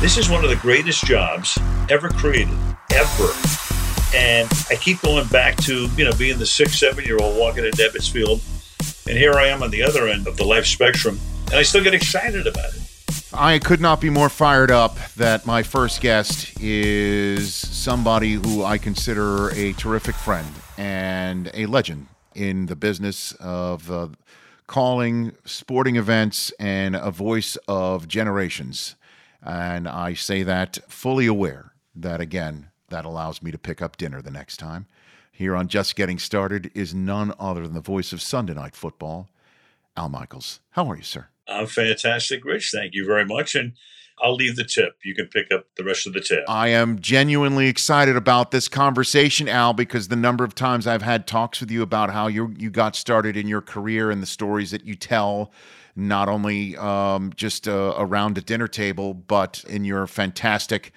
This 0.00 0.16
is 0.16 0.30
one 0.30 0.44
of 0.44 0.50
the 0.50 0.56
greatest 0.56 1.04
jobs 1.06 1.58
ever 1.90 2.08
created, 2.08 2.56
ever. 2.94 3.32
And 4.14 4.48
I 4.70 4.76
keep 4.76 5.00
going 5.02 5.26
back 5.26 5.56
to, 5.64 5.88
you 5.96 6.04
know, 6.04 6.12
being 6.12 6.38
the 6.38 6.46
six, 6.46 6.78
seven 6.78 7.04
year 7.04 7.18
old 7.20 7.36
walking 7.36 7.64
in 7.64 7.72
Ebbets 7.72 8.08
Field. 8.08 8.40
And 9.08 9.18
here 9.18 9.34
I 9.34 9.48
am 9.48 9.60
on 9.60 9.72
the 9.72 9.82
other 9.82 10.06
end 10.06 10.28
of 10.28 10.36
the 10.36 10.44
life 10.44 10.66
spectrum, 10.66 11.18
and 11.46 11.56
I 11.56 11.64
still 11.64 11.82
get 11.82 11.94
excited 11.94 12.46
about 12.46 12.76
it. 12.76 12.82
I 13.32 13.58
could 13.58 13.80
not 13.80 14.00
be 14.00 14.08
more 14.08 14.28
fired 14.28 14.70
up 14.70 14.96
that 15.16 15.46
my 15.46 15.64
first 15.64 16.00
guest 16.00 16.60
is 16.60 17.52
somebody 17.52 18.34
who 18.34 18.62
I 18.62 18.78
consider 18.78 19.50
a 19.50 19.72
terrific 19.72 20.14
friend 20.14 20.46
and 20.76 21.50
a 21.54 21.66
legend 21.66 22.06
in 22.36 22.66
the 22.66 22.76
business 22.76 23.32
of 23.40 23.90
uh, 23.90 24.08
calling 24.68 25.32
sporting 25.44 25.96
events 25.96 26.52
and 26.60 26.94
a 26.94 27.10
voice 27.10 27.56
of 27.66 28.06
generations. 28.06 28.94
And 29.42 29.88
I 29.88 30.14
say 30.14 30.42
that 30.42 30.78
fully 30.88 31.26
aware 31.26 31.72
that, 31.94 32.20
again, 32.20 32.70
that 32.88 33.04
allows 33.04 33.42
me 33.42 33.50
to 33.50 33.58
pick 33.58 33.80
up 33.82 33.96
dinner 33.96 34.20
the 34.20 34.30
next 34.30 34.56
time. 34.56 34.86
Here 35.30 35.54
on 35.54 35.68
Just 35.68 35.94
Getting 35.94 36.18
Started 36.18 36.70
is 36.74 36.94
none 36.94 37.32
other 37.38 37.62
than 37.62 37.74
the 37.74 37.80
voice 37.80 38.12
of 38.12 38.20
Sunday 38.20 38.54
Night 38.54 38.74
Football, 38.74 39.28
Al 39.96 40.08
Michaels. 40.08 40.60
How 40.70 40.90
are 40.90 40.96
you, 40.96 41.02
sir? 41.02 41.28
I'm 41.46 41.66
fantastic, 41.66 42.44
Rich. 42.44 42.72
Thank 42.74 42.94
you 42.94 43.06
very 43.06 43.24
much. 43.24 43.54
And 43.54 43.74
I'll 44.20 44.34
leave 44.34 44.56
the 44.56 44.64
tip. 44.64 44.98
You 45.04 45.14
can 45.14 45.26
pick 45.26 45.52
up 45.52 45.66
the 45.76 45.84
rest 45.84 46.06
of 46.06 46.12
the 46.12 46.20
tip. 46.20 46.44
I 46.48 46.68
am 46.68 46.98
genuinely 46.98 47.68
excited 47.68 48.16
about 48.16 48.50
this 48.50 48.68
conversation, 48.68 49.48
Al, 49.48 49.72
because 49.72 50.08
the 50.08 50.16
number 50.16 50.44
of 50.44 50.54
times 50.54 50.86
I've 50.86 51.02
had 51.02 51.26
talks 51.26 51.60
with 51.60 51.70
you 51.70 51.82
about 51.82 52.10
how 52.10 52.26
you 52.26 52.54
you 52.58 52.70
got 52.70 52.96
started 52.96 53.36
in 53.36 53.46
your 53.46 53.60
career 53.60 54.10
and 54.10 54.20
the 54.20 54.26
stories 54.26 54.72
that 54.72 54.84
you 54.84 54.94
tell 54.94 55.52
not 55.98 56.28
only 56.28 56.76
um, 56.76 57.32
just 57.34 57.66
uh, 57.66 57.92
around 57.98 58.38
a 58.38 58.40
dinner 58.40 58.68
table, 58.68 59.12
but 59.12 59.64
in 59.68 59.84
your 59.84 60.06
fantastic 60.06 60.92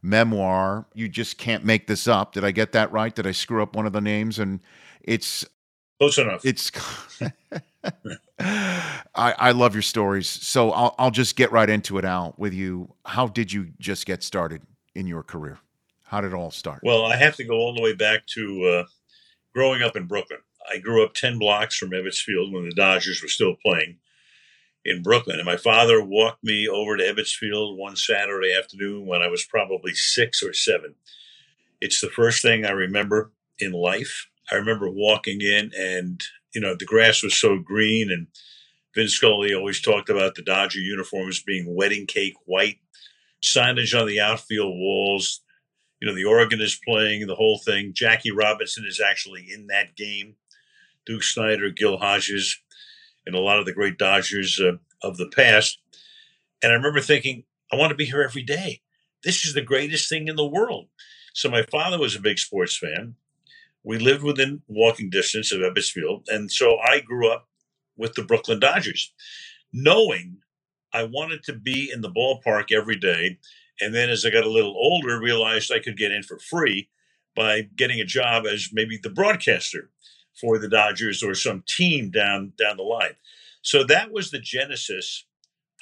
memoir. 0.00 0.86
You 0.94 1.08
just 1.08 1.36
can't 1.36 1.62
make 1.62 1.86
this 1.86 2.08
up. 2.08 2.32
Did 2.32 2.42
I 2.42 2.52
get 2.52 2.72
that 2.72 2.90
right? 2.90 3.14
Did 3.14 3.26
I 3.26 3.32
screw 3.32 3.62
up 3.62 3.76
one 3.76 3.86
of 3.86 3.92
the 3.92 4.00
names? 4.00 4.38
And 4.38 4.60
it's 5.02 5.44
close 5.98 6.16
enough. 6.18 6.44
It's. 6.44 6.72
I, 8.38 8.94
I 9.14 9.50
love 9.52 9.74
your 9.74 9.82
stories, 9.82 10.28
so 10.28 10.70
I'll 10.72 10.94
I'll 10.98 11.10
just 11.10 11.36
get 11.36 11.52
right 11.52 11.68
into 11.70 11.98
it, 11.98 12.04
Al. 12.04 12.34
With 12.36 12.52
you, 12.52 12.92
how 13.04 13.28
did 13.28 13.52
you 13.52 13.68
just 13.78 14.06
get 14.06 14.22
started 14.22 14.62
in 14.94 15.06
your 15.06 15.22
career? 15.22 15.58
How 16.02 16.20
did 16.20 16.32
it 16.32 16.34
all 16.34 16.50
start? 16.50 16.80
Well, 16.82 17.06
I 17.06 17.16
have 17.16 17.36
to 17.36 17.44
go 17.44 17.54
all 17.54 17.74
the 17.74 17.82
way 17.82 17.94
back 17.94 18.26
to 18.34 18.64
uh, 18.64 18.84
growing 19.54 19.82
up 19.82 19.96
in 19.96 20.06
Brooklyn. 20.06 20.40
I 20.70 20.78
grew 20.78 21.04
up 21.04 21.14
ten 21.14 21.38
blocks 21.38 21.76
from 21.76 21.90
Ebbets 21.90 22.18
Field 22.18 22.52
when 22.52 22.68
the 22.68 22.74
Dodgers 22.74 23.22
were 23.22 23.28
still 23.28 23.54
playing 23.64 23.98
in 24.86 25.02
Brooklyn. 25.02 25.38
And 25.38 25.46
my 25.46 25.56
father 25.56 26.02
walked 26.02 26.44
me 26.44 26.68
over 26.68 26.96
to 26.96 27.02
Ebbets 27.02 27.34
Field 27.34 27.78
one 27.78 27.96
Saturday 27.96 28.54
afternoon 28.56 29.06
when 29.06 29.20
I 29.20 29.28
was 29.28 29.44
probably 29.44 29.92
six 29.92 30.42
or 30.42 30.52
seven. 30.52 30.94
It's 31.80 32.00
the 32.00 32.08
first 32.08 32.40
thing 32.40 32.64
I 32.64 32.70
remember 32.70 33.32
in 33.58 33.72
life. 33.72 34.28
I 34.50 34.54
remember 34.54 34.88
walking 34.88 35.40
in 35.40 35.72
and, 35.76 36.20
you 36.54 36.60
know, 36.60 36.76
the 36.78 36.86
grass 36.86 37.22
was 37.22 37.38
so 37.38 37.58
green 37.58 38.10
and 38.10 38.28
Vin 38.94 39.08
Scully 39.08 39.52
always 39.54 39.82
talked 39.82 40.08
about 40.08 40.36
the 40.36 40.42
Dodger 40.42 40.78
uniforms 40.78 41.42
being 41.42 41.74
wedding 41.74 42.06
cake 42.06 42.34
white, 42.46 42.78
signage 43.44 43.98
on 43.98 44.06
the 44.06 44.20
outfield 44.20 44.74
walls. 44.74 45.42
You 46.00 46.08
know, 46.08 46.14
the 46.14 46.24
organ 46.24 46.60
is 46.60 46.80
playing, 46.86 47.26
the 47.26 47.34
whole 47.34 47.58
thing. 47.58 47.92
Jackie 47.92 48.30
Robinson 48.30 48.84
is 48.86 49.00
actually 49.00 49.46
in 49.52 49.66
that 49.66 49.96
game. 49.96 50.36
Duke 51.04 51.22
Snider, 51.22 51.70
Gil 51.70 51.98
Hodges 51.98 52.58
and 53.26 53.34
a 53.34 53.40
lot 53.40 53.58
of 53.58 53.66
the 53.66 53.72
great 53.72 53.98
Dodgers 53.98 54.60
uh, 54.60 54.76
of 55.02 55.16
the 55.16 55.28
past. 55.28 55.78
And 56.62 56.72
I 56.72 56.76
remember 56.76 57.00
thinking, 57.00 57.44
I 57.72 57.76
want 57.76 57.90
to 57.90 57.96
be 57.96 58.06
here 58.06 58.22
every 58.22 58.42
day. 58.42 58.80
This 59.24 59.44
is 59.44 59.54
the 59.54 59.62
greatest 59.62 60.08
thing 60.08 60.28
in 60.28 60.36
the 60.36 60.46
world. 60.46 60.88
So 61.34 61.50
my 61.50 61.62
father 61.62 61.98
was 61.98 62.16
a 62.16 62.20
big 62.20 62.38
sports 62.38 62.76
fan. 62.76 63.16
We 63.82 63.98
lived 63.98 64.22
within 64.22 64.62
walking 64.68 65.10
distance 65.10 65.52
of 65.52 65.60
Ebbets 65.60 65.90
Field. 65.90 66.26
And 66.28 66.50
so 66.50 66.78
I 66.78 67.00
grew 67.00 67.30
up 67.30 67.48
with 67.96 68.14
the 68.14 68.24
Brooklyn 68.24 68.60
Dodgers, 68.60 69.12
knowing 69.72 70.38
I 70.92 71.04
wanted 71.04 71.42
to 71.44 71.52
be 71.52 71.90
in 71.92 72.00
the 72.00 72.10
ballpark 72.10 72.72
every 72.72 72.96
day. 72.96 73.38
And 73.80 73.94
then 73.94 74.08
as 74.08 74.24
I 74.24 74.30
got 74.30 74.44
a 74.44 74.50
little 74.50 74.74
older, 74.76 75.20
realized 75.20 75.70
I 75.70 75.78
could 75.78 75.96
get 75.96 76.12
in 76.12 76.22
for 76.22 76.38
free 76.38 76.88
by 77.34 77.68
getting 77.76 78.00
a 78.00 78.04
job 78.04 78.46
as 78.46 78.70
maybe 78.72 78.98
the 79.00 79.10
broadcaster 79.10 79.90
for 80.40 80.58
the 80.58 80.68
Dodgers 80.68 81.22
or 81.22 81.34
some 81.34 81.62
team 81.66 82.10
down 82.10 82.52
down 82.58 82.76
the 82.76 82.82
line. 82.82 83.16
So 83.62 83.84
that 83.84 84.12
was 84.12 84.30
the 84.30 84.38
genesis 84.38 85.24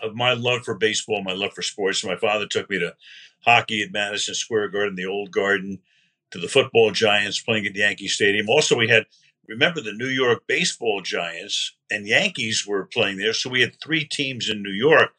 of 0.00 0.14
my 0.14 0.32
love 0.32 0.62
for 0.64 0.74
baseball, 0.74 1.22
my 1.22 1.32
love 1.32 1.52
for 1.52 1.62
sports. 1.62 2.04
My 2.04 2.16
father 2.16 2.46
took 2.46 2.70
me 2.70 2.78
to 2.78 2.94
hockey 3.44 3.82
at 3.82 3.92
Madison 3.92 4.34
Square 4.34 4.68
Garden, 4.68 4.96
the 4.96 5.06
old 5.06 5.30
garden, 5.30 5.78
to 6.30 6.38
the 6.38 6.48
football 6.48 6.90
giants 6.90 7.40
playing 7.40 7.66
at 7.66 7.76
Yankee 7.76 8.08
Stadium. 8.08 8.48
Also, 8.48 8.76
we 8.76 8.88
had 8.88 9.06
remember 9.46 9.80
the 9.80 9.92
New 9.92 10.08
York 10.08 10.42
baseball 10.46 11.02
giants 11.02 11.74
and 11.90 12.06
Yankees 12.06 12.66
were 12.66 12.86
playing 12.86 13.18
there. 13.18 13.32
So 13.32 13.50
we 13.50 13.60
had 13.60 13.76
three 13.82 14.04
teams 14.04 14.48
in 14.48 14.62
New 14.62 14.72
York. 14.72 15.10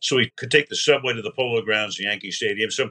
So 0.00 0.16
we 0.16 0.30
could 0.36 0.50
take 0.50 0.68
the 0.68 0.76
subway 0.76 1.14
to 1.14 1.22
the 1.22 1.32
Polo 1.32 1.62
Grounds, 1.62 2.00
Yankee 2.00 2.30
Stadium. 2.30 2.70
So 2.70 2.90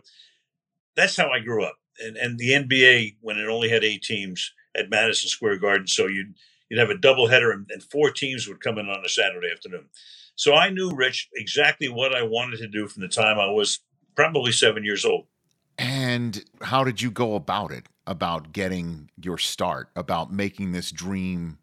that's 0.96 1.18
how 1.18 1.30
I 1.30 1.40
grew 1.40 1.64
up. 1.64 1.76
And 2.04 2.18
and 2.18 2.38
the 2.38 2.52
NBA, 2.52 3.18
when 3.22 3.38
it 3.38 3.48
only 3.48 3.70
had 3.70 3.84
eight 3.84 4.04
teams, 4.04 4.52
at 4.76 4.90
Madison 4.90 5.30
Square 5.30 5.58
Garden. 5.58 5.88
So 5.88 6.08
you'd 6.08 6.34
you'd 6.70 6.80
have 6.80 6.90
a 6.90 6.96
doubleheader, 6.96 7.54
and, 7.54 7.70
and 7.70 7.84
four 7.84 8.12
teams 8.12 8.48
would 8.48 8.62
come 8.62 8.78
in 8.78 8.90
on 8.90 9.06
a 9.06 9.10
Saturday 9.10 9.50
afternoon. 9.52 9.86
So 10.36 10.56
I 10.56 10.70
knew 10.70 10.92
Rich 10.92 11.30
exactly 11.36 11.90
what 11.90 12.16
I 12.16 12.24
wanted 12.24 12.58
to 12.58 12.68
do 12.68 12.88
from 12.88 13.02
the 13.02 13.08
time 13.08 13.40
I 13.40 13.52
was 13.52 13.80
probably 14.16 14.52
seven 14.52 14.84
years 14.84 15.06
old. 15.06 15.28
And 15.78 16.44
how 16.62 16.84
did 16.84 17.02
you 17.02 17.12
go 17.12 17.36
about 17.36 17.72
it? 17.72 17.88
About 18.06 18.52
getting 18.52 19.10
your 19.22 19.38
start? 19.38 19.90
About 19.96 20.32
making 20.32 20.74
this 20.74 20.92
dream 20.92 21.58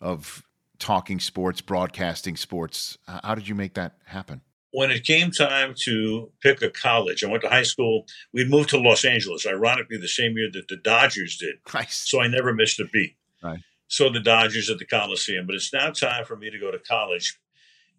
of 0.00 0.44
talking 0.78 1.18
sports, 1.18 1.60
broadcasting 1.60 2.36
sports? 2.36 2.96
How 3.06 3.34
did 3.34 3.48
you 3.48 3.54
make 3.54 3.74
that 3.74 3.96
happen? 4.04 4.42
When 4.74 4.90
it 4.90 5.04
came 5.04 5.30
time 5.30 5.72
to 5.84 6.32
pick 6.42 6.60
a 6.60 6.68
college, 6.68 7.22
I 7.22 7.28
went 7.28 7.44
to 7.44 7.48
high 7.48 7.62
school. 7.62 8.06
We'd 8.32 8.50
moved 8.50 8.70
to 8.70 8.78
Los 8.78 9.04
Angeles, 9.04 9.46
ironically, 9.46 9.98
the 9.98 10.08
same 10.08 10.36
year 10.36 10.50
that 10.52 10.66
the 10.66 10.76
Dodgers 10.76 11.36
did. 11.36 11.58
Nice. 11.72 11.94
So 11.94 12.20
I 12.20 12.26
never 12.26 12.52
missed 12.52 12.80
a 12.80 12.84
beat. 12.86 13.14
Right. 13.40 13.60
So 13.86 14.10
the 14.10 14.18
Dodgers 14.18 14.68
at 14.68 14.80
the 14.80 14.84
Coliseum. 14.84 15.46
But 15.46 15.54
it's 15.54 15.72
now 15.72 15.90
time 15.90 16.24
for 16.24 16.34
me 16.34 16.50
to 16.50 16.58
go 16.58 16.72
to 16.72 16.80
college. 16.80 17.38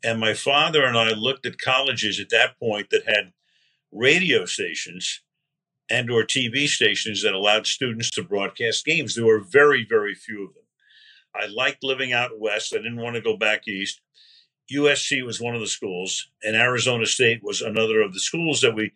And 0.03 0.19
my 0.19 0.34
father 0.34 0.84
and 0.84 0.97
I 0.97 1.12
looked 1.12 1.46
at 1.46 1.62
colleges 1.62 2.19
at 2.19 2.30
that 2.31 2.59
point 2.59 2.90
that 2.90 3.07
had 3.07 3.31
radio 3.94 4.44
stations 4.44 5.22
and 5.90 6.12
or 6.12 6.24
TV 6.24 6.68
stations 6.68 7.24
that 7.24 7.34
allowed 7.34 7.68
students 7.68 8.12
to 8.12 8.24
broadcast 8.24 8.84
games. 8.84 9.16
There 9.16 9.25
were 9.25 9.40
very, 9.40 9.86
very 9.88 10.13
few 10.13 10.44
of 10.44 10.53
them. 10.53 10.63
I 11.34 11.46
liked 11.46 11.86
living 11.86 12.12
out 12.12 12.38
west. 12.38 12.74
I 12.74 12.80
didn't 12.80 13.02
want 13.02 13.16
to 13.16 13.22
go 13.22 13.38
back 13.38 13.66
east. 13.66 14.02
USC 14.72 15.24
was 15.26 15.40
one 15.40 15.56
of 15.56 15.62
the 15.62 15.68
schools, 15.68 16.30
and 16.44 16.56
Arizona 16.56 17.06
State 17.06 17.44
was 17.44 17.62
another 17.62 18.01
of 18.01 18.13
the 18.13 18.19
schools 18.19 18.62
that 18.62 18.75
we 18.75 18.92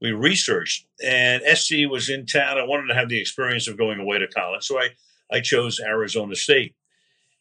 we 0.00 0.12
researched. 0.12 0.86
And 1.04 1.42
SC 1.58 1.88
was 1.90 2.08
in 2.08 2.24
town. 2.24 2.56
I 2.56 2.62
wanted 2.62 2.86
to 2.86 2.94
have 2.94 3.08
the 3.08 3.20
experience 3.20 3.66
of 3.66 3.76
going 3.76 3.98
away 3.98 4.18
to 4.18 4.28
college, 4.28 4.64
so 4.64 4.78
I 4.78 4.90
I 5.30 5.40
chose 5.40 5.80
Arizona 5.80 6.34
State. 6.34 6.74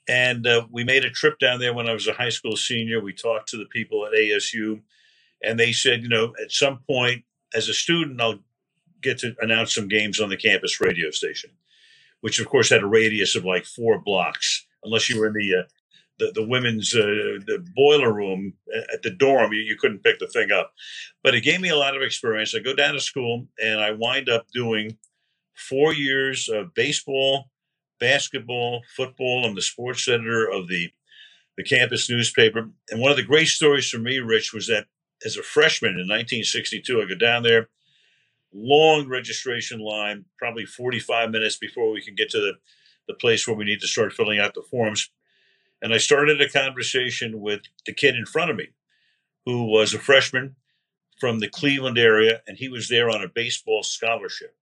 And 0.09 0.47
uh, 0.47 0.65
we 0.71 0.83
made 0.83 1.03
a 1.03 1.09
trip 1.09 1.37
down 1.37 1.59
there 1.59 1.73
when 1.73 1.89
I 1.89 1.93
was 1.93 2.07
a 2.07 2.13
high 2.13 2.29
school 2.29 2.55
senior. 2.55 3.01
We 3.01 3.13
talked 3.13 3.49
to 3.49 3.57
the 3.57 3.65
people 3.65 4.05
at 4.05 4.13
ASU, 4.13 4.81
and 5.43 5.59
they 5.59 5.73
said, 5.73 6.01
you 6.01 6.09
know, 6.09 6.33
at 6.41 6.51
some 6.51 6.79
point 6.89 7.25
as 7.53 7.67
a 7.69 7.73
student, 7.73 8.21
I'll 8.21 8.39
get 9.01 9.19
to 9.19 9.35
announce 9.41 9.75
some 9.75 9.87
games 9.87 10.19
on 10.19 10.29
the 10.29 10.37
campus 10.37 10.81
radio 10.81 11.11
station, 11.11 11.51
which 12.21 12.39
of 12.39 12.47
course 12.47 12.69
had 12.69 12.83
a 12.83 12.87
radius 12.87 13.35
of 13.35 13.45
like 13.45 13.65
four 13.65 13.99
blocks, 13.99 14.65
unless 14.83 15.09
you 15.09 15.19
were 15.19 15.27
in 15.27 15.33
the 15.33 15.55
uh, 15.59 15.63
the, 16.19 16.31
the 16.33 16.45
women's 16.45 16.95
uh, 16.95 17.39
the 17.45 17.65
boiler 17.75 18.13
room 18.13 18.53
at 18.93 19.01
the 19.03 19.11
dorm. 19.11 19.53
You, 19.53 19.61
you 19.61 19.77
couldn't 19.79 20.03
pick 20.03 20.19
the 20.19 20.27
thing 20.27 20.51
up, 20.51 20.73
but 21.23 21.35
it 21.35 21.41
gave 21.41 21.61
me 21.61 21.69
a 21.69 21.77
lot 21.77 21.95
of 21.95 22.01
experience. 22.01 22.55
I 22.55 22.59
go 22.59 22.75
down 22.75 22.93
to 22.93 22.99
school 22.99 23.47
and 23.61 23.79
I 23.79 23.91
wind 23.91 24.29
up 24.29 24.47
doing 24.53 24.97
four 25.55 25.93
years 25.93 26.49
of 26.49 26.73
baseball, 26.73 27.49
basketball, 27.99 28.81
football. 28.95 29.45
I'm 29.45 29.55
the 29.55 29.61
sports 29.61 30.07
editor 30.07 30.49
of 30.49 30.67
the 30.67 30.91
the 31.57 31.63
campus 31.63 32.09
newspaper. 32.09 32.69
And 32.91 33.01
one 33.01 33.11
of 33.11 33.17
the 33.17 33.23
great 33.23 33.47
stories 33.47 33.89
for 33.89 33.97
me, 33.97 34.19
Rich, 34.19 34.53
was 34.53 34.67
that 34.67 34.85
as 35.25 35.37
a 35.37 35.43
freshman 35.43 35.91
in 35.91 36.07
1962, 36.07 37.01
I 37.01 37.09
go 37.09 37.15
down 37.15 37.43
there, 37.43 37.69
long 38.53 39.07
registration 39.07 39.79
line, 39.79 40.25
probably 40.37 40.65
45 40.65 41.31
minutes 41.31 41.57
before 41.57 41.91
we 41.91 42.03
can 42.03 42.13
get 42.13 42.29
to 42.29 42.39
the, 42.39 42.53
the 43.07 43.15
place 43.15 43.47
where 43.47 43.55
we 43.55 43.65
need 43.65 43.81
to 43.81 43.87
start 43.87 44.13
filling 44.13 44.39
out 44.39 44.53
the 44.53 44.61
forms. 44.69 45.09
And 45.81 45.93
I 45.93 45.97
started 45.97 46.41
a 46.41 46.49
conversation 46.49 47.39
with 47.39 47.61
the 47.85 47.93
kid 47.93 48.15
in 48.15 48.25
front 48.25 48.51
of 48.51 48.57
me, 48.57 48.69
who 49.45 49.65
was 49.65 49.93
a 49.93 49.99
freshman 49.99 50.55
from 51.19 51.39
the 51.39 51.49
Cleveland 51.49 51.97
area, 51.97 52.41
and 52.47 52.57
he 52.57 52.69
was 52.69 52.89
there 52.89 53.09
on 53.09 53.23
a 53.23 53.27
baseball 53.27 53.83
scholarship. 53.83 54.55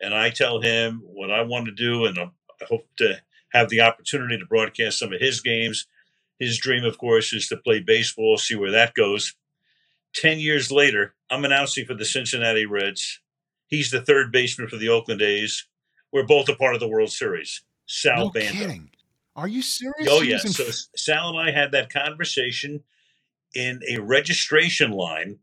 And 0.00 0.14
I 0.14 0.30
tell 0.30 0.60
him 0.60 1.02
what 1.04 1.30
I 1.30 1.42
want 1.42 1.66
to 1.66 1.72
do, 1.72 2.04
and 2.04 2.18
I 2.18 2.30
hope 2.68 2.86
to 2.98 3.20
have 3.52 3.68
the 3.68 3.80
opportunity 3.80 4.38
to 4.38 4.46
broadcast 4.46 4.98
some 4.98 5.12
of 5.12 5.20
his 5.20 5.40
games. 5.40 5.86
His 6.38 6.58
dream, 6.58 6.84
of 6.84 6.98
course, 6.98 7.32
is 7.32 7.48
to 7.48 7.56
play 7.56 7.80
baseball, 7.80 8.36
see 8.36 8.54
where 8.54 8.70
that 8.70 8.94
goes. 8.94 9.34
10 10.14 10.38
years 10.38 10.70
later, 10.70 11.14
I'm 11.30 11.44
announcing 11.44 11.84
for 11.84 11.94
the 11.94 12.04
Cincinnati 12.04 12.66
Reds. 12.66 13.20
He's 13.66 13.90
the 13.90 14.00
third 14.00 14.32
baseman 14.32 14.68
for 14.68 14.76
the 14.76 14.88
Oakland 14.88 15.22
A's. 15.22 15.66
We're 16.12 16.26
both 16.26 16.48
a 16.48 16.54
part 16.54 16.74
of 16.74 16.80
the 16.80 16.88
World 16.88 17.10
Series. 17.10 17.62
Sal 17.86 18.26
no 18.26 18.30
Bando. 18.30 18.52
kidding. 18.52 18.90
Are 19.38 19.46
you 19.46 19.62
serious? 19.62 20.08
Oh, 20.10 20.20
yeah. 20.20 20.38
So 20.38 20.64
Sal 20.96 21.28
and 21.28 21.38
I 21.38 21.52
had 21.52 21.70
that 21.70 21.92
conversation 21.92 22.82
in 23.54 23.80
a 23.88 23.98
registration 23.98 24.90
line. 24.90 25.38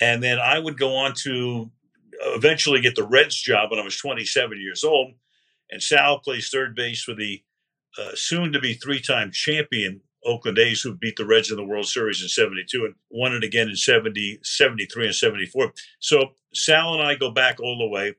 And 0.00 0.20
then 0.20 0.40
I 0.40 0.58
would 0.58 0.76
go 0.76 0.96
on 0.96 1.14
to 1.22 1.70
eventually 2.20 2.80
get 2.80 2.96
the 2.96 3.06
Reds 3.06 3.40
job 3.40 3.70
when 3.70 3.78
I 3.78 3.84
was 3.84 3.96
27 3.96 4.60
years 4.60 4.82
old. 4.82 5.12
And 5.70 5.80
Sal 5.80 6.18
plays 6.18 6.50
third 6.50 6.74
base 6.74 7.04
for 7.04 7.14
the 7.14 7.40
uh, 7.96 8.10
soon 8.14 8.52
to 8.52 8.58
be 8.58 8.74
three 8.74 9.00
time 9.00 9.30
champion 9.30 10.00
Oakland 10.24 10.58
A's, 10.58 10.82
who 10.82 10.96
beat 10.96 11.14
the 11.14 11.24
Reds 11.24 11.52
in 11.52 11.56
the 11.56 11.64
World 11.64 11.86
Series 11.86 12.22
in 12.22 12.28
72 12.28 12.84
and 12.84 12.94
won 13.10 13.32
it 13.32 13.44
again 13.44 13.68
in 13.68 13.76
70, 13.76 14.40
73 14.42 15.06
and 15.06 15.14
74. 15.14 15.72
So 16.00 16.32
Sal 16.52 16.94
and 16.94 17.02
I 17.02 17.14
go 17.14 17.30
back 17.30 17.60
all 17.60 17.78
the 17.78 17.86
way. 17.86 18.16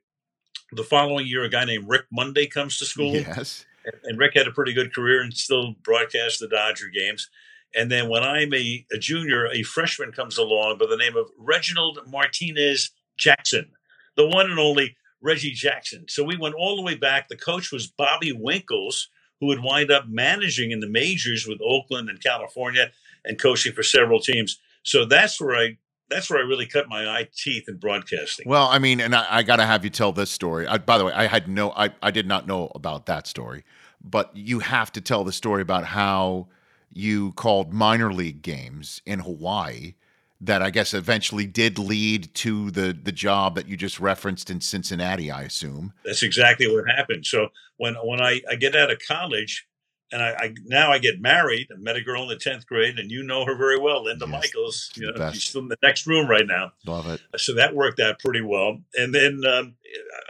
The 0.72 0.86
following 0.86 1.28
year, 1.28 1.44
a 1.44 1.50
guy 1.50 1.66
named 1.66 1.90
Rick 1.90 2.06
Monday 2.12 2.48
comes 2.48 2.78
to 2.80 2.86
school 2.86 3.12
yes. 3.12 3.66
And 4.04 4.18
Rick 4.18 4.34
had 4.36 4.48
a 4.48 4.52
pretty 4.52 4.74
good 4.74 4.94
career 4.94 5.22
and 5.22 5.34
still 5.34 5.76
broadcast 5.84 6.40
the 6.40 6.48
Dodger 6.48 6.90
games. 6.94 7.30
And 7.76 7.92
then 7.92 8.10
when 8.10 8.24
I'm 8.24 8.54
a, 8.54 8.86
a 8.92 8.98
junior, 8.98 9.48
a 9.48 9.64
freshman 9.64 10.12
comes 10.12 10.38
along 10.38 10.78
by 10.78 10.86
the 10.88 10.98
name 10.98 11.16
of 11.16 11.30
Reginald 11.38 12.00
Martinez 12.08 12.92
Jackson, 13.18 13.72
the 14.16 14.28
one 14.28 14.50
and 14.50 14.60
only 14.60 14.96
Reggie 15.22 15.52
Jackson. 15.52 16.06
So 16.08 16.24
we 16.24 16.38
went 16.38 16.56
all 16.56 16.76
the 16.76 16.84
way 16.84 16.96
back. 16.96 17.28
The 17.28 17.36
coach 17.36 17.72
was 17.72 17.88
Bobby 17.88 18.32
Winkles, 18.32 19.10
who 19.40 19.48
would 19.48 19.64
wind 19.64 19.92
up 19.92 20.08
managing 20.08 20.72
in 20.72 20.80
the 20.80 20.90
majors 20.90 21.46
with 21.48 21.60
Oakland 21.62 22.10
and 22.10 22.24
California 22.24 22.92
and 23.26 23.40
coaching 23.40 23.74
for 23.74 23.84
several 23.84 24.20
teams. 24.20 24.60
So 24.84 25.06
that's 25.06 25.40
where 25.42 25.56
I 25.56 25.78
that's 26.10 26.30
where 26.30 26.40
I 26.40 26.44
really 26.44 26.66
cut 26.66 26.88
my 26.88 27.08
eye 27.08 27.28
teeth 27.36 27.66
in 27.68 27.78
broadcasting. 27.78 28.48
Well, 28.48 28.68
I 28.68 28.80
mean, 28.80 29.00
and 29.00 29.14
I, 29.16 29.26
I 29.30 29.44
got 29.44 29.58
to 29.58 29.66
have 29.66 29.84
you 29.84 29.90
tell 29.90 30.12
this 30.12 30.32
story. 30.32 30.68
I, 30.68 30.78
by 30.78 30.98
the 30.98 31.06
way, 31.06 31.14
I 31.14 31.28
had 31.28 31.48
no, 31.48 31.72
I, 31.72 31.90
I 32.02 32.12
did 32.12 32.28
not 32.28 32.48
know 32.48 32.72
about 32.76 33.06
that 33.08 33.28
story, 33.28 33.64
but 34.04 34.36
you 34.36 34.60
have 34.60 34.92
to 34.94 35.02
tell 35.02 35.24
the 35.24 35.34
story 35.34 35.62
about 35.62 35.86
how 35.86 36.48
you 36.92 37.34
called 37.34 37.74
minor 37.74 38.14
league 38.14 38.42
games 38.42 39.02
in 39.06 39.20
Hawaii 39.20 39.94
that 40.40 40.62
I 40.62 40.70
guess 40.70 40.94
eventually 40.94 41.48
did 41.48 41.80
lead 41.80 42.34
to 42.36 42.70
the 42.72 42.94
the 42.94 43.12
job 43.12 43.56
that 43.56 43.68
you 43.68 43.76
just 43.76 44.00
referenced 44.00 44.50
in 44.50 44.62
Cincinnati. 44.62 45.32
I 45.32 45.44
assume. 45.44 45.94
That's 46.06 46.24
exactly 46.24 46.68
what 46.68 46.88
happened. 46.88 47.26
So 47.26 47.50
when 47.78 47.96
when 47.96 48.22
I, 48.22 48.42
I 48.50 48.56
get 48.56 48.76
out 48.76 48.92
of 48.92 49.00
college 49.08 49.67
and 50.12 50.22
I, 50.22 50.30
I 50.30 50.54
now 50.66 50.92
I 50.92 51.00
get 51.00 51.20
married, 51.20 51.68
I 51.72 51.78
met 51.78 51.96
a 51.96 52.02
girl 52.02 52.24
in 52.24 52.30
the 52.30 52.38
tenth 52.38 52.66
grade, 52.66 52.98
and 52.98 53.12
you 53.12 53.24
know 53.24 53.46
her 53.46 53.58
very 53.58 53.80
well, 53.80 54.04
Linda 54.04 54.26
Yes, 54.28 54.32
Michaels. 54.32 54.92
You 54.96 55.12
know, 55.12 55.32
she's 55.32 55.46
still 55.46 55.62
in 55.62 55.68
the 55.68 55.78
next 55.84 56.08
room 56.08 56.30
right 56.30 56.48
now. 56.48 56.72
Love 56.86 57.08
it. 57.08 57.22
So 57.38 57.54
that 57.56 57.76
worked 57.76 58.00
out 58.00 58.20
pretty 58.20 58.42
well. 58.42 58.80
And 58.96 59.14
then 59.14 59.42
um, 59.46 59.76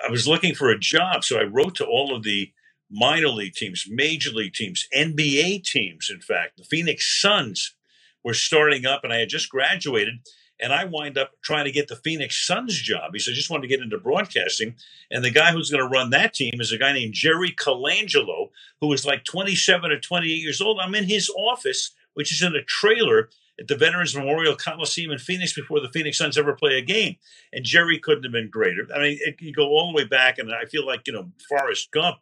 I 0.06 0.12
was 0.12 0.28
looking 0.28 0.56
for 0.56 0.70
a 0.70 0.80
job, 0.80 1.24
so 1.24 1.38
I 1.38 1.44
wrote 1.44 1.76
to 1.76 1.86
all 1.86 2.16
of 2.16 2.24
the 2.24 2.52
minor 2.90 3.30
league 3.30 3.54
teams, 3.54 3.86
major 3.90 4.32
league 4.32 4.54
teams, 4.54 4.88
NBA 4.96 5.64
teams. 5.64 6.10
In 6.12 6.22
fact, 6.22 6.58
the 6.58 6.64
Phoenix 6.64 7.20
Suns 7.22 7.76
were 8.24 8.34
starting 8.34 8.86
up, 8.86 9.04
and 9.04 9.14
I 9.14 9.20
had 9.20 9.30
just 9.30 9.50
graduated. 9.50 10.16
And 10.60 10.74
I 10.74 10.86
wind 10.86 11.18
up 11.18 11.32
trying 11.44 11.66
to 11.66 11.72
get 11.72 11.88
the 11.88 11.96
Phoenix 11.96 12.46
Suns 12.46 12.82
job. 12.82 13.12
Said, 13.18 13.32
I 13.32 13.36
just 13.36 13.50
wanted 13.50 13.64
to 13.64 13.68
get 13.68 13.82
into 13.82 13.98
broadcasting. 13.98 14.76
And 15.12 15.24
the 15.24 15.30
guy 15.30 15.52
who's 15.52 15.70
going 15.70 15.84
to 15.84 15.90
run 15.90 16.10
that 16.12 16.34
team 16.34 16.60
is 16.60 16.72
a 16.72 16.78
guy 16.78 16.94
named 16.94 17.14
Jerry 17.14 17.52
Colangelo, 17.52 18.50
who 18.82 18.92
is 18.94 19.06
like 19.06 19.24
27 19.24 19.92
or 19.92 20.00
28 20.00 20.30
years 20.30 20.62
old. 20.62 20.80
I'm 20.82 20.96
in 20.96 21.04
his 21.04 21.30
office, 21.30 21.92
which 22.14 22.32
is 22.32 22.42
in 22.42 22.56
a 22.56 22.64
trailer 22.64 23.30
at 23.60 23.68
the 23.68 23.76
Veterans 23.76 24.16
Memorial 24.16 24.56
Coliseum 24.56 25.12
in 25.12 25.18
Phoenix 25.18 25.54
before 25.54 25.80
the 25.80 25.90
Phoenix 25.90 26.18
Suns 26.18 26.38
ever 26.38 26.54
play 26.54 26.78
a 26.78 26.82
game. 26.82 27.16
And 27.54 27.66
Jerry 27.66 28.00
couldn't 28.00 28.24
have 28.24 28.32
been 28.32 28.50
greater. 28.50 28.88
I 28.96 29.00
mean, 29.00 29.18
it, 29.22 29.36
you 29.40 29.54
go 29.54 29.68
all 29.68 29.92
the 29.92 29.96
way 29.96 30.06
back, 30.06 30.38
and 30.38 30.52
I 30.54 30.66
feel 30.66 30.86
like, 30.86 31.02
you 31.08 31.14
know, 31.14 31.32
Forrest 31.50 31.92
Gump 31.92 32.18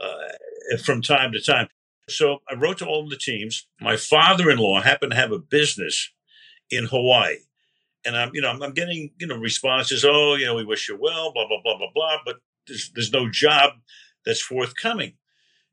uh, 0.00 0.76
from 0.84 1.02
time 1.02 1.32
to 1.32 1.40
time. 1.40 1.68
So 2.08 2.38
I 2.48 2.54
wrote 2.54 2.78
to 2.78 2.86
all 2.86 3.08
the 3.08 3.16
teams. 3.16 3.66
My 3.80 3.96
father 3.96 4.50
in 4.50 4.58
law 4.58 4.80
happened 4.80 5.12
to 5.12 5.16
have 5.16 5.32
a 5.32 5.38
business 5.38 6.10
in 6.70 6.86
Hawaii. 6.86 7.36
And 8.04 8.16
I'm, 8.16 8.30
you 8.32 8.40
know, 8.40 8.48
I'm, 8.48 8.62
I'm 8.62 8.72
getting, 8.72 9.10
you 9.18 9.26
know, 9.26 9.36
responses. 9.36 10.04
Oh, 10.04 10.34
you 10.34 10.46
know, 10.46 10.54
we 10.54 10.64
wish 10.64 10.88
you 10.88 10.96
well, 10.98 11.32
blah 11.32 11.46
blah 11.46 11.60
blah 11.62 11.76
blah 11.76 11.90
blah. 11.94 12.18
But 12.24 12.36
there's 12.66 12.90
there's 12.94 13.12
no 13.12 13.30
job 13.30 13.74
that's 14.24 14.40
forthcoming. 14.40 15.14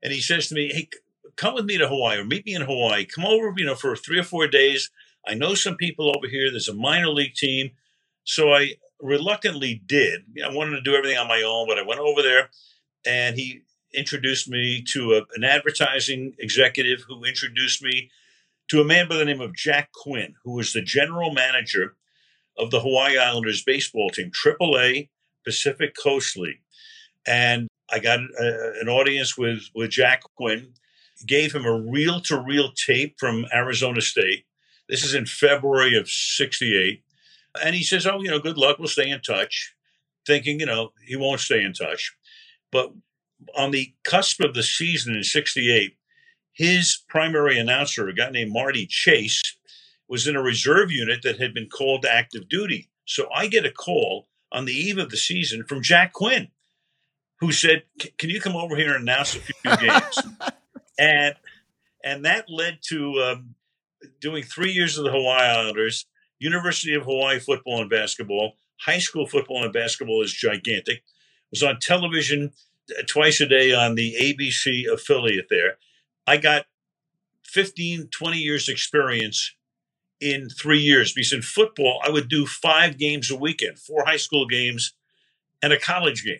And 0.04 0.14
he 0.14 0.22
says 0.22 0.48
to 0.48 0.56
me, 0.56 0.72
"Hey, 0.74 0.90
come 1.36 1.54
with 1.54 1.66
me 1.66 1.78
to 1.78 1.88
Hawaii 1.88 2.20
or 2.20 2.26
meet 2.26 2.46
me 2.46 2.56
in 2.56 2.64
Hawaii. 2.64 3.06
Come 3.06 3.26
over, 3.26 3.54
you 3.56 3.66
know, 3.66 3.76
for 3.76 3.96
three 3.96 4.20
or 4.20 4.24
four 4.24 4.48
days. 4.48 4.92
I 5.28 5.34
know 5.34 5.56
some 5.56 5.76
people 5.76 6.14
over 6.16 6.28
here. 6.28 6.50
There's 6.52 6.70
a 6.70 6.74
minor 6.74 7.10
league 7.10 7.36
team." 7.36 7.72
So 8.24 8.52
I 8.52 8.76
reluctantly 9.00 9.82
did. 9.86 10.22
I 10.44 10.50
wanted 10.54 10.72
to 10.72 10.82
do 10.82 10.96
everything 10.96 11.18
on 11.18 11.28
my 11.28 11.44
own, 11.44 11.68
but 11.68 11.80
I 11.80 11.84
went 11.84 12.02
over 12.02 12.22
there, 12.22 12.50
and 13.06 13.38
he 13.38 13.62
introduced 13.94 14.50
me 14.50 14.84
to 14.90 15.14
a, 15.14 15.22
an 15.36 15.44
advertising 15.44 16.34
executive 16.40 17.04
who 17.08 17.24
introduced 17.24 17.82
me 17.82 18.12
to 18.70 18.82
a 18.82 18.86
man 18.86 19.08
by 19.08 19.16
the 19.16 19.26
name 19.26 19.42
of 19.42 19.56
Jack 19.56 19.92
Quinn, 19.94 20.36
who 20.44 20.52
was 20.54 20.74
the 20.74 20.82
general 20.82 21.32
manager 21.34 21.96
of 22.57 22.71
the 22.71 22.80
Hawaii 22.80 23.18
Islanders 23.18 23.63
baseball 23.63 24.09
team, 24.09 24.31
AAA 24.31 25.09
Pacific 25.44 25.95
Coast 26.01 26.38
League. 26.38 26.62
And 27.25 27.68
I 27.92 28.00
got 28.00 28.19
uh, 28.19 28.80
an 28.81 28.89
audience 28.89 29.38
with, 29.38 29.69
with 29.75 29.92
Jack 29.92 30.24
Quinn, 30.36 30.74
gave 31.25 31.54
him 31.54 31.65
a 31.65 31.80
reel 31.80 32.21
to 32.21 32.39
reel 32.39 32.71
tape 32.74 33.15
from 33.19 33.45
Arizona 33.54 34.01
State. 34.01 34.45
This 34.89 35.04
is 35.04 35.13
in 35.13 35.25
February 35.25 35.98
of 35.98 36.09
68. 36.09 37.04
And 37.63 37.75
he 37.75 37.83
says, 37.83 38.06
Oh, 38.06 38.21
you 38.21 38.30
know, 38.30 38.40
good 38.40 38.57
luck. 38.57 38.78
We'll 38.80 38.87
stay 38.87 39.09
in 39.09 39.21
touch. 39.21 39.73
Thinking, 40.26 40.59
you 40.59 40.66
know, 40.66 40.92
he 41.06 41.16
won't 41.16 41.40
stay 41.40 41.64
in 41.64 41.73
touch. 41.73 42.16
But 42.71 42.92
on 43.56 43.71
the 43.71 43.94
cusp 44.04 44.42
of 44.42 44.54
the 44.54 44.64
season 44.64 45.16
in 45.16 45.23
68, 45.23 45.95
his 46.54 47.04
primary 47.07 47.57
announcer, 47.57 48.07
a 48.07 48.14
guy 48.14 48.30
named 48.30 48.52
Marty 48.52 48.87
Chase, 48.87 49.42
was 50.07 50.28
in 50.28 50.35
a 50.35 50.42
reserve 50.42 50.92
unit 50.92 51.21
that 51.23 51.40
had 51.40 51.54
been 51.54 51.68
called 51.68 52.04
to 52.04 52.14
active 52.14 52.47
duty. 52.49 52.90
So 53.06 53.28
I 53.33 53.47
get 53.47 53.66
a 53.66 53.71
call 53.71 54.28
on 54.52 54.66
the 54.66 54.73
eve 54.73 54.97
of 54.97 55.09
the 55.09 55.18
season 55.18 55.66
from 55.68 55.81
Jack 55.81 56.14
Quinn, 56.14 56.49
who 57.40 57.52
said, 57.52 57.83
"Can 58.18 58.30
you 58.30 58.42
come 58.42 58.56
over 58.56 58.76
here 58.76 58.94
and 58.94 59.04
announce 59.04 59.35
a 59.35 59.40
few 59.40 59.78
games?" 59.78 60.19
and 60.97 61.35
and 62.04 62.26
that 62.26 62.49
led 62.49 62.80
to 62.90 63.21
um, 63.21 63.56
doing 64.21 64.44
three 64.44 64.71
years 64.71 64.97
of 64.97 65.04
the 65.04 65.11
Hawaii 65.11 65.47
Islanders, 65.47 66.06
University 66.40 66.94
of 66.94 67.04
Hawaii 67.04 67.40
football 67.40 67.81
and 67.81 67.90
basketball, 67.90 68.54
high 68.80 68.99
school 68.99 69.28
football 69.28 69.64
and 69.64 69.73
basketball 69.73 70.23
is 70.23 70.33
gigantic. 70.33 70.97
It 70.97 71.04
Was 71.52 71.64
on 71.64 71.80
television 71.80 72.52
uh, 72.92 73.04
twice 73.07 73.42
a 73.42 73.45
day 73.45 73.73
on 73.73 73.95
the 73.95 74.16
ABC 74.19 74.92
affiliate 74.92 75.47
there. 75.49 75.78
I 76.26 76.37
got 76.37 76.66
15, 77.44 78.09
20 78.11 78.37
years 78.37 78.69
experience 78.69 79.56
in 80.19 80.50
three 80.50 80.80
years 80.80 81.14
because 81.14 81.33
in 81.33 81.42
football, 81.42 82.02
I 82.04 82.09
would 82.09 82.30
do 82.30 82.45
five 82.45 82.97
games 82.97 83.30
a 83.30 83.36
weekend, 83.36 83.80
four 83.80 84.04
high 84.06 84.18
school 84.18 84.47
games 84.47 84.94
and 85.62 85.74
a 85.74 85.80
college 85.80 86.24
game. 86.24 86.40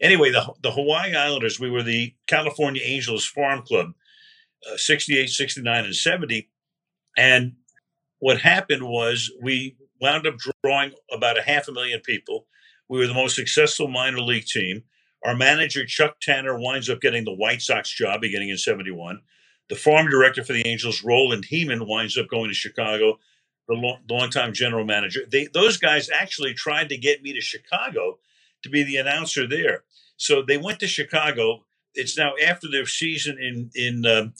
Anyway, 0.00 0.30
the, 0.30 0.52
the 0.62 0.70
Hawaii 0.70 1.14
Islanders, 1.14 1.58
we 1.58 1.70
were 1.70 1.82
the 1.82 2.14
California 2.26 2.82
Angels 2.84 3.26
Farm 3.26 3.62
Club, 3.62 3.92
uh, 4.70 4.76
68, 4.76 5.28
69, 5.28 5.84
and 5.84 5.94
70. 5.94 6.48
And 7.16 7.54
what 8.20 8.40
happened 8.40 8.84
was 8.84 9.30
we 9.42 9.76
wound 10.00 10.26
up 10.26 10.36
drawing 10.62 10.92
about 11.12 11.38
a 11.38 11.42
half 11.42 11.68
a 11.68 11.72
million 11.72 12.00
people. 12.00 12.46
We 12.88 12.98
were 12.98 13.06
the 13.06 13.14
most 13.14 13.34
successful 13.34 13.88
minor 13.88 14.20
league 14.20 14.46
team. 14.46 14.84
Our 15.24 15.34
manager, 15.34 15.84
Chuck 15.84 16.20
Tanner, 16.20 16.58
winds 16.58 16.88
up 16.88 17.00
getting 17.00 17.24
the 17.24 17.34
White 17.34 17.60
Sox 17.60 17.90
job 17.92 18.20
beginning 18.20 18.50
in 18.50 18.56
71. 18.56 19.20
The 19.68 19.76
farm 19.76 20.08
director 20.08 20.42
for 20.42 20.54
the 20.54 20.66
Angels, 20.66 21.04
Roland 21.04 21.46
Hemond, 21.50 21.86
winds 21.86 22.16
up 22.16 22.28
going 22.28 22.48
to 22.48 22.54
Chicago, 22.54 23.18
the 23.68 23.74
long, 23.74 23.98
longtime 24.08 24.54
general 24.54 24.84
manager. 24.84 25.20
They, 25.30 25.46
those 25.46 25.76
guys 25.76 26.10
actually 26.10 26.54
tried 26.54 26.88
to 26.88 26.96
get 26.96 27.22
me 27.22 27.32
to 27.34 27.40
Chicago 27.40 28.18
to 28.62 28.70
be 28.70 28.82
the 28.82 28.96
announcer 28.96 29.46
there. 29.46 29.84
So 30.16 30.42
they 30.42 30.56
went 30.56 30.80
to 30.80 30.88
Chicago. 30.88 31.64
It's 31.94 32.18
now 32.18 32.32
after 32.44 32.68
their 32.70 32.86
season 32.86 33.38
in 33.38 33.70
in 33.74 34.06
um, 34.06 34.32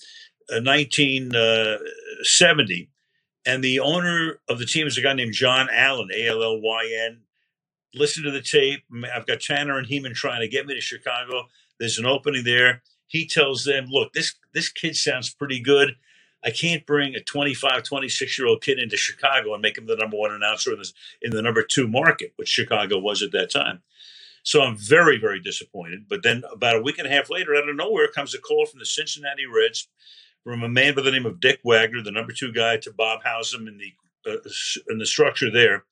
1970, 0.51 2.91
and 3.47 3.63
the 3.63 3.79
owner 3.81 4.41
of 4.49 4.59
the 4.59 4.67
team 4.67 4.87
is 4.87 4.97
a 4.99 5.03
guy 5.03 5.13
named 5.13 5.35
John 5.35 5.69
Allyn, 5.71 6.09
A 6.15 6.29
L 6.29 6.43
L 6.43 6.59
Y 6.61 6.91
N. 7.07 7.21
Listen 7.95 8.23
to 8.25 8.31
the 8.31 8.43
tape. 8.43 8.83
I've 9.15 9.27
got 9.27 9.41
Tanner 9.41 9.79
and 9.79 9.87
Hemond 9.87 10.15
trying 10.15 10.41
to 10.41 10.49
get 10.49 10.67
me 10.67 10.75
to 10.75 10.81
Chicago. 10.81 11.49
There's 11.79 11.99
an 11.99 12.07
opening 12.07 12.45
there. 12.45 12.83
He 13.09 13.27
tells 13.27 13.65
them, 13.65 13.87
"Look, 13.91 14.13
this 14.13 14.35
this 14.53 14.69
kid 14.71 14.97
sounds 14.97 15.35
pretty 15.35 15.61
good. 15.61 15.97
I 16.45 16.51
can't 16.51 16.87
bring 16.87 17.15
a 17.15 17.21
25, 17.21 17.83
26 17.83 18.39
year 18.39 18.47
old 18.47 18.63
kid 18.63 18.79
into 18.79 18.97
Chicago 18.97 19.55
and 19.55 19.63
make 19.63 19.77
him 19.77 19.87
the 19.87 19.97
number 19.97 20.17
one 20.17 20.31
announcer 20.31 20.73
in 20.73 20.79
the, 20.79 20.93
in 21.21 21.31
the 21.33 21.43
number 21.43 21.63
two 21.63 21.89
market, 21.89 22.33
which 22.37 22.49
Chicago 22.49 22.99
was 22.99 23.23
at 23.23 23.33
that 23.33 23.51
time. 23.51 23.83
So 24.45 24.63
I'm 24.63 24.77
very, 24.77 25.19
very 25.19 25.41
disappointed. 25.41 26.07
But 26.09 26.23
then 26.23 26.45
about 26.51 26.77
a 26.77 26.83
week 26.83 26.99
and 26.99 27.07
a 27.07 27.11
half 27.11 27.29
later, 27.29 27.55
out 27.55 27.69
of 27.69 27.75
nowhere, 27.77 28.09
comes 28.09 28.35
a 28.35 28.39
call 28.39 28.67
from 28.67 28.79
the 28.79 28.87
Cincinnati 28.87 29.47
Reds 29.47 29.89
from 30.45 30.63
a 30.63 30.69
man 30.69 30.95
by 30.95 31.03
the 31.03 31.11
name 31.11 31.27
of 31.27 31.41
Dick 31.41 31.61
Wagner, 31.65 32.03
the 32.03 32.13
number 32.13 32.33
two 32.33 32.53
guy 32.53 32.77
to 32.79 32.93
Bob 32.93 33.21
Howsam 33.25 33.67
in 33.67 33.79
the 33.79 33.93
uh, 34.31 34.37
in 34.89 34.99
the 34.99 35.07
structure 35.07 35.51
there. 35.51 35.85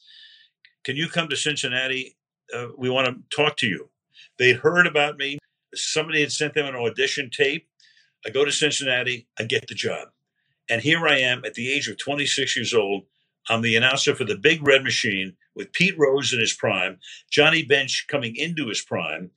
Can 0.84 0.96
you 0.96 1.08
come 1.08 1.28
to 1.28 1.36
Cincinnati? 1.36 2.16
Uh, 2.54 2.68
we 2.78 2.88
want 2.88 3.08
to 3.08 3.36
talk 3.36 3.56
to 3.58 3.66
you. 3.66 3.90
They'd 4.38 4.56
heard 4.56 4.86
about 4.86 5.18
me. 5.18 5.38
Somebody 5.76 6.20
had 6.20 6.32
sent 6.32 6.54
them 6.54 6.66
an 6.66 6.74
audition 6.76 7.30
tape. 7.30 7.68
I 8.26 8.30
go 8.30 8.44
to 8.44 8.52
Cincinnati. 8.52 9.28
I 9.38 9.44
get 9.44 9.66
the 9.68 9.74
job. 9.74 10.08
And 10.68 10.82
here 10.82 11.06
I 11.06 11.18
am 11.18 11.44
at 11.44 11.54
the 11.54 11.72
age 11.72 11.88
of 11.88 11.98
26 11.98 12.56
years 12.56 12.74
old. 12.74 13.04
I'm 13.48 13.62
the 13.62 13.76
announcer 13.76 14.14
for 14.14 14.24
the 14.24 14.36
Big 14.36 14.66
Red 14.66 14.82
Machine 14.82 15.36
with 15.54 15.72
Pete 15.72 15.96
Rose 15.98 16.32
in 16.32 16.40
his 16.40 16.52
prime, 16.52 16.98
Johnny 17.30 17.62
Bench 17.64 18.06
coming 18.08 18.34
into 18.36 18.68
his 18.68 18.82
prime, 18.82 19.30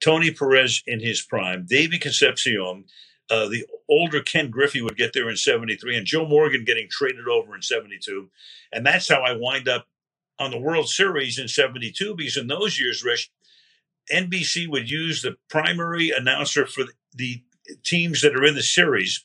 Tony 0.00 0.30
Perez 0.30 0.82
in 0.86 1.00
his 1.00 1.22
prime, 1.22 1.66
Davey 1.68 1.98
Concepcion, 1.98 2.84
uh, 3.30 3.48
the 3.48 3.66
older 3.88 4.20
Ken 4.20 4.50
Griffey 4.50 4.82
would 4.82 4.96
get 4.96 5.12
there 5.12 5.28
in 5.28 5.36
73, 5.36 5.96
and 5.96 6.06
Joe 6.06 6.26
Morgan 6.26 6.64
getting 6.64 6.88
traded 6.88 7.26
over 7.26 7.56
in 7.56 7.62
72. 7.62 8.28
And 8.72 8.86
that's 8.86 9.08
how 9.08 9.22
I 9.22 9.36
wind 9.36 9.68
up 9.68 9.88
on 10.38 10.52
the 10.52 10.60
World 10.60 10.88
Series 10.88 11.38
in 11.38 11.48
72, 11.48 12.14
because 12.14 12.36
in 12.36 12.46
those 12.46 12.78
years, 12.78 13.02
Rich, 13.02 13.30
NBC 14.12 14.68
would 14.68 14.90
use 14.90 15.22
the 15.22 15.36
primary 15.48 16.10
announcer 16.10 16.66
for 16.66 16.84
the 17.14 17.42
teams 17.82 18.22
that 18.22 18.36
are 18.36 18.44
in 18.44 18.54
the 18.54 18.62
series 18.62 19.24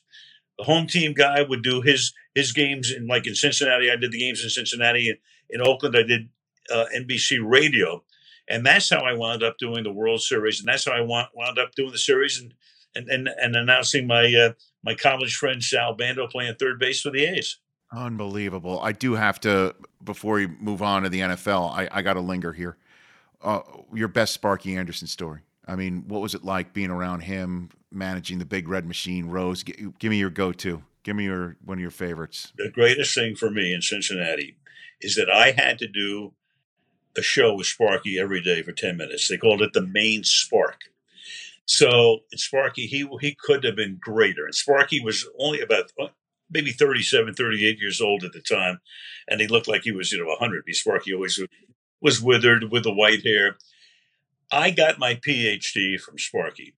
the 0.58 0.64
home 0.64 0.86
team 0.86 1.12
guy 1.12 1.42
would 1.42 1.62
do 1.62 1.80
his 1.80 2.12
his 2.34 2.52
games 2.52 2.90
in 2.90 3.06
like 3.06 3.26
in 3.26 3.34
Cincinnati. 3.34 3.90
I 3.90 3.96
did 3.96 4.12
the 4.12 4.18
games 4.18 4.42
in 4.42 4.50
Cincinnati. 4.50 5.08
In, 5.08 5.16
in 5.50 5.60
Oakland, 5.60 5.96
I 5.96 6.02
did 6.02 6.28
uh, 6.72 6.86
NBC 6.96 7.38
Radio, 7.42 8.02
and 8.48 8.64
that's 8.64 8.88
how 8.90 9.00
I 9.00 9.14
wound 9.14 9.42
up 9.42 9.58
doing 9.58 9.84
the 9.84 9.92
World 9.92 10.22
Series, 10.22 10.60
and 10.60 10.68
that's 10.68 10.84
how 10.86 10.92
I 10.92 11.00
wound, 11.00 11.28
wound 11.34 11.58
up 11.58 11.74
doing 11.74 11.92
the 11.92 11.98
series 11.98 12.40
and 12.40 12.54
and 12.94 13.08
and, 13.08 13.28
and 13.40 13.56
announcing 13.56 14.06
my 14.06 14.32
uh, 14.34 14.52
my 14.82 14.94
college 14.94 15.36
friend 15.36 15.62
Sal 15.62 15.94
Bando 15.94 16.26
playing 16.26 16.54
third 16.58 16.78
base 16.78 17.00
for 17.00 17.10
the 17.10 17.24
A's. 17.24 17.58
Unbelievable. 17.94 18.80
I 18.80 18.92
do 18.92 19.14
have 19.14 19.38
to 19.40 19.74
before 20.02 20.36
we 20.36 20.46
move 20.46 20.80
on 20.80 21.02
to 21.02 21.10
the 21.10 21.20
NFL. 21.20 21.72
I, 21.72 21.88
I 21.90 22.02
got 22.02 22.14
to 22.14 22.20
linger 22.20 22.52
here. 22.52 22.78
Uh, 23.42 23.60
your 23.92 24.08
best 24.08 24.34
Sparky 24.34 24.76
Anderson 24.76 25.08
story. 25.08 25.40
I 25.66 25.76
mean, 25.76 26.04
what 26.08 26.20
was 26.20 26.34
it 26.34 26.44
like 26.44 26.72
being 26.72 26.90
around 26.90 27.20
him, 27.20 27.70
managing 27.90 28.38
the 28.38 28.44
big 28.44 28.68
red 28.68 28.86
machine? 28.86 29.26
Rose, 29.26 29.62
give, 29.62 29.98
give 29.98 30.10
me 30.10 30.18
your 30.18 30.30
go-to. 30.30 30.82
Give 31.02 31.16
me 31.16 31.24
your 31.24 31.56
one 31.64 31.78
of 31.78 31.82
your 31.82 31.90
favorites. 31.90 32.52
The 32.56 32.70
greatest 32.70 33.14
thing 33.14 33.34
for 33.34 33.50
me 33.50 33.74
in 33.74 33.82
Cincinnati 33.82 34.56
is 35.00 35.16
that 35.16 35.28
I 35.28 35.50
had 35.50 35.78
to 35.80 35.88
do 35.88 36.32
a 37.16 37.22
show 37.22 37.54
with 37.54 37.66
Sparky 37.66 38.18
every 38.18 38.40
day 38.40 38.62
for 38.62 38.72
ten 38.72 38.96
minutes. 38.96 39.28
They 39.28 39.36
called 39.36 39.62
it 39.62 39.72
the 39.72 39.86
main 39.86 40.22
Spark. 40.22 40.82
So 41.64 42.20
Sparky, 42.34 42.86
he 42.86 43.08
he 43.20 43.34
could 43.34 43.64
have 43.64 43.74
been 43.74 43.98
greater. 44.00 44.44
And 44.44 44.54
Sparky 44.54 45.00
was 45.00 45.28
only 45.40 45.60
about 45.60 45.92
uh, 46.00 46.08
maybe 46.50 46.70
37, 46.70 47.34
38 47.34 47.80
years 47.80 48.00
old 48.00 48.22
at 48.22 48.32
the 48.32 48.40
time, 48.40 48.80
and 49.28 49.40
he 49.40 49.48
looked 49.48 49.68
like 49.68 49.82
he 49.82 49.92
was 49.92 50.12
you 50.12 50.18
know 50.18 50.26
100. 50.26 50.64
Sparky 50.72 51.12
always 51.12 51.40
was 52.02 52.20
withered 52.20 52.70
with 52.70 52.82
the 52.82 52.92
white 52.92 53.24
hair. 53.24 53.56
I 54.50 54.70
got 54.70 54.98
my 54.98 55.14
PhD 55.14 55.98
from 55.98 56.18
Sparky 56.18 56.74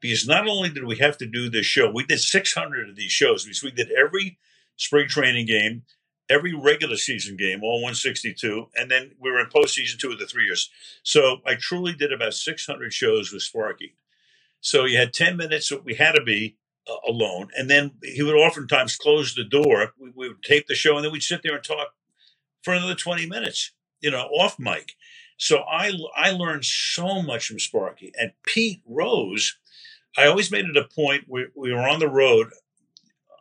because 0.00 0.26
not 0.26 0.48
only 0.48 0.70
did 0.70 0.84
we 0.84 0.96
have 0.98 1.18
to 1.18 1.26
do 1.26 1.50
this 1.50 1.66
show, 1.66 1.90
we 1.90 2.04
did 2.04 2.20
600 2.20 2.88
of 2.88 2.96
these 2.96 3.12
shows 3.12 3.44
because 3.44 3.62
we 3.62 3.72
did 3.72 3.90
every 3.90 4.38
spring 4.76 5.08
training 5.08 5.46
game, 5.46 5.82
every 6.30 6.54
regular 6.54 6.96
season 6.96 7.36
game, 7.36 7.62
all 7.62 7.82
162, 7.82 8.68
and 8.76 8.90
then 8.90 9.12
we 9.18 9.30
were 9.30 9.40
in 9.40 9.46
postseason 9.46 9.98
two 9.98 10.12
of 10.12 10.18
the 10.18 10.26
three 10.26 10.44
years. 10.44 10.70
So 11.02 11.38
I 11.44 11.56
truly 11.56 11.92
did 11.92 12.12
about 12.12 12.34
600 12.34 12.92
shows 12.92 13.32
with 13.32 13.42
Sparky. 13.42 13.94
So 14.60 14.84
you 14.84 14.96
had 14.96 15.12
10 15.12 15.36
minutes 15.36 15.72
we 15.84 15.94
had 15.94 16.12
to 16.12 16.22
be 16.22 16.56
uh, 16.88 16.94
alone, 17.06 17.48
and 17.56 17.68
then 17.68 17.92
he 18.02 18.22
would 18.22 18.34
oftentimes 18.34 18.96
close 18.96 19.34
the 19.34 19.44
door. 19.44 19.92
We, 19.98 20.12
we 20.14 20.28
would 20.28 20.42
tape 20.42 20.66
the 20.66 20.74
show, 20.74 20.96
and 20.96 21.04
then 21.04 21.12
we'd 21.12 21.22
sit 21.22 21.42
there 21.42 21.56
and 21.56 21.64
talk 21.64 21.88
for 22.62 22.74
another 22.74 22.94
20 22.94 23.26
minutes, 23.26 23.72
you 24.00 24.10
know, 24.10 24.24
off 24.26 24.58
mic. 24.58 24.94
So 25.38 25.58
I 25.60 25.92
I 26.16 26.30
learned 26.32 26.64
so 26.64 27.22
much 27.22 27.46
from 27.46 27.60
Sparky 27.60 28.12
and 28.18 28.32
Pete 28.44 28.82
Rose. 28.86 29.56
I 30.16 30.26
always 30.26 30.50
made 30.50 30.64
it 30.64 30.76
a 30.76 30.84
point. 30.84 31.24
We 31.28 31.46
we 31.54 31.72
were 31.72 31.88
on 31.88 32.00
the 32.00 32.08
road 32.08 32.48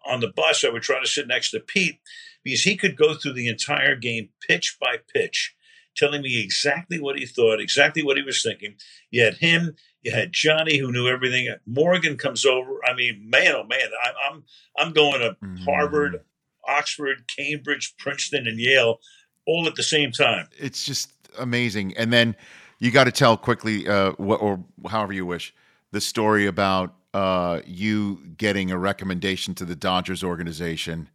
on 0.05 0.19
the 0.19 0.31
bus. 0.31 0.63
I 0.63 0.69
would 0.69 0.83
try 0.83 0.99
to 0.99 1.07
sit 1.07 1.27
next 1.27 1.51
to 1.51 1.59
Pete 1.59 1.99
because 2.43 2.63
he 2.63 2.77
could 2.77 2.95
go 2.95 3.13
through 3.13 3.33
the 3.33 3.47
entire 3.47 3.95
game 3.95 4.29
pitch 4.47 4.77
by 4.79 4.97
pitch, 5.13 5.55
telling 5.95 6.21
me 6.21 6.41
exactly 6.41 6.99
what 6.99 7.17
he 7.17 7.25
thought, 7.25 7.59
exactly 7.59 8.03
what 8.03 8.17
he 8.17 8.23
was 8.23 8.41
thinking. 8.41 8.75
You 9.11 9.23
had 9.23 9.35
him. 9.35 9.75
You 10.03 10.11
had 10.11 10.31
Johnny, 10.31 10.77
who 10.77 10.91
knew 10.91 11.07
everything. 11.07 11.53
Morgan 11.65 12.15
comes 12.15 12.45
over. 12.45 12.79
I 12.85 12.93
mean, 12.93 13.29
man, 13.29 13.55
oh 13.55 13.63
man, 13.63 13.89
I, 14.03 14.11
I'm 14.29 14.43
I'm 14.77 14.93
going 14.93 15.19
to 15.19 15.35
mm-hmm. 15.43 15.63
Harvard, 15.65 16.21
Oxford, 16.67 17.23
Cambridge, 17.35 17.95
Princeton, 17.97 18.47
and 18.47 18.59
Yale 18.59 18.99
all 19.47 19.67
at 19.67 19.75
the 19.75 19.83
same 19.83 20.11
time. 20.11 20.47
It's 20.57 20.83
just 20.83 21.11
amazing. 21.39 21.95
And 21.97 22.13
then 22.13 22.35
you 22.79 22.91
got 22.91 23.05
to 23.05 23.11
tell 23.11 23.37
quickly, 23.37 23.87
uh, 23.87 24.11
wh- 24.13 24.41
or 24.41 24.63
however 24.89 25.13
you 25.13 25.25
wish, 25.25 25.53
the 25.91 26.01
story 26.01 26.45
about 26.45 26.93
uh, 27.13 27.61
you 27.65 28.21
getting 28.37 28.69
a 28.71 28.77
recommendation 28.77 29.55
to 29.55 29.65
the 29.65 29.75
Dodgers 29.75 30.23
organization 30.23 31.09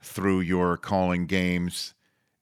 through 0.00 0.40
your 0.40 0.76
calling 0.76 1.26
games 1.26 1.94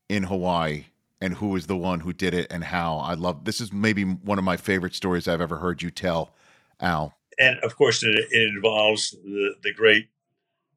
in 0.08 0.24
Hawaii 0.24 0.86
and 1.20 1.34
who 1.34 1.48
was 1.48 1.66
the 1.66 1.76
one 1.76 2.00
who 2.00 2.12
did 2.12 2.34
it 2.34 2.46
and 2.50 2.64
how. 2.64 2.98
I 2.98 3.14
love 3.14 3.44
this 3.44 3.60
is 3.60 3.72
maybe 3.72 4.04
one 4.04 4.38
of 4.38 4.44
my 4.44 4.56
favorite 4.56 4.94
stories 4.94 5.26
I've 5.26 5.40
ever 5.40 5.56
heard 5.56 5.80
you 5.80 5.90
tell, 5.90 6.34
Al. 6.80 7.14
And 7.38 7.58
of 7.60 7.76
course, 7.76 8.02
it, 8.02 8.14
it 8.30 8.48
involves 8.54 9.10
the, 9.10 9.54
the 9.62 9.72
great 9.72 10.08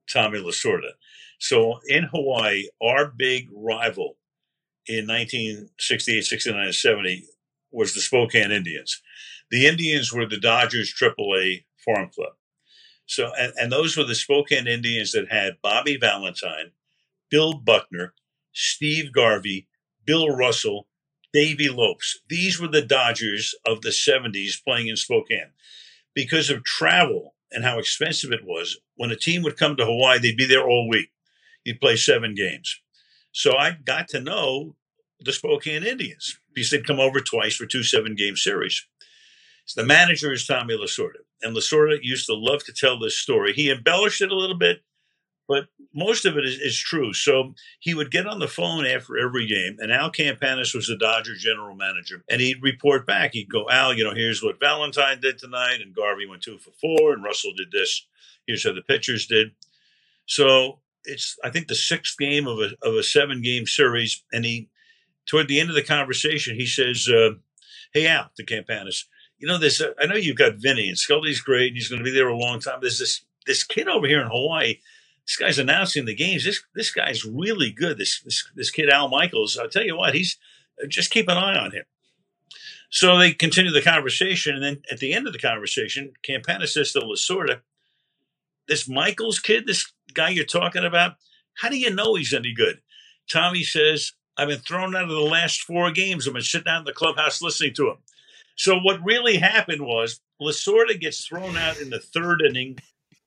Tommy 0.08 0.40
Lasorda. 0.40 0.92
So 1.40 1.80
in 1.88 2.04
Hawaii, 2.04 2.68
our 2.82 3.08
big 3.08 3.50
rival 3.54 4.18
in 4.88 5.08
1968, 5.08 6.24
69, 6.24 6.66
and 6.66 6.76
70 6.76 7.26
was 7.72 7.94
the 7.94 8.02
Spokane 8.02 8.52
Indians. 8.52 9.02
The 9.52 9.68
Indians 9.68 10.12
were 10.12 10.26
the 10.26 10.40
Dodgers 10.40 10.94
AAA 10.94 11.66
farm 11.78 12.10
club. 12.10 12.34
So, 13.06 13.32
and, 13.38 13.54
and 13.58 13.72
those 13.72 13.96
were 13.96 14.04
the 14.04 14.16
Spokane 14.16 14.68
Indians 14.68 15.12
that 15.12 15.32
had 15.32 15.62
Bobby 15.62 15.98
Valentine, 15.98 16.72
Bill 17.30 17.54
Buckner, 17.54 18.14
Steve 18.54 19.12
Garvey, 19.12 19.68
Bill 20.06 20.30
Russell, 20.30 20.88
Davey 21.34 21.70
Lopes. 21.70 22.20
These 22.30 22.60
were 22.60 22.68
the 22.68 22.82
Dodgers 22.82 23.54
of 23.66 23.82
the 23.82 23.90
70s 23.90 24.64
playing 24.64 24.88
in 24.88 24.96
Spokane. 24.96 25.52
Because 26.14 26.50
of 26.50 26.64
travel 26.64 27.36
and 27.52 27.64
how 27.64 27.78
expensive 27.78 28.32
it 28.32 28.46
was, 28.46 28.80
when 28.96 29.12
a 29.12 29.16
team 29.16 29.44
would 29.44 29.58
come 29.58 29.76
to 29.76 29.86
Hawaii, 29.86 30.18
they'd 30.20 30.38
be 30.38 30.48
there 30.48 30.66
all 30.66 30.88
week. 30.90 31.12
You'd 31.66 31.82
play 31.82 31.98
seven 31.98 32.36
games. 32.36 32.80
So 33.36 33.58
I 33.58 33.72
got 33.72 34.08
to 34.10 34.22
know 34.22 34.78
the 35.20 35.34
Spokane 35.34 35.84
Indians 35.84 36.40
because 36.54 36.72
they'd 36.72 36.88
come 36.88 37.02
over 37.02 37.20
twice 37.20 37.54
for 37.54 37.66
two 37.66 37.84
seven 37.84 38.16
game 38.16 38.38
series. 38.38 38.88
So 39.66 39.82
the 39.82 39.88
manager 39.88 40.32
is 40.32 40.48
Tommy 40.48 40.78
Lasorda. 40.78 41.20
And 41.42 41.54
Lasorda 41.54 42.00
used 42.02 42.28
to 42.28 42.34
love 42.34 42.64
to 42.64 42.72
tell 42.72 42.98
this 42.98 43.20
story. 43.20 43.52
He 43.52 43.70
embellished 43.70 44.22
it 44.22 44.32
a 44.32 44.38
little 44.38 44.58
bit, 44.58 44.84
but 45.50 45.66
most 45.94 46.26
of 46.26 46.38
it 46.38 46.46
is, 46.46 46.58
is, 46.62 46.80
true. 46.80 47.12
So 47.12 47.54
he 47.82 47.94
would 47.94 48.10
get 48.10 48.26
on 48.26 48.40
the 48.40 48.48
phone 48.48 48.86
after 48.86 49.18
every 49.18 49.46
game, 49.48 49.76
and 49.80 49.92
Al 49.92 50.14
Campanis 50.14 50.74
was 50.74 50.88
the 50.88 50.98
Dodger 50.98 51.36
general 51.36 51.76
manager, 51.76 52.24
and 52.30 52.40
he'd 52.40 52.64
report 52.64 53.06
back. 53.06 53.34
He'd 53.34 53.52
go, 53.52 53.70
Al, 53.70 53.94
you 53.94 54.06
know, 54.06 54.16
here's 54.16 54.42
what 54.42 54.62
Valentine 54.62 55.20
did 55.20 55.38
tonight, 55.38 55.82
and 55.82 55.94
Garvey 55.94 56.26
went 56.26 56.42
two 56.42 56.58
for 56.58 56.72
four, 56.72 57.12
and 57.12 57.24
Russell 57.24 57.52
did 57.58 57.72
this. 57.72 58.08
Here's 58.48 58.64
how 58.64 58.72
the 58.72 58.82
pitchers 58.82 59.28
did. 59.28 59.50
So 60.26 60.80
it's 61.06 61.38
I 61.44 61.50
think 61.50 61.68
the 61.68 61.76
sixth 61.76 62.18
game 62.18 62.48
of 62.48 62.60
a 62.60 62.72
of 62.82 62.96
a 62.96 63.04
seven 63.04 63.42
game 63.42 63.66
series, 63.66 64.24
and 64.32 64.46
he 64.46 64.70
toward 65.26 65.48
the 65.48 65.60
end 65.60 65.70
of 65.70 65.76
the 65.76 65.84
conversation 65.84 66.56
he 66.56 66.66
says, 66.66 67.08
uh, 67.10 67.32
"Hey 67.94 68.08
Al, 68.08 68.32
to 68.38 68.46
Campanis, 68.46 69.06
you 69.38 69.48
know 69.48 69.58
this. 69.58 69.82
Uh, 69.82 69.94
I 70.00 70.06
know 70.06 70.16
you've 70.16 70.38
got 70.38 70.56
Vinny 70.56 70.88
and 70.88 70.98
Scully's 70.98 71.42
great, 71.42 71.68
and 71.68 71.76
he's 71.76 71.90
going 71.90 72.00
to 72.00 72.06
be 72.06 72.12
there 72.12 72.28
a 72.28 72.38
long 72.38 72.60
time. 72.60 72.80
There's 72.82 73.00
this 73.00 73.24
this 73.46 73.64
kid 73.64 73.88
over 73.88 74.08
here 74.08 74.22
in 74.22 74.30
Hawaii. 74.30 74.80
This 75.26 75.38
guy's 75.38 75.60
announcing 75.60 76.06
the 76.06 76.16
games. 76.16 76.44
This 76.46 76.64
this 76.74 76.92
guy's 76.92 77.26
really 77.26 77.72
good. 77.72 77.98
This 77.98 78.22
this 78.22 78.48
this 78.56 78.72
kid 78.72 78.90
Al 78.90 79.10
Michaels. 79.10 79.58
I'll 79.58 79.70
tell 79.70 79.86
you 79.86 79.98
what, 79.98 80.16
he's 80.16 80.38
uh, 80.82 80.88
just 80.88 81.12
keep 81.12 81.28
an 81.28 81.38
eye 81.38 81.58
on 81.58 81.72
him." 81.72 81.84
So 82.90 83.18
they 83.18 83.34
continue 83.34 83.72
the 83.72 83.82
conversation, 83.82 84.56
and 84.56 84.64
then 84.64 84.82
at 84.92 85.00
the 85.00 85.14
end 85.14 85.28
of 85.28 85.34
the 85.34 85.40
conversation, 85.40 86.14
Campanis 86.24 86.70
says 86.70 86.94
to 86.94 87.00
Lasorda, 87.00 87.62
this 88.68 88.88
Michaels 88.88 89.40
kid, 89.40 89.68
this 89.68 89.92
guy 90.16 90.30
you're 90.30 90.46
talking 90.46 90.86
about, 90.86 91.14
how 91.56 91.70
do 91.70 91.78
you 91.78 91.94
know 91.94 92.16
he's 92.16 92.34
any 92.34 92.54
good? 92.54 92.82
Tommy 93.32 93.64
says, 93.64 94.14
I've 94.38 94.50
been 94.50 94.60
thrown 94.60 94.96
out 94.96 95.04
of 95.04 95.10
the 95.10 95.20
last 95.20 95.62
four 95.62 95.92
games. 95.92 96.28
I've 96.28 96.34
been 96.34 96.44
sitting 96.44 96.66
down 96.66 96.80
in 96.80 96.86
the 96.86 96.94
clubhouse 96.94 97.42
listening 97.42 97.74
to 97.76 97.90
him. 97.90 97.98
So 98.58 98.78
what 98.80 99.04
really 99.04 99.38
happened 99.38 99.82
was 99.82 100.20
Lasorda 100.42 101.00
gets 101.00 101.26
thrown 101.26 101.58
out 101.58 101.80
in 101.80 101.90
the 101.90 102.00
third 102.00 102.42
inning 102.42 102.78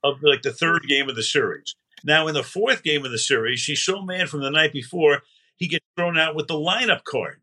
of 0.05 0.23
like 0.23 0.43
the 0.43 0.53
third 0.53 0.87
game 0.89 1.09
of 1.09 1.17
the 1.17 1.23
series. 1.23 1.75
Now 2.05 2.29
in 2.29 2.35
the 2.35 2.43
fourth 2.43 2.83
game 2.83 3.05
of 3.05 3.11
the 3.11 3.19
series, 3.19 3.65
he's 3.65 3.83
so 3.83 4.03
mad 4.03 4.29
from 4.29 4.41
the 4.41 4.51
night 4.51 4.73
before, 4.73 5.23
he 5.57 5.67
gets 5.67 5.85
thrown 5.97 6.19
out 6.19 6.35
with 6.35 6.47
the 6.47 6.55
lineup 6.55 7.05
card. 7.05 7.41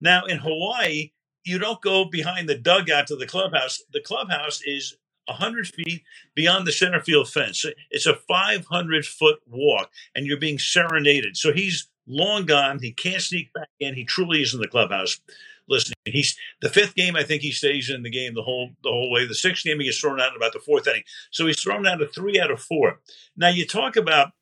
Now 0.00 0.24
in 0.24 0.38
Hawaii, 0.38 1.10
you 1.44 1.58
don't 1.58 1.80
go 1.80 2.04
behind 2.04 2.48
the 2.48 2.56
dugout 2.56 3.06
to 3.08 3.16
the 3.16 3.26
clubhouse. 3.26 3.82
The 3.92 4.00
clubhouse 4.00 4.60
is 4.64 4.96
100 5.26 5.68
feet 5.68 6.02
beyond 6.34 6.66
the 6.66 6.72
center 6.72 7.00
field 7.00 7.28
fence. 7.28 7.64
It's 7.90 8.06
a 8.06 8.14
500 8.28 9.06
foot 9.06 9.40
walk, 9.46 9.90
and 10.14 10.26
you're 10.26 10.38
being 10.38 10.58
serenaded. 10.58 11.36
So 11.36 11.52
he's 11.52 11.88
long 12.06 12.46
gone. 12.46 12.78
He 12.80 12.92
can't 12.92 13.22
sneak 13.22 13.52
back 13.52 13.68
in. 13.80 13.94
He 13.94 14.04
truly 14.04 14.42
is 14.42 14.54
in 14.54 14.60
the 14.60 14.68
clubhouse 14.68 15.20
listening. 15.68 15.94
He's 16.04 16.36
the 16.60 16.68
fifth 16.68 16.94
game. 16.94 17.16
I 17.16 17.24
think 17.24 17.42
he 17.42 17.50
stays 17.50 17.90
in 17.90 18.02
the 18.02 18.10
game 18.10 18.34
the 18.34 18.42
whole 18.42 18.70
the 18.82 18.90
whole 18.90 19.10
way. 19.10 19.26
The 19.26 19.34
sixth 19.34 19.64
game 19.64 19.78
he 19.80 19.86
gets 19.86 19.98
thrown 19.98 20.20
out 20.20 20.30
in 20.30 20.36
about 20.36 20.52
the 20.52 20.60
fourth 20.60 20.86
inning. 20.86 21.02
So 21.30 21.46
he's 21.46 21.60
thrown 21.60 21.86
out 21.86 22.00
of 22.02 22.14
three 22.14 22.38
out 22.40 22.50
of 22.50 22.60
four. 22.60 23.00
Now 23.36 23.48
you 23.48 23.66
talk 23.66 23.96
about 23.96 24.32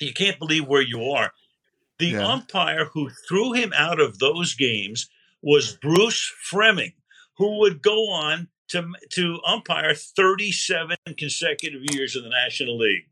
you 0.00 0.12
can't 0.12 0.38
believe 0.38 0.66
where 0.66 0.82
you 0.82 1.04
are. 1.10 1.32
The 1.98 2.08
Yeah. 2.08 2.26
umpire 2.26 2.86
who 2.86 3.10
threw 3.28 3.52
him 3.52 3.72
out 3.74 4.00
of 4.00 4.18
those 4.18 4.54
games 4.54 5.08
was 5.42 5.76
Bruce 5.76 6.32
Froemming, 6.50 6.94
who 7.38 7.58
would 7.60 7.80
go 7.82 8.10
on 8.10 8.48
to 8.68 8.92
to 9.12 9.38
umpire 9.46 9.94
37 9.94 10.96
consecutive 11.16 11.82
years 11.92 12.16
in 12.16 12.22
the 12.22 12.30
National 12.30 12.76
League. 12.78 13.04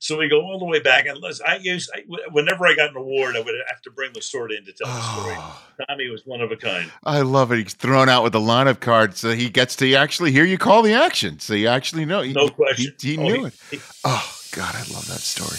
So 0.00 0.16
we 0.16 0.28
go 0.28 0.40
all 0.42 0.60
the 0.60 0.64
way 0.64 0.78
back, 0.78 1.06
and 1.06 1.18
I 1.44 1.56
use 1.56 1.90
I, 1.92 2.02
whenever 2.30 2.66
I 2.68 2.74
got 2.76 2.90
an 2.90 2.96
award, 2.96 3.34
I 3.34 3.40
would 3.40 3.54
have 3.68 3.82
to 3.82 3.90
bring 3.90 4.12
the 4.12 4.22
story 4.22 4.56
in 4.56 4.64
to 4.66 4.72
tell 4.72 4.86
the 4.86 5.00
story. 5.20 5.34
Oh, 5.36 5.60
Tommy 5.88 6.08
was 6.08 6.22
one 6.24 6.40
of 6.40 6.52
a 6.52 6.56
kind. 6.56 6.92
I 7.02 7.22
love 7.22 7.50
it. 7.50 7.58
He's 7.58 7.74
thrown 7.74 8.08
out 8.08 8.22
with 8.22 8.32
the 8.32 8.38
lineup 8.38 8.78
card, 8.78 9.16
so 9.16 9.32
he 9.32 9.50
gets 9.50 9.74
to 9.76 9.92
actually 9.94 10.30
hear 10.30 10.44
you 10.44 10.56
call 10.56 10.82
the 10.82 10.94
action. 10.94 11.40
So 11.40 11.54
you 11.54 11.66
actually 11.66 12.04
know. 12.04 12.20
He, 12.22 12.32
No 12.32 12.48
question. 12.48 12.94
He, 13.00 13.18
Oh, 13.18 13.22
knew 13.22 13.34
he- 13.40 13.46
it. 13.46 13.54
he- 13.72 13.80
Oh 14.04 14.34
God, 14.52 14.72
I 14.76 14.82
love 14.92 15.08
that 15.08 15.18
story. 15.18 15.58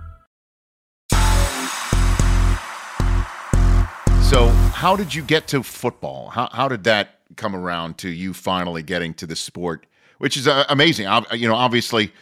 So, 4.31 4.47
how 4.47 4.95
did 4.95 5.13
you 5.13 5.23
get 5.23 5.49
to 5.49 5.61
football? 5.61 6.29
How 6.29 6.47
how 6.53 6.69
did 6.69 6.85
that 6.85 7.19
come 7.35 7.53
around 7.53 7.97
to 7.97 8.09
you 8.09 8.33
finally 8.33 8.81
getting 8.81 9.13
to 9.15 9.27
the 9.27 9.35
sport, 9.35 9.85
which 10.19 10.37
is 10.37 10.47
uh, 10.47 10.63
amazing? 10.69 11.05
Ob- 11.05 11.27
You 11.33 11.49
know, 11.49 11.53
obviously, 11.53 12.13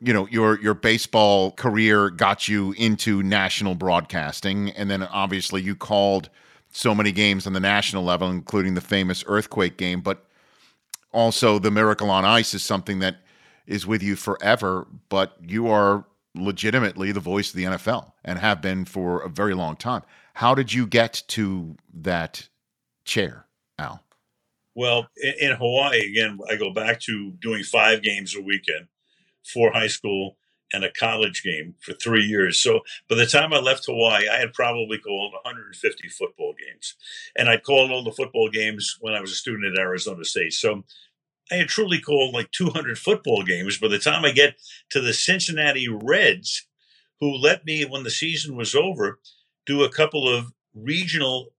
you 0.00 0.12
know 0.12 0.26
your 0.26 0.60
your 0.60 0.74
baseball 0.74 1.52
career 1.52 2.10
got 2.10 2.48
you 2.48 2.72
into 2.72 3.22
national 3.22 3.76
broadcasting, 3.76 4.70
and 4.70 4.90
then 4.90 5.04
obviously 5.04 5.62
you 5.62 5.76
called 5.76 6.30
so 6.72 6.96
many 6.96 7.12
games 7.12 7.46
on 7.46 7.52
the 7.52 7.60
national 7.60 8.02
level, 8.02 8.28
including 8.28 8.74
the 8.74 8.80
famous 8.80 9.22
earthquake 9.28 9.76
game. 9.76 10.00
But 10.00 10.26
also, 11.12 11.60
the 11.60 11.70
Miracle 11.70 12.10
on 12.10 12.24
Ice 12.24 12.54
is 12.54 12.64
something 12.64 12.98
that 12.98 13.18
is 13.68 13.86
with 13.86 14.02
you 14.02 14.16
forever. 14.16 14.88
But 15.08 15.36
you 15.46 15.68
are 15.68 16.06
legitimately 16.34 17.12
the 17.12 17.20
voice 17.20 17.50
of 17.50 17.56
the 17.56 17.64
NFL 17.64 18.14
and 18.24 18.40
have 18.40 18.60
been 18.60 18.84
for 18.84 19.20
a 19.20 19.28
very 19.28 19.54
long 19.54 19.76
time. 19.76 20.02
How 20.34 20.54
did 20.54 20.72
you 20.72 20.86
get 20.86 21.22
to 21.28 21.76
that 21.92 22.48
chair, 23.04 23.46
Al? 23.78 24.02
Well, 24.74 25.08
in, 25.16 25.34
in 25.40 25.56
Hawaii, 25.56 26.00
again, 26.00 26.38
I 26.50 26.56
go 26.56 26.72
back 26.72 27.00
to 27.00 27.32
doing 27.32 27.62
five 27.62 28.02
games 28.02 28.34
a 28.34 28.40
weekend, 28.40 28.88
four 29.44 29.72
high 29.72 29.88
school 29.88 30.36
and 30.72 30.84
a 30.84 30.92
college 30.92 31.42
game 31.42 31.74
for 31.80 31.92
three 31.92 32.24
years. 32.24 32.62
So 32.62 32.80
by 33.08 33.16
the 33.16 33.26
time 33.26 33.52
I 33.52 33.58
left 33.58 33.86
Hawaii, 33.86 34.28
I 34.28 34.38
had 34.38 34.54
probably 34.54 34.98
called 34.98 35.32
150 35.34 36.08
football 36.08 36.54
games. 36.58 36.94
And 37.36 37.48
I'd 37.48 37.62
called 37.62 37.90
all 37.90 38.02
the 38.02 38.12
football 38.12 38.48
games 38.48 38.96
when 39.00 39.14
I 39.14 39.20
was 39.20 39.32
a 39.32 39.36
student 39.36 39.74
at 39.74 39.80
Arizona 39.80 40.24
State. 40.24 40.54
So 40.54 40.84
I 41.50 41.56
had 41.56 41.68
truly 41.68 42.00
called 42.00 42.32
like 42.32 42.50
200 42.52 42.98
football 42.98 43.42
games. 43.42 43.78
By 43.78 43.88
the 43.88 43.98
time 43.98 44.24
I 44.24 44.32
get 44.32 44.54
to 44.90 45.00
the 45.00 45.12
Cincinnati 45.12 45.88
Reds, 45.88 46.66
who 47.20 47.36
let 47.36 47.66
me, 47.66 47.84
when 47.84 48.04
the 48.04 48.10
season 48.10 48.56
was 48.56 48.74
over, 48.74 49.18
do 49.66 49.84
a 49.84 49.90
couple 49.90 50.28
of 50.28 50.52
regional 50.74 51.52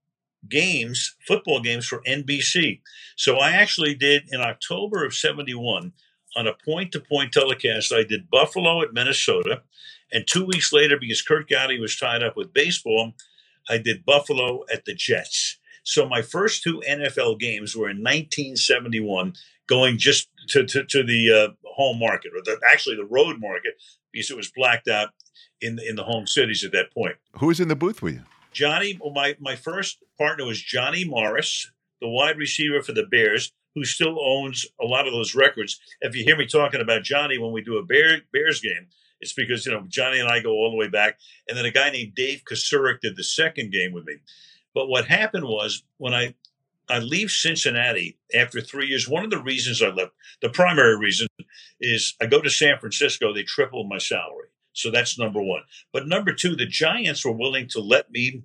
games, 0.48 1.16
football 1.26 1.60
games 1.60 1.86
for 1.86 2.02
NBC. 2.06 2.80
So 3.16 3.36
I 3.36 3.52
actually 3.52 3.94
did 3.94 4.24
in 4.30 4.40
October 4.40 5.04
of 5.04 5.14
71 5.14 5.92
on 6.36 6.46
a 6.46 6.52
point 6.64 6.92
to 6.92 7.00
point 7.00 7.32
telecast. 7.32 7.92
I 7.92 8.02
did 8.02 8.30
Buffalo 8.30 8.82
at 8.82 8.92
Minnesota. 8.92 9.62
And 10.12 10.26
two 10.26 10.44
weeks 10.44 10.72
later, 10.72 10.96
because 11.00 11.22
Curt 11.22 11.48
Gowdy 11.48 11.80
was 11.80 11.96
tied 11.96 12.22
up 12.22 12.36
with 12.36 12.52
baseball, 12.52 13.12
I 13.68 13.78
did 13.78 14.04
Buffalo 14.04 14.64
at 14.72 14.84
the 14.84 14.94
Jets. 14.94 15.58
So 15.82 16.08
my 16.08 16.22
first 16.22 16.62
two 16.62 16.82
NFL 16.88 17.38
games 17.40 17.76
were 17.76 17.90
in 17.90 17.98
1971, 17.98 19.34
going 19.66 19.98
just 19.98 20.28
to, 20.48 20.64
to, 20.64 20.84
to 20.84 21.02
the 21.02 21.30
uh, 21.32 21.68
home 21.74 21.98
market, 21.98 22.32
or 22.34 22.42
the, 22.44 22.58
actually 22.70 22.96
the 22.96 23.04
road 23.04 23.40
market, 23.40 23.74
because 24.12 24.30
it 24.30 24.36
was 24.36 24.50
blacked 24.54 24.88
out 24.88 25.10
in, 25.64 25.78
in 25.86 25.96
the 25.96 26.04
home 26.04 26.26
cities 26.26 26.64
at 26.64 26.72
that 26.72 26.92
point. 26.92 27.16
Who 27.38 27.46
was 27.46 27.60
in 27.60 27.68
the 27.68 27.76
booth 27.76 28.02
with 28.02 28.14
you? 28.14 28.22
Johnny, 28.52 28.98
my, 29.12 29.36
my 29.40 29.56
first 29.56 29.98
partner 30.16 30.44
was 30.44 30.62
Johnny 30.62 31.04
Morris, 31.04 31.70
the 32.00 32.08
wide 32.08 32.38
receiver 32.38 32.82
for 32.82 32.92
the 32.92 33.06
Bears, 33.06 33.52
who 33.74 33.84
still 33.84 34.16
owns 34.20 34.66
a 34.80 34.84
lot 34.84 35.06
of 35.06 35.12
those 35.12 35.34
records. 35.34 35.80
If 36.00 36.14
you 36.14 36.22
hear 36.22 36.36
me 36.36 36.46
talking 36.46 36.80
about 36.80 37.02
Johnny 37.02 37.38
when 37.38 37.52
we 37.52 37.62
do 37.62 37.78
a 37.78 37.84
Bear, 37.84 38.20
Bears 38.32 38.60
game, 38.60 38.86
it's 39.20 39.32
because, 39.32 39.66
you 39.66 39.72
know, 39.72 39.84
Johnny 39.88 40.20
and 40.20 40.28
I 40.28 40.40
go 40.40 40.50
all 40.50 40.70
the 40.70 40.76
way 40.76 40.88
back. 40.88 41.18
And 41.48 41.56
then 41.58 41.64
a 41.64 41.70
guy 41.70 41.90
named 41.90 42.14
Dave 42.14 42.42
Kasurik 42.48 43.00
did 43.00 43.16
the 43.16 43.24
second 43.24 43.72
game 43.72 43.92
with 43.92 44.04
me. 44.04 44.16
But 44.74 44.88
what 44.88 45.06
happened 45.06 45.46
was 45.46 45.82
when 45.98 46.14
I 46.14 46.34
I 46.88 46.98
leave 46.98 47.30
Cincinnati 47.30 48.18
after 48.34 48.60
three 48.60 48.88
years, 48.88 49.08
one 49.08 49.24
of 49.24 49.30
the 49.30 49.42
reasons 49.42 49.80
I 49.80 49.88
left, 49.88 50.12
the 50.42 50.50
primary 50.50 50.98
reason 50.98 51.26
is 51.80 52.14
I 52.20 52.26
go 52.26 52.42
to 52.42 52.50
San 52.50 52.78
Francisco, 52.78 53.32
they 53.32 53.42
tripled 53.42 53.88
my 53.88 53.98
salary. 53.98 54.43
So 54.74 54.90
that's 54.90 55.18
number 55.18 55.40
one. 55.40 55.62
But 55.92 56.06
number 56.06 56.34
two, 56.34 56.54
the 56.54 56.66
Giants 56.66 57.24
were 57.24 57.32
willing 57.32 57.68
to 57.68 57.80
let 57.80 58.10
me 58.10 58.42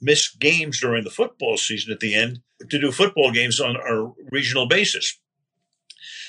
miss 0.00 0.28
games 0.28 0.80
during 0.80 1.04
the 1.04 1.10
football 1.10 1.56
season 1.56 1.92
at 1.92 2.00
the 2.00 2.14
end 2.14 2.40
to 2.68 2.78
do 2.78 2.92
football 2.92 3.32
games 3.32 3.60
on 3.60 3.76
a 3.76 4.12
regional 4.30 4.66
basis. 4.66 5.18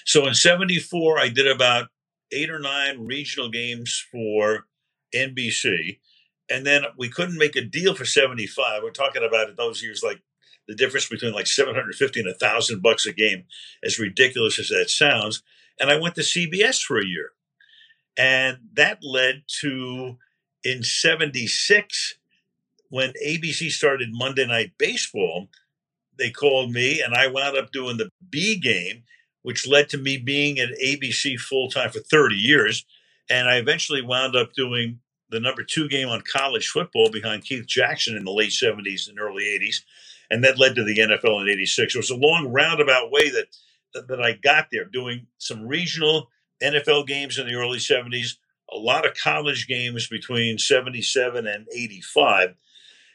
So 0.06 0.26
in 0.28 0.34
74, 0.34 1.20
I 1.20 1.30
did 1.30 1.48
about 1.48 1.90
eight 2.32 2.50
or 2.50 2.60
nine 2.60 3.06
regional 3.06 3.50
games 3.50 4.06
for 4.12 4.66
NBC. 5.14 6.00
And 6.50 6.66
then 6.66 6.84
we 6.98 7.10
couldn't 7.10 7.38
make 7.38 7.56
a 7.56 7.62
deal 7.62 7.94
for 7.94 8.06
75. 8.06 8.84
We're 8.84 8.92
talking 8.92 9.24
about 9.24 9.50
in 9.50 9.56
those 9.56 9.84
years 9.84 10.02
like 10.04 10.22
the 10.68 10.76
difference 10.76 11.08
between 11.08 11.34
like 11.34 11.48
750 11.48 12.20
and 12.20 12.30
a 12.30 12.34
thousand 12.34 12.82
bucks 12.82 13.06
a 13.06 13.14
game, 13.14 13.46
as 13.84 14.00
ridiculous 14.00 14.60
as 14.60 14.70
that 14.70 14.90
sounds. 14.90 15.42
And 15.80 15.90
I 15.90 16.00
went 16.00 16.16
to 16.16 16.22
CBS 16.22 16.82
for 16.82 17.00
a 17.00 17.06
year. 17.06 17.32
And 18.18 18.58
that 18.74 19.00
led 19.04 19.44
to 19.62 20.18
in 20.64 20.84
76, 20.84 22.16
when 22.90 23.14
ABC 23.26 23.72
started 23.72 24.10
Monday 24.12 24.46
Night 24.46 24.74
Baseball, 24.78 25.48
they 26.18 26.30
called 26.30 26.72
me 26.72 27.02
and 27.02 27.14
I 27.14 27.28
wound 27.28 27.58
up 27.58 27.72
doing 27.72 27.98
the 27.98 28.10
B 28.30 28.58
game, 28.58 29.04
which 29.44 29.68
led 29.68 29.90
to 29.90 29.98
me 29.98 30.18
being 30.18 30.60
at 30.60 30.70
ABC 30.84 31.40
full 31.40 31.70
time 31.70 31.92
for 31.92 32.00
30 32.00 32.36
years. 32.36 32.86
And 33.30 33.48
I 33.48 33.56
eventually 33.56 34.02
wound 34.02 34.36
up 34.36 34.54
doing 34.54 35.00
the 35.30 35.40
number 35.40 35.64
two 35.64 35.88
game 35.88 36.10
on 36.10 36.22
college 36.22 36.68
football 36.68 37.10
behind 37.12 37.46
Keith 37.46 37.68
Jackson 37.68 38.18
in 38.18 38.26
the 38.26 38.32
late 38.32 38.50
70s 38.52 39.08
and 39.08 39.20
early 39.20 39.44
80s. 39.44 39.82
And 40.32 40.44
that 40.44 40.60
led 40.60 40.76
to 40.76 40.84
the 40.84 40.98
NFL 40.98 41.42
in 41.42 41.50
86. 41.50 41.96
It 41.96 41.98
was 41.98 42.10
a 42.10 42.16
long 42.16 42.52
roundabout 42.52 43.12
way 43.12 43.30
that, 43.30 43.48
that, 43.94 44.08
that 44.08 44.22
I 44.22 44.34
got 44.34 44.68
there, 44.72 44.86
doing 44.86 45.28
some 45.38 45.68
regional 45.68 46.30
NFL 46.62 47.08
games 47.08 47.38
in 47.38 47.48
the 47.48 47.56
early 47.56 47.80
70s, 47.80 48.38
a 48.72 48.78
lot 48.78 49.06
of 49.06 49.16
college 49.16 49.68
games 49.68 50.08
between 50.08 50.58
77 50.58 51.48
and 51.48 51.68
85, 51.74 52.56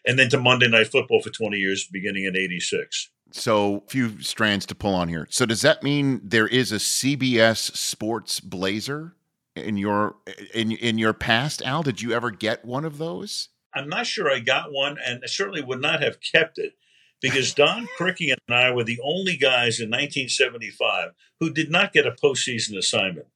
and 0.07 0.19
then 0.19 0.29
to 0.31 0.39
Monday 0.39 0.69
Night 0.69 0.89
Football 0.89 1.21
for 1.21 1.31
20 1.31 1.57
years, 1.57 1.87
beginning 1.87 2.25
in 2.25 2.37
86. 2.37 3.11
So, 3.33 3.83
few 3.89 4.21
strands 4.21 4.65
to 4.67 4.75
pull 4.75 4.95
on 4.95 5.09
here. 5.09 5.27
So, 5.31 5.45
does 5.45 5.63
that 5.63 5.83
mean 5.83 6.21
there 6.23 6.47
is 6.47 6.71
a 6.71 6.77
CBS 6.77 7.77
Sports 7.77 8.39
Blazer 8.39 9.17
in 9.57 9.77
your 9.77 10.17
in 10.53 10.73
in 10.73 10.99
your 10.99 11.13
past, 11.13 11.61
Al? 11.63 11.83
Did 11.83 12.01
you 12.01 12.13
ever 12.13 12.31
get 12.31 12.65
one 12.65 12.85
of 12.85 12.99
those? 12.99 13.49
I'm 13.75 13.89
not 13.89 14.07
sure 14.07 14.31
I 14.31 14.39
got 14.39 14.73
one, 14.73 14.99
and 15.05 15.21
I 15.25 15.27
certainly 15.27 15.63
would 15.63 15.81
not 15.81 16.01
have 16.01 16.19
kept 16.21 16.59
it 16.59 16.75
because 17.21 17.55
Don 17.55 17.89
Criqui 17.99 18.33
and 18.33 18.57
I 18.57 18.71
were 18.71 18.85
the 18.85 19.01
only 19.03 19.37
guys 19.37 19.81
in 19.81 19.91
1975 19.91 21.11
who 21.41 21.51
did 21.51 21.71
not 21.71 21.93
get 21.93 22.07
a 22.07 22.13
postseason 22.13 22.77
assignment, 22.77 23.27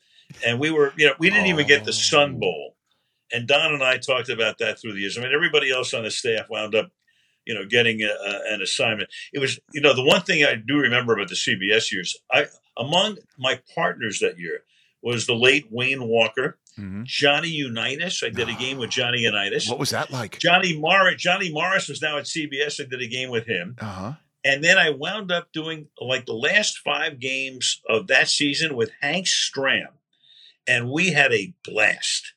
and 0.46 0.58
we 0.60 0.70
were, 0.70 0.92
you 0.96 1.06
know, 1.06 1.14
we 1.18 1.30
didn't 1.30 1.46
even 1.46 1.66
get 1.66 1.84
the 1.84 1.92
Sun 1.92 2.34
Oh. 2.36 2.38
Bowl. 2.40 2.74
And 3.32 3.46
Don 3.46 3.74
and 3.74 3.82
I 3.82 3.98
talked 3.98 4.30
about 4.30 4.58
that 4.58 4.80
through 4.80 4.94
the 4.94 5.00
years. 5.00 5.18
I 5.18 5.20
mean, 5.22 5.32
everybody 5.34 5.70
else 5.70 5.92
on 5.92 6.04
the 6.04 6.10
staff 6.10 6.48
wound 6.48 6.74
up, 6.74 6.90
you 7.44 7.54
know, 7.54 7.66
getting 7.66 8.00
a, 8.02 8.06
a, 8.08 8.54
an 8.54 8.62
assignment. 8.62 9.10
It 9.34 9.38
was, 9.38 9.58
you 9.74 9.80
know, 9.82 9.94
the 9.94 10.02
one 10.04 10.22
thing 10.22 10.44
I 10.44 10.54
do 10.54 10.78
remember 10.78 11.12
about 11.14 11.28
the 11.28 11.34
CBS 11.34 11.92
years, 11.92 12.16
I 12.32 12.46
among 12.78 13.18
my 13.38 13.60
partners 13.74 14.20
that 14.20 14.38
year 14.38 14.62
was 15.02 15.26
the 15.26 15.34
late 15.34 15.66
Wayne 15.70 16.04
Walker, 16.08 16.58
Mhm. 16.78 17.04
Johnny 17.04 17.48
Unitas. 17.48 18.22
I 18.22 18.28
did 18.30 18.48
a 18.48 18.54
game 18.58 18.78
with 18.78 18.90
Johnny 18.90 19.18
Unitas. 19.20 19.68
What 19.68 19.78
was 19.80 19.90
that 19.90 20.10
like? 20.10 20.38
Johnny 20.38 20.76
Morris. 20.78 21.20
Johnny 21.20 21.50
Morris 21.52 21.88
was 21.88 22.00
now 22.00 22.16
at 22.18 22.24
CBS. 22.24 22.80
I 22.80 22.88
did 22.88 23.02
a 23.02 23.06
game 23.08 23.30
with 23.30 23.46
him, 23.46 23.76
Uh 23.80 23.84
huh. 23.84 24.12
and 24.44 24.62
then 24.64 24.78
I 24.78 24.90
wound 24.90 25.30
up 25.32 25.52
doing 25.52 25.88
like 26.00 26.24
the 26.26 26.32
last 26.34 26.78
five 26.78 27.18
games 27.18 27.80
of 27.88 28.06
that 28.06 28.28
season 28.28 28.74
with 28.76 28.90
Hank 29.02 29.26
Stram, 29.26 29.88
and 30.68 30.90
we 30.90 31.12
had 31.12 31.32
a 31.32 31.54
blast. 31.64 32.34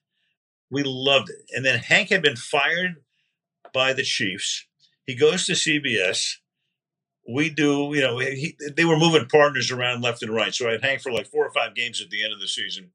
We 0.72 0.84
loved 0.84 1.30
it. 1.30 1.52
And 1.52 1.66
then 1.66 1.80
Hank 1.80 2.10
had 2.10 2.22
been 2.22 2.38
fired 2.38 3.04
by 3.74 3.94
the 3.94 4.04
Chiefs. 4.04 4.66
He 5.06 5.16
goes 5.16 5.46
to 5.46 5.54
CBS. 5.54 6.38
We 7.28 7.50
do, 7.50 7.92
you 7.94 8.02
know, 8.02 8.18
he, 8.20 8.56
they 8.76 8.86
were 8.86 8.98
moving 8.98 9.28
partners 9.28 9.70
around 9.70 10.02
left 10.02 10.24
and 10.24 10.34
right. 10.34 10.54
So 10.54 10.68
I 10.68 10.74
had 10.74 10.84
Hank 10.84 11.02
for 11.02 11.12
like 11.12 11.28
four 11.28 11.46
or 11.46 11.52
five 11.52 11.76
games 11.76 12.02
at 12.02 12.10
the 12.10 12.24
end 12.24 12.34
of 12.34 12.40
the 12.40 12.48
season. 12.48 12.92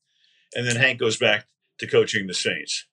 And 0.54 0.66
then 0.66 0.76
Hank 0.76 0.98
goes 0.98 1.18
back 1.18 1.46
to 1.78 1.86
coaching 1.86 2.26
the 2.26 2.34
Saints. 2.34 2.86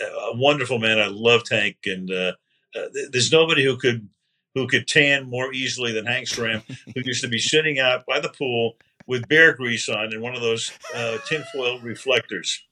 Uh, 0.00 0.06
a 0.06 0.36
wonderful 0.36 0.78
man. 0.78 0.98
I 0.98 1.06
loved 1.06 1.48
Hank. 1.50 1.76
And 1.86 2.10
uh, 2.10 2.32
uh, 2.74 2.88
there's 3.10 3.32
nobody 3.32 3.64
who 3.64 3.76
could 3.76 4.08
who 4.54 4.68
could 4.68 4.86
tan 4.86 5.28
more 5.28 5.52
easily 5.52 5.92
than 5.92 6.06
Hank 6.06 6.28
Stram, 6.28 6.62
who 6.94 7.02
used 7.04 7.22
to 7.22 7.28
be 7.28 7.38
sitting 7.38 7.80
out 7.80 8.06
by 8.06 8.20
the 8.20 8.28
pool 8.28 8.76
with 9.06 9.28
bear 9.28 9.54
grease 9.54 9.88
on 9.88 10.12
and 10.12 10.22
one 10.22 10.34
of 10.34 10.40
those 10.40 10.72
uh, 10.94 11.18
tinfoil 11.28 11.78
reflectors. 11.80 12.62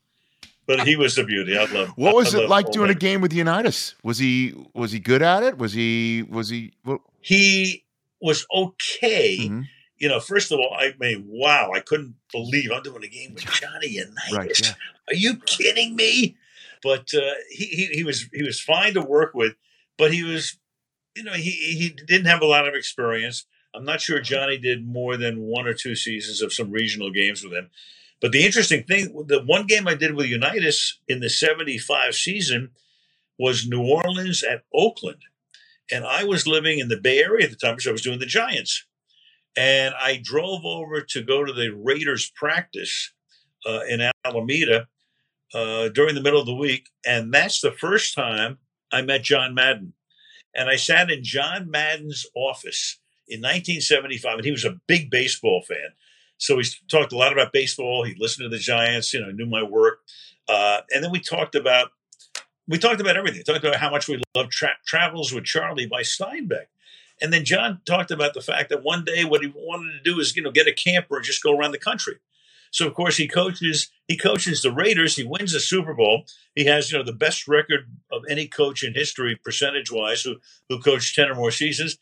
But 0.67 0.87
he 0.87 0.97
was 0.97 1.19
a 1.19 1.25
beauty. 1.25 1.59
I 1.59 1.65
love. 1.65 1.89
What 1.97 2.15
was 2.15 2.35
it 2.35 2.49
like 2.49 2.71
doing 2.71 2.91
a 2.91 2.95
game 2.95 3.21
with 3.21 3.33
Unitas? 3.33 3.97
Was 4.05 4.19
he 4.19 4.55
was 4.75 4.93
he 4.93 5.01
good 5.01 5.21
at 5.21 5.43
it? 5.43 5.59
Was 5.59 5.73
he 5.73 6.25
was 6.29 6.49
he? 6.49 6.73
What, 6.85 7.01
He 7.21 7.85
was 8.21 8.47
okay. 8.55 9.39
Mhm. 9.49 9.67
You 9.99 10.09
know, 10.09 10.21
first 10.21 10.51
of 10.51 10.59
all, 10.59 10.75
I 10.79 10.95
mean, 10.99 11.27
wow, 11.29 11.71
I 11.75 11.81
couldn't 11.81 12.15
believe 12.33 12.71
I'm 12.73 12.83
doing 12.83 13.05
a 13.05 13.09
game 13.09 13.35
with 13.35 13.45
Johnny 13.45 13.89
Unitas. 13.89 14.33
Right, 14.33 14.61
yeah. 14.61 14.75
Are 15.09 15.15
you 15.15 15.37
kidding 15.37 15.95
me? 15.95 16.37
But 16.83 17.13
uh, 17.15 17.35
he, 17.51 17.67
he 17.67 17.87
he 17.87 18.05
was 18.05 18.29
he 18.33 18.43
was 18.43 18.61
fine 18.61 18.95
to 18.95 19.01
work 19.01 19.35
with, 19.35 19.55
but 19.99 20.13
he 20.13 20.25
was, 20.25 20.59
you 21.17 21.23
know, 21.23 21.33
he 21.33 21.51
he 21.51 21.91
didn't 22.07 22.27
have 22.27 22.43
a 22.43 22.47
lot 22.47 22.67
of 22.67 22.75
experience. 22.75 23.47
I'm 23.75 23.85
not 23.85 24.01
sure 24.01 24.21
Johnny 24.21 24.59
did 24.59 24.87
more 24.87 25.17
than 25.17 25.43
one 25.43 25.67
or 25.67 25.75
two 25.75 25.97
seasons 25.97 26.43
of 26.43 26.53
some 26.53 26.71
regional 26.71 27.11
games 27.11 27.43
with 27.43 27.53
him. 27.53 27.71
But 28.21 28.33
the 28.33 28.45
interesting 28.45 28.85
thing, 28.85 29.25
the 29.27 29.43
one 29.45 29.67
game 29.67 29.89
I 29.89 29.95
did 29.95 30.15
with 30.15 30.27
Unitas 30.27 31.01
in 31.09 31.21
the 31.21 31.29
75 31.29 32.15
season 32.15 32.71
was 33.39 33.67
New 33.67 33.83
Orleans 33.83 34.45
at 34.45 34.63
Oakland. 34.73 35.23
And 35.91 36.05
I 36.05 36.25
was 36.25 36.47
living 36.47 36.79
in 36.79 36.89
the 36.89 36.97
Bay 36.97 37.19
Area 37.19 37.45
at 37.45 37.51
the 37.51 37.57
time 37.57 37.75
because 37.75 37.89
I 37.89 37.93
was 37.93 38.03
doing 38.03 38.21
the 38.21 38.27
Giants. 38.27 38.87
And 39.57 39.95
I 40.01 40.21
drove 40.23 40.65
over 40.65 41.01
to 41.01 41.23
go 41.23 41.45
to 41.45 41.53
the 41.53 41.71
Raiders 41.71 42.31
practice 42.35 43.13
uh, 43.67 43.81
in 43.89 44.09
Alameda 44.25 44.87
uh, 45.53 45.89
during 45.89 46.15
the 46.15 46.23
middle 46.23 46.41
of 46.41 46.47
the 46.47 46.55
week. 46.55 46.89
And 47.05 47.33
that's 47.33 47.61
the 47.61 47.73
first 47.73 48.15
time 48.15 48.59
I 48.93 49.03
met 49.03 49.23
John 49.23 49.55
Madden. 49.55 49.95
And 50.55 50.69
I 50.69 50.77
sat 50.77 51.11
in 51.11 51.25
John 51.25 51.71
Madden's 51.71 52.25
office 52.35 53.01
in 53.33 53.41
1975, 53.41 54.37
and 54.37 54.45
he 54.45 54.51
was 54.51 54.65
a 54.65 54.81
big 54.87 55.11
baseball 55.11 55.63
fan. 55.63 55.93
So 56.39 56.57
we 56.57 56.65
talked 56.89 57.13
a 57.13 57.17
lot 57.17 57.33
about 57.33 57.53
baseball. 57.53 58.05
He 58.05 58.15
listened 58.19 58.45
to 58.45 58.49
the 58.49 58.63
Giants, 58.63 59.15
you 59.15 59.21
know, 59.21 59.31
knew 59.31 59.47
my 59.47 59.63
work. 59.63 60.01
Uh, 60.49 60.81
and 60.93 61.03
then 61.03 61.11
we 61.11 61.21
talked 61.21 61.55
about 61.55 61.93
we 62.69 62.79
talked 62.79 63.01
about 63.01 63.17
everything. 63.17 63.41
We 63.41 63.53
talked 63.53 63.65
about 63.65 63.81
how 63.81 63.91
much 63.91 64.09
we 64.09 64.23
love 64.35 64.49
tra- 64.51 64.79
Travels 64.87 65.33
with 65.33 65.45
Charlie 65.45 65.87
by 65.87 66.03
Steinbeck. 66.03 66.67
And 67.21 67.33
then 67.33 67.45
John 67.45 67.81
talked 67.85 68.11
about 68.11 68.35
the 68.35 68.41
fact 68.41 68.71
that 68.71 68.83
one 68.83 69.05
day 69.05 69.25
what 69.25 69.43
he 69.43 69.53
wanted 69.55 69.93
to 69.93 70.03
do 70.03 70.19
is, 70.19 70.35
you 70.37 70.43
know, 70.43 70.51
get 70.51 70.67
a 70.67 70.73
camper 70.73 71.17
and 71.17 71.25
just 71.25 71.43
go 71.43 71.57
around 71.57 71.73
the 71.73 71.79
country. 71.79 72.17
So 72.73 72.87
of 72.87 72.95
course 72.95 73.19
he 73.19 73.29
coaches 73.29 73.91
he 74.09 74.17
coaches 74.17 74.63
the 74.63 74.73
Raiders. 74.73 75.15
He 75.15 75.25
wins 75.25 75.53
the 75.53 75.61
Super 75.61 75.95
Bowl. 75.95 76.25
He 76.57 76.65
has 76.65 76.91
you 76.91 76.99
know 76.99 77.05
the 77.05 77.13
best 77.13 77.47
record 77.47 77.87
of 78.11 78.23
any 78.29 78.49
coach 78.49 78.83
in 78.83 78.95
history 78.95 79.37
percentage 79.37 79.93
wise 79.93 80.23
who 80.23 80.37
who 80.69 80.81
coached 80.81 81.15
ten 81.15 81.31
or 81.31 81.35
more 81.35 81.51
seasons. 81.51 81.99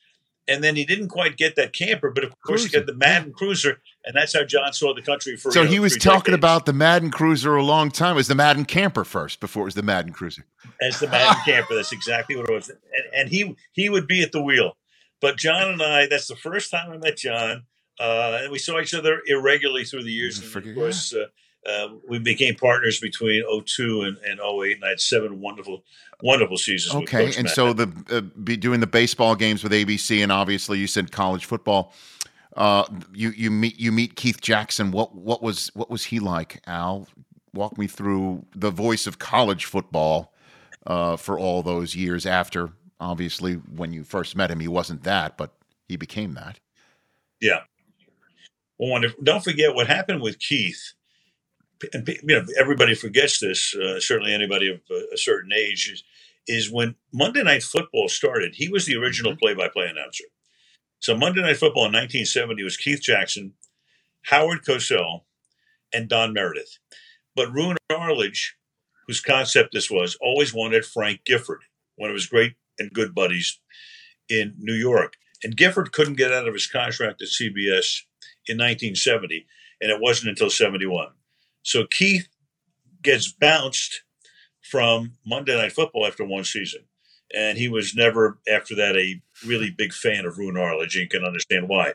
And 0.48 0.64
then 0.64 0.74
he 0.74 0.84
didn't 0.84 1.08
quite 1.08 1.36
get 1.36 1.54
that 1.56 1.72
camper, 1.72 2.10
but 2.10 2.24
of 2.24 2.34
course 2.40 2.64
he 2.64 2.70
got 2.70 2.86
the 2.86 2.94
Madden 2.94 3.32
Cruiser, 3.32 3.80
and 4.04 4.16
that's 4.16 4.32
how 4.32 4.42
John 4.42 4.72
saw 4.72 4.92
the 4.94 5.02
country 5.02 5.36
for. 5.36 5.52
So 5.52 5.60
you 5.60 5.66
know, 5.66 5.72
he 5.72 5.78
was 5.78 5.96
talking 5.96 6.32
decades. 6.32 6.38
about 6.38 6.66
the 6.66 6.72
Madden 6.72 7.10
Cruiser 7.10 7.54
a 7.54 7.62
long 7.62 7.90
time. 7.90 8.12
It 8.12 8.16
was 8.16 8.28
the 8.28 8.34
Madden 8.34 8.64
Camper 8.64 9.04
first 9.04 9.38
before 9.38 9.62
it 9.62 9.66
was 9.66 9.74
the 9.74 9.82
Madden 9.82 10.12
Cruiser. 10.12 10.46
as 10.80 10.98
the 10.98 11.08
Madden 11.08 11.40
camper. 11.44 11.74
That's 11.76 11.92
exactly 11.92 12.34
what 12.36 12.48
it 12.48 12.52
was. 12.52 12.68
And, 12.68 12.78
and 13.14 13.28
he 13.28 13.54
he 13.72 13.88
would 13.88 14.06
be 14.08 14.22
at 14.22 14.32
the 14.32 14.42
wheel. 14.42 14.76
But 15.20 15.36
John 15.36 15.70
and 15.70 15.82
I, 15.82 16.06
that's 16.06 16.28
the 16.28 16.36
first 16.36 16.70
time 16.70 16.90
I 16.90 16.96
met 16.96 17.18
John. 17.18 17.66
Uh, 17.98 18.38
and 18.42 18.52
we 18.52 18.58
saw 18.58 18.80
each 18.80 18.94
other 18.94 19.20
irregularly 19.26 19.84
through 19.84 20.04
the 20.04 20.12
years. 20.12 20.38
And 20.38 20.66
of 20.66 20.74
course, 20.74 21.14
uh, 21.14 21.26
uh, 21.66 21.88
we 22.08 22.18
became 22.18 22.54
partners 22.54 23.00
between 23.00 23.42
02 23.66 24.02
and, 24.02 24.16
and 24.18 24.40
08, 24.40 24.76
and 24.76 24.84
I 24.84 24.90
had 24.90 25.00
seven 25.00 25.40
wonderful, 25.40 25.84
wonderful 26.22 26.56
seasons. 26.56 26.94
with 26.94 27.02
Okay, 27.04 27.26
and 27.36 27.44
Matt. 27.44 27.54
so 27.54 27.72
the 27.72 27.92
uh, 28.10 28.20
be 28.42 28.56
doing 28.56 28.80
the 28.80 28.86
baseball 28.86 29.34
games 29.34 29.62
with 29.62 29.72
ABC, 29.72 30.22
and 30.22 30.32
obviously 30.32 30.78
you 30.78 30.86
said 30.86 31.12
college 31.12 31.44
football. 31.44 31.92
Uh, 32.56 32.84
you 33.12 33.30
you 33.30 33.50
meet 33.50 33.78
you 33.78 33.92
meet 33.92 34.16
Keith 34.16 34.40
Jackson. 34.40 34.90
What 34.90 35.14
what 35.14 35.42
was 35.42 35.70
what 35.74 35.90
was 35.90 36.04
he 36.04 36.18
like? 36.18 36.62
Al, 36.66 37.06
walk 37.52 37.76
me 37.76 37.86
through 37.86 38.46
the 38.54 38.70
voice 38.70 39.06
of 39.06 39.18
college 39.18 39.66
football 39.66 40.32
uh, 40.86 41.16
for 41.16 41.38
all 41.38 41.62
those 41.62 41.94
years 41.94 42.24
after. 42.24 42.72
Obviously, 42.98 43.54
when 43.54 43.92
you 43.92 44.04
first 44.04 44.34
met 44.34 44.50
him, 44.50 44.60
he 44.60 44.68
wasn't 44.68 45.02
that, 45.04 45.36
but 45.36 45.52
he 45.88 45.96
became 45.96 46.34
that. 46.34 46.58
Yeah. 47.40 47.60
Well, 48.78 49.02
don't 49.22 49.44
forget 49.44 49.74
what 49.74 49.86
happened 49.86 50.22
with 50.22 50.38
Keith. 50.38 50.94
And 51.92 52.06
you 52.08 52.18
know, 52.24 52.44
everybody 52.58 52.94
forgets 52.94 53.40
this. 53.40 53.74
Uh, 53.74 54.00
certainly, 54.00 54.34
anybody 54.34 54.70
of 54.70 54.80
a, 54.90 55.14
a 55.14 55.18
certain 55.18 55.52
age 55.52 55.90
is, 55.92 56.04
is 56.46 56.70
when 56.70 56.96
Monday 57.12 57.42
Night 57.42 57.62
Football 57.62 58.08
started. 58.08 58.54
He 58.54 58.68
was 58.68 58.86
the 58.86 58.96
original 58.96 59.36
play-by-play 59.36 59.86
announcer. 59.86 60.24
So 60.98 61.16
Monday 61.16 61.40
Night 61.40 61.56
Football 61.56 61.86
in 61.86 61.92
1970 61.92 62.62
was 62.62 62.76
Keith 62.76 63.00
Jackson, 63.00 63.54
Howard 64.24 64.64
Cosell, 64.64 65.22
and 65.92 66.08
Don 66.08 66.32
Meredith. 66.32 66.78
But 67.34 67.52
Roone 67.52 67.76
Arledge, 67.90 68.56
whose 69.06 69.20
concept 69.20 69.72
this 69.72 69.90
was, 69.90 70.16
always 70.20 70.52
wanted 70.52 70.84
Frank 70.84 71.20
Gifford, 71.24 71.62
one 71.96 72.10
of 72.10 72.14
his 72.14 72.26
great 72.26 72.54
and 72.78 72.92
good 72.92 73.14
buddies 73.14 73.60
in 74.28 74.54
New 74.58 74.74
York. 74.74 75.14
And 75.42 75.56
Gifford 75.56 75.92
couldn't 75.92 76.18
get 76.18 76.32
out 76.32 76.46
of 76.46 76.54
his 76.54 76.66
contract 76.66 77.22
at 77.22 77.28
CBS 77.28 78.02
in 78.46 78.58
1970, 78.58 79.46
and 79.80 79.90
it 79.90 80.00
wasn't 80.00 80.30
until 80.30 80.50
71. 80.50 81.08
So 81.62 81.86
Keith 81.86 82.28
gets 83.02 83.32
bounced 83.32 84.02
from 84.62 85.14
Monday 85.26 85.56
Night 85.56 85.72
Football 85.72 86.06
after 86.06 86.24
one 86.24 86.44
season. 86.44 86.82
And 87.32 87.58
he 87.58 87.68
was 87.68 87.94
never, 87.94 88.38
after 88.48 88.74
that, 88.74 88.96
a 88.96 89.22
really 89.46 89.70
big 89.70 89.92
fan 89.92 90.26
of 90.26 90.36
Roone 90.36 90.56
Arledge. 90.56 90.96
You 90.96 91.08
can 91.08 91.24
understand 91.24 91.68
why. 91.68 91.92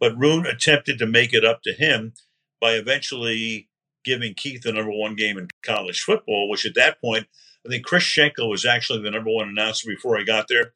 But 0.00 0.18
Roone 0.18 0.46
attempted 0.46 0.98
to 0.98 1.06
make 1.06 1.32
it 1.32 1.44
up 1.44 1.62
to 1.62 1.72
him 1.72 2.14
by 2.60 2.72
eventually 2.72 3.68
giving 4.04 4.34
Keith 4.34 4.62
the 4.62 4.72
number 4.72 4.90
one 4.90 5.14
game 5.14 5.38
in 5.38 5.48
college 5.64 6.02
football, 6.02 6.48
which 6.48 6.66
at 6.66 6.74
that 6.74 7.00
point, 7.00 7.26
I 7.64 7.68
think 7.68 7.84
Chris 7.84 8.02
Schenkel 8.02 8.50
was 8.50 8.66
actually 8.66 9.02
the 9.02 9.10
number 9.10 9.30
one 9.30 9.48
announcer 9.48 9.88
before 9.88 10.18
I 10.18 10.24
got 10.24 10.48
there. 10.48 10.72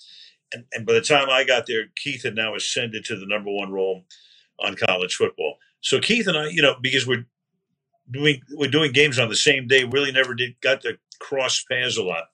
And, 0.53 0.65
and 0.73 0.87
by 0.87 0.93
the 0.93 1.01
time 1.01 1.29
I 1.29 1.43
got 1.43 1.67
there, 1.67 1.87
Keith 1.97 2.23
had 2.23 2.37
now 2.37 2.55
ascended 2.55 3.05
to 3.07 3.17
the 3.17 3.27
number 3.27 3.51
one 3.51 3.73
role 3.73 4.05
on 4.61 4.77
college 4.77 5.17
football. 5.17 5.57
So 5.81 6.01
Keith 6.01 6.29
and 6.29 6.39
I, 6.39 6.49
you 6.49 6.63
know, 6.63 6.77
because 6.81 7.07
we're 7.07 7.27
doing 8.11 8.43
we're 8.53 8.71
doing 8.71 8.93
games 8.93 9.19
on 9.19 9.29
the 9.29 9.37
same 9.37 9.67
day, 9.69 9.85
really 9.85 10.13
never 10.13 10.35
did 10.35 10.61
got 10.61 10.83
to 10.83 10.99
cross 11.21 11.65
paths 11.71 11.97
a 11.97 12.03
lot. 12.03 12.25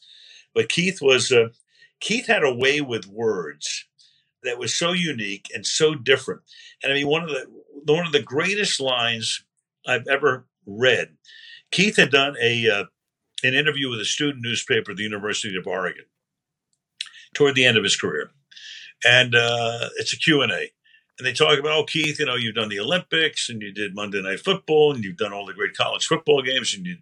But 0.54 0.68
Keith 0.68 1.00
was 1.02 1.32
uh, 1.32 1.48
Keith 2.00 2.26
had 2.26 2.44
a 2.44 2.54
way 2.54 2.80
with 2.80 3.06
words 3.06 3.86
that 4.42 4.58
was 4.58 4.74
so 4.74 4.92
unique 4.92 5.48
and 5.54 5.66
so 5.66 5.94
different. 5.94 6.42
And 6.82 6.92
I 6.92 6.96
mean, 6.96 7.08
one 7.08 7.22
of 7.22 7.30
the 7.30 7.46
one 7.86 8.06
of 8.06 8.12
the 8.12 8.22
greatest 8.22 8.80
lines 8.80 9.44
I've 9.86 10.06
ever 10.08 10.46
read. 10.66 11.16
Keith 11.70 11.96
had 11.96 12.10
done 12.10 12.36
a 12.40 12.68
uh, 12.68 12.84
an 13.44 13.54
interview 13.54 13.90
with 13.90 14.00
a 14.00 14.04
student 14.04 14.42
newspaper 14.44 14.92
at 14.92 14.96
the 14.96 15.02
University 15.02 15.56
of 15.56 15.66
Oregon 15.66 16.04
toward 17.34 17.54
the 17.54 17.64
end 17.64 17.78
of 17.78 17.84
his 17.84 17.96
career. 17.96 18.30
and 19.04 19.34
uh, 19.34 19.88
it's 19.96 20.12
a 20.12 20.18
Q 20.18 20.42
and 20.42 20.52
A, 20.52 20.70
and 21.18 21.26
they 21.26 21.32
talk 21.32 21.58
about, 21.58 21.78
oh, 21.78 21.84
Keith, 21.84 22.18
you 22.18 22.26
know, 22.26 22.36
you've 22.36 22.54
done 22.54 22.68
the 22.68 22.80
Olympics 22.80 23.48
and 23.48 23.60
you 23.60 23.72
did 23.72 23.94
Monday 23.94 24.22
Night 24.22 24.40
Football 24.40 24.94
and 24.94 25.04
you've 25.04 25.18
done 25.18 25.32
all 25.32 25.46
the 25.46 25.52
great 25.52 25.76
college 25.76 26.06
football 26.06 26.42
games 26.42 26.74
and 26.74 26.86
you 26.86 26.96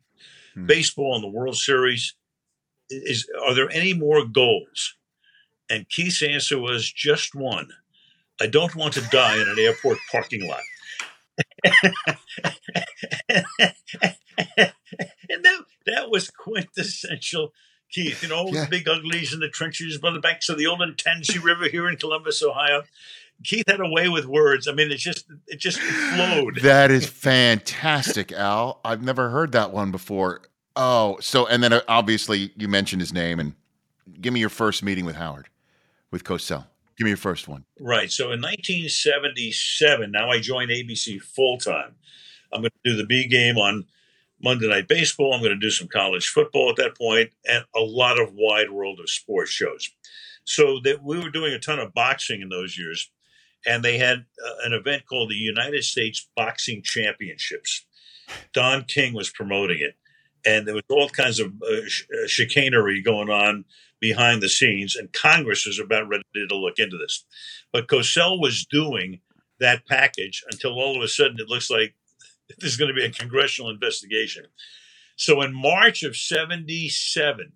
hmm. 0.55 0.67
baseball 0.67 1.15
and 1.15 1.25
the 1.25 1.29
World 1.29 1.57
Series. 1.57 2.15
Is 2.91 3.29
are 3.47 3.55
there 3.55 3.71
any 3.71 3.95
more 3.95 4.27
goals? 4.27 4.97
And 5.69 5.89
Keith's 5.89 6.23
answer 6.23 6.59
was 6.59 6.91
just 6.91 7.35
one. 7.35 7.69
I 8.41 8.49
don't 8.49 8.75
want 8.75 8.95
to 8.95 9.09
die 9.13 9.37
in 9.37 9.49
an 9.49 9.59
airport 9.59 9.99
parking 10.11 10.49
lot. 10.49 10.63
and 15.29 15.45
that, 15.45 15.61
that 15.87 16.11
was 16.11 16.31
quintessential 16.31 17.53
Keith. 17.91 18.23
You 18.23 18.29
know, 18.29 18.49
yeah. 18.49 18.65
the 18.65 18.71
big 18.71 18.89
uglies 18.89 19.33
in 19.33 19.41
the 19.41 19.49
trenches 19.49 19.99
by 19.99 20.11
the 20.11 20.21
banks 20.21 20.49
of 20.49 20.59
the 20.59 20.67
old 20.67 20.81
Tennessee 20.99 21.39
River 21.39 21.69
here 21.69 21.89
in 21.89 21.97
Columbus, 21.97 22.43
Ohio. 22.43 22.83
Keith 23.43 23.65
had 23.69 23.81
a 23.81 23.89
way 23.89 24.09
with 24.09 24.27
words. 24.27 24.69
I 24.69 24.73
mean, 24.73 24.91
it 24.91 24.99
just 24.99 25.27
it 25.47 25.59
just 25.59 25.79
flowed. 25.79 26.61
That 26.63 26.91
is 26.91 27.07
fantastic, 27.07 28.33
Al. 28.33 28.81
I've 28.85 29.03
never 29.03 29.31
heard 29.31 29.53
that 29.53 29.73
one 29.73 29.91
before. 29.91 30.43
Oh, 30.77 31.19
so 31.21 31.47
and 31.47 31.63
then 31.63 31.73
uh, 31.73 31.81
obviously 31.89 32.53
you 32.57 32.69
mentioned 32.69 33.01
his 33.01 33.13
name 33.13 33.41
and 33.41 33.55
give 34.21 34.33
me 34.33 34.41
your 34.41 34.51
first 34.51 34.83
meeting 34.83 35.05
with 35.05 35.17
Howard, 35.17 35.49
with 36.11 36.25
Cosell. 36.25 36.67
Give 36.97 37.07
me 37.07 37.11
your 37.11 37.17
first 37.17 37.49
one. 37.49 37.65
Right. 37.81 38.13
So 38.13 38.25
in 38.25 38.43
1977, 38.43 40.13
now 40.13 40.29
I 40.29 40.39
joined 40.39 40.71
ABC 40.71 41.21
full 41.21 41.57
time. 41.57 41.95
I'm 42.53 42.61
going 42.61 42.71
to 42.85 42.91
do 42.91 42.97
the 42.97 43.07
B 43.07 43.27
game 43.27 43.57
on 43.57 43.87
Monday 44.43 44.69
Night 44.69 44.89
Baseball. 44.89 45.35
I'm 45.35 45.41
going 45.41 45.53
to 45.53 45.59
do 45.59 45.71
some 45.71 45.89
college 45.89 46.29
football 46.29 46.71
at 46.71 46.77
that 46.77 46.97
point, 46.97 47.31
and 47.47 47.65
a 47.75 47.81
lot 47.81 48.21
of 48.21 48.33
wide 48.33 48.71
world 48.71 49.01
of 49.01 49.11
sports 49.11 49.51
shows. 49.51 49.91
So 50.45 50.81
that 50.85 51.03
we 51.03 51.19
were 51.19 51.31
doing 51.31 51.53
a 51.53 51.59
ton 51.59 51.79
of 51.79 51.95
boxing 51.95 52.41
in 52.41 52.49
those 52.49 52.79
years, 52.79 53.11
and 53.67 53.85
they 53.85 53.99
had 53.99 54.25
uh, 54.45 54.55
an 54.65 54.73
event 54.73 55.05
called 55.07 55.31
the 55.31 55.37
United 55.37 55.85
States 55.85 56.29
Boxing 56.35 56.83
Championships. 56.83 57.87
Don 58.53 58.85
King 58.85 59.13
was 59.13 59.31
promoting 59.31 59.81
it, 59.81 59.97
and 60.47 60.67
there 60.67 60.75
was 60.75 60.85
all 60.89 61.09
kinds 61.09 61.41
of 61.41 61.53
uh, 61.63 61.75
uh, 61.75 62.27
chicanery 62.27 63.03
going 63.03 63.29
on 63.29 63.65
behind 64.01 64.43
the 64.43 64.49
scenes, 64.49 64.97
and 64.97 65.13
Congress 65.13 65.67
was 65.67 65.79
about 65.79 66.09
ready 66.09 66.25
to 66.35 66.57
look 66.57 66.79
into 66.79 66.97
this. 66.97 67.25
But 67.73 67.89
Cosell 67.89 68.41
was 68.41 68.65
doing 68.65 69.21
that 69.59 69.87
package 69.87 70.43
until 70.51 70.73
all 70.73 70.97
of 70.97 71.03
a 71.03 71.09
sudden 71.09 71.39
it 71.39 71.49
looks 71.49 71.71
like 71.71 71.95
there's 72.59 72.77
going 72.77 72.89
to 72.89 72.95
be 72.95 73.05
a 73.05 73.11
congressional 73.11 73.71
investigation. 73.71 74.47
So 75.17 75.43
in 75.43 75.55
March 75.55 76.03
of 76.03 76.17
77, 76.17 77.53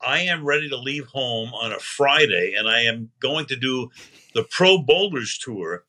I 0.00 0.20
am 0.20 0.44
ready 0.44 0.68
to 0.68 0.76
leave 0.76 1.06
home 1.06 1.54
on 1.54 1.72
a 1.72 1.78
Friday, 1.78 2.54
and 2.56 2.68
I 2.68 2.82
am 2.82 3.10
going 3.20 3.46
to 3.46 3.56
do 3.56 3.90
the 4.34 4.44
Pro 4.44 4.78
Bowlers 4.78 5.38
Tour, 5.38 5.84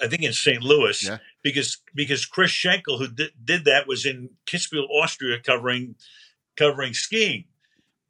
I 0.00 0.08
think 0.08 0.22
in 0.22 0.32
St. 0.32 0.62
Louis, 0.62 1.04
yeah. 1.04 1.18
because 1.42 1.78
because 1.94 2.26
Chris 2.26 2.50
Schenkel, 2.50 2.98
who 2.98 3.08
did, 3.08 3.30
did 3.44 3.64
that, 3.66 3.86
was 3.86 4.06
in 4.06 4.30
Kitzbühel, 4.46 4.88
Austria, 4.90 5.38
covering 5.38 5.94
covering 6.56 6.94
skiing. 6.94 7.44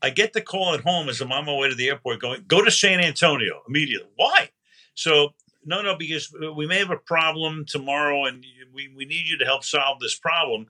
I 0.03 0.11
get 0.11 0.33
the 0.33 0.41
call 0.41 0.75
at 0.75 0.81
home 0.81 1.09
as 1.09 1.21
I'm 1.21 1.33
on 1.33 1.47
my 1.47 1.55
way 1.55 1.69
to 1.69 1.75
the 1.75 1.89
airport 1.89 2.21
going, 2.21 2.45
go 2.47 2.63
to 2.63 2.71
San 2.71 3.01
Antonio 3.01 3.63
immediately. 3.67 4.11
Why? 4.17 4.51
So, 4.95 5.31
no, 5.65 5.83
no, 5.83 5.97
because 5.97 6.35
we 6.55 6.67
may 6.67 6.79
have 6.79 6.91
a 6.91 6.97
problem 6.97 7.65
tomorrow 7.67 8.25
and 8.25 8.45
we, 8.73 8.89
we 8.95 9.05
need 9.05 9.27
you 9.27 9.39
to 9.39 9.45
help 9.45 9.65
solve 9.65 10.01
this 10.01 10.17
problem 10.17 10.67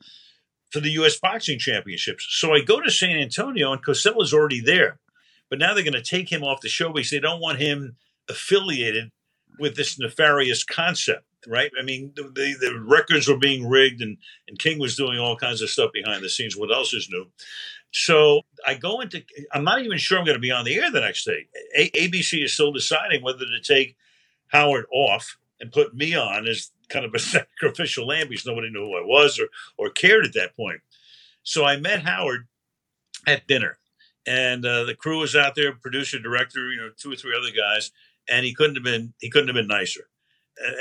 for 0.70 0.80
the 0.80 0.90
U.S. 0.90 1.18
Boxing 1.20 1.59
Championships. 1.59 2.26
So 2.30 2.52
I 2.52 2.61
go 2.61 2.80
to 2.80 2.90
San 2.90 3.16
Antonio 3.16 3.72
and 3.72 3.85
Cosella's 3.85 4.35
already 4.35 4.61
there. 4.61 4.98
But 5.50 5.59
now 5.59 5.74
they're 5.74 5.85
going 5.85 5.92
to 5.94 6.02
take 6.02 6.33
him 6.33 6.42
off 6.42 6.62
the 6.62 6.68
show 6.68 6.92
because 6.92 7.11
they 7.11 7.20
don't 7.20 7.40
want 7.40 7.61
him 7.61 7.96
affiliated 8.28 9.12
with 9.59 9.76
this 9.76 9.98
nefarious 9.98 10.64
concept, 10.64 11.24
right? 11.46 11.70
I 11.78 11.85
mean, 11.85 12.12
the, 12.16 12.22
the, 12.24 12.85
records 12.85 13.28
were 13.28 13.38
being 13.38 13.68
rigged 13.68 14.00
and, 14.00 14.16
and 14.48 14.59
King 14.59 14.80
was 14.80 14.96
doing 14.96 15.18
all 15.18 15.37
kinds 15.37 15.62
of 15.62 15.70
stuff 15.70 15.90
behind 15.92 16.24
the 16.24 16.28
scenes. 16.28 16.57
What 16.57 16.72
else 16.72 16.92
is 16.92 17.09
new? 17.11 17.26
So 17.92 18.40
I 18.66 18.74
go 18.74 19.00
into, 19.00 19.22
I'm 19.52 19.62
not 19.62 19.80
even 19.83 19.98
sure 19.98 20.18
I'm 20.18 20.24
going 20.24 20.37
to 20.37 20.40
be 20.40 20.50
on 20.50 20.64
the 20.64 20.74
air 20.74 20.90
the 20.90 21.00
next 21.00 21.24
day. 21.24 21.46
A- 21.76 21.90
ABC 21.90 22.42
is 22.42 22.54
still 22.54 22.72
deciding 22.72 23.22
whether 23.22 23.44
to 23.44 23.61
take 23.62 23.96
Howard 24.54 24.86
off 24.92 25.36
and 25.60 25.72
put 25.72 25.94
me 25.94 26.14
on 26.14 26.46
as 26.46 26.70
kind 26.88 27.04
of 27.04 27.14
a 27.14 27.18
sacrificial 27.20 28.06
lamb 28.06 28.28
because 28.28 28.46
nobody 28.46 28.70
knew 28.70 28.86
who 28.86 28.96
I 28.96 29.04
was 29.04 29.38
or, 29.38 29.48
or 29.76 29.90
cared 29.90 30.24
at 30.24 30.34
that 30.34 30.56
point. 30.56 30.80
So 31.42 31.64
I 31.64 31.76
met 31.76 32.02
Howard 32.02 32.46
at 33.26 33.46
dinner 33.46 33.78
and 34.26 34.64
uh, 34.64 34.84
the 34.84 34.94
crew 34.94 35.20
was 35.20 35.36
out 35.36 35.54
there, 35.54 35.72
producer, 35.72 36.18
director, 36.18 36.70
you 36.70 36.78
know, 36.78 36.90
two 36.96 37.12
or 37.12 37.16
three 37.16 37.36
other 37.36 37.50
guys, 37.54 37.90
and 38.28 38.44
he 38.44 38.54
couldn't 38.54 38.76
have 38.76 38.84
been 38.84 39.12
he 39.20 39.30
couldn't 39.30 39.48
have 39.48 39.54
been 39.54 39.68
nicer, 39.68 40.08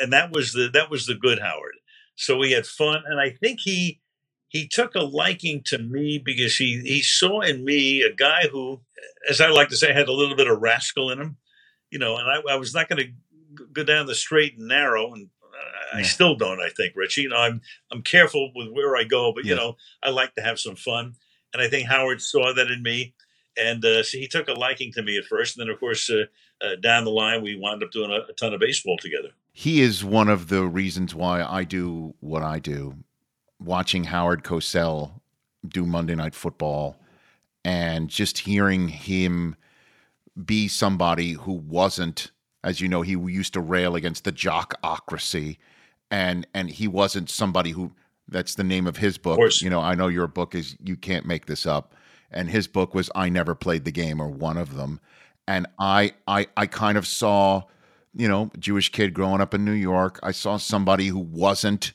and, 0.01 0.13
that 0.13 0.31
was 0.31 0.53
the 0.53 0.69
that 0.73 0.89
was 0.89 1.05
the 1.05 1.15
good 1.15 1.39
Howard. 1.39 1.75
So 2.15 2.37
we 2.37 2.51
had 2.51 2.65
fun, 2.65 3.03
and 3.05 3.19
I 3.19 3.31
think 3.31 3.59
he 3.61 3.99
he 4.47 4.67
took 4.67 4.95
a 4.95 5.01
liking 5.01 5.61
to 5.65 5.77
me 5.77 6.19
because 6.23 6.55
he 6.55 6.79
he 6.81 7.01
saw 7.01 7.41
in 7.41 7.65
me 7.65 8.01
a 8.01 8.13
guy 8.13 8.47
who, 8.51 8.81
as 9.29 9.41
I 9.41 9.49
like 9.49 9.69
to 9.69 9.77
say, 9.77 9.91
had 9.93 10.07
a 10.07 10.13
little 10.13 10.37
bit 10.37 10.47
of 10.47 10.61
rascal 10.61 11.09
in 11.09 11.19
him, 11.19 11.37
you 11.91 11.99
know. 11.99 12.17
And 12.17 12.29
I, 12.29 12.53
I 12.53 12.55
was 12.55 12.73
not 12.73 12.87
going 12.87 13.05
to 13.05 13.11
go 13.71 13.83
down 13.83 14.05
the 14.05 14.15
straight 14.15 14.57
and 14.57 14.67
narrow, 14.67 15.13
and 15.13 15.29
I 15.93 15.99
yeah. 15.99 16.05
still 16.05 16.35
don't. 16.35 16.59
I 16.59 16.69
think, 16.69 16.93
Richie. 16.95 17.23
You 17.23 17.29
know, 17.29 17.37
I'm 17.37 17.61
I'm 17.91 18.01
careful 18.01 18.51
with 18.55 18.69
where 18.71 18.95
I 18.95 19.03
go, 19.03 19.33
but 19.33 19.45
you 19.45 19.55
know, 19.55 19.77
I 20.01 20.09
like 20.09 20.35
to 20.35 20.41
have 20.41 20.59
some 20.59 20.75
fun, 20.75 21.15
and 21.53 21.61
I 21.61 21.67
think 21.67 21.87
Howard 21.87 22.21
saw 22.21 22.53
that 22.53 22.71
in 22.71 22.81
me, 22.83 23.13
and 23.57 23.83
uh, 23.83 24.03
so 24.03 24.17
he 24.17 24.27
took 24.27 24.47
a 24.47 24.53
liking 24.53 24.91
to 24.93 25.03
me 25.03 25.17
at 25.17 25.25
first, 25.25 25.57
and 25.57 25.67
then 25.67 25.73
of 25.73 25.79
course. 25.79 26.09
Uh, 26.09 26.25
uh, 26.63 26.75
down 26.77 27.03
the 27.03 27.11
line, 27.11 27.41
we 27.41 27.57
wound 27.57 27.83
up 27.83 27.91
doing 27.91 28.09
a, 28.09 28.19
a 28.29 28.33
ton 28.33 28.53
of 28.53 28.59
baseball 28.61 28.95
together. 28.97 29.29
He 29.51 29.81
is 29.81 30.03
one 30.03 30.29
of 30.29 30.47
the 30.47 30.63
reasons 30.63 31.13
why 31.13 31.43
I 31.43 31.65
do 31.65 32.13
what 32.21 32.41
I 32.41 32.59
do 32.59 32.95
watching 33.59 34.05
Howard 34.05 34.43
Cosell 34.43 35.19
do 35.67 35.85
Monday 35.85 36.15
Night 36.15 36.35
Football 36.35 36.97
and 37.63 38.09
just 38.09 38.39
hearing 38.39 38.87
him 38.87 39.55
be 40.45 40.67
somebody 40.67 41.33
who 41.33 41.53
wasn't, 41.53 42.31
as 42.63 42.81
you 42.81 42.87
know, 42.87 43.01
he 43.01 43.11
used 43.11 43.53
to 43.53 43.61
rail 43.61 43.95
against 43.95 44.23
the 44.23 44.31
jockocracy, 44.31 45.57
and 46.11 46.47
and 46.53 46.69
he 46.69 46.87
wasn't 46.87 47.29
somebody 47.29 47.71
who. 47.71 47.91
That's 48.29 48.55
the 48.55 48.63
name 48.63 48.87
of 48.87 48.97
his 48.97 49.17
book. 49.17 49.37
Of 49.37 49.61
you 49.61 49.69
know, 49.69 49.81
I 49.81 49.95
know 49.95 50.07
your 50.07 50.27
book 50.27 50.55
is 50.55 50.77
"You 50.81 50.95
Can't 50.95 51.25
Make 51.25 51.45
This 51.45 51.65
Up," 51.65 51.93
and 52.31 52.49
his 52.49 52.67
book 52.67 52.95
was 52.95 53.09
"I 53.13 53.29
Never 53.29 53.53
Played 53.53 53.83
the 53.85 53.91
Game" 53.91 54.21
or 54.21 54.29
one 54.29 54.57
of 54.57 54.75
them. 54.75 54.99
And 55.45 55.67
I, 55.77 56.13
I, 56.25 56.47
I 56.55 56.67
kind 56.67 56.97
of 56.97 57.05
saw, 57.05 57.63
you 58.15 58.29
know, 58.29 58.49
Jewish 58.57 58.93
kid 58.93 59.13
growing 59.13 59.41
up 59.41 59.53
in 59.53 59.65
New 59.65 59.73
York. 59.73 60.17
I 60.23 60.31
saw 60.31 60.55
somebody 60.55 61.07
who 61.07 61.19
wasn't 61.19 61.91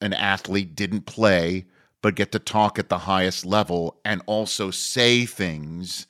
an 0.00 0.12
athlete 0.12 0.76
didn't 0.76 1.06
play 1.06 1.66
but 2.02 2.14
get 2.14 2.32
to 2.32 2.38
talk 2.38 2.78
at 2.78 2.88
the 2.88 2.98
highest 2.98 3.44
level 3.44 4.00
and 4.04 4.22
also 4.26 4.70
say 4.70 5.26
things. 5.26 6.06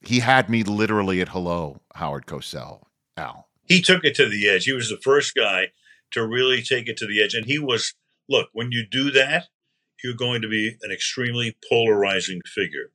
He 0.00 0.20
had 0.20 0.48
me 0.48 0.62
literally 0.62 1.20
at 1.20 1.30
hello, 1.30 1.80
Howard 1.94 2.26
Cosell, 2.26 2.82
Al. 3.16 3.48
He 3.64 3.82
took 3.82 4.04
it 4.04 4.14
to 4.16 4.28
the 4.28 4.48
edge. 4.48 4.64
He 4.64 4.72
was 4.72 4.88
the 4.88 5.00
first 5.02 5.34
guy 5.34 5.72
to 6.12 6.26
really 6.26 6.62
take 6.62 6.88
it 6.88 6.96
to 6.98 7.06
the 7.06 7.22
edge. 7.22 7.34
And 7.34 7.46
he 7.46 7.58
was, 7.58 7.94
look, 8.28 8.48
when 8.52 8.72
you 8.72 8.86
do 8.88 9.10
that, 9.10 9.46
you're 10.04 10.14
going 10.14 10.42
to 10.42 10.48
be 10.48 10.76
an 10.82 10.92
extremely 10.92 11.56
polarizing 11.68 12.40
figure. 12.46 12.90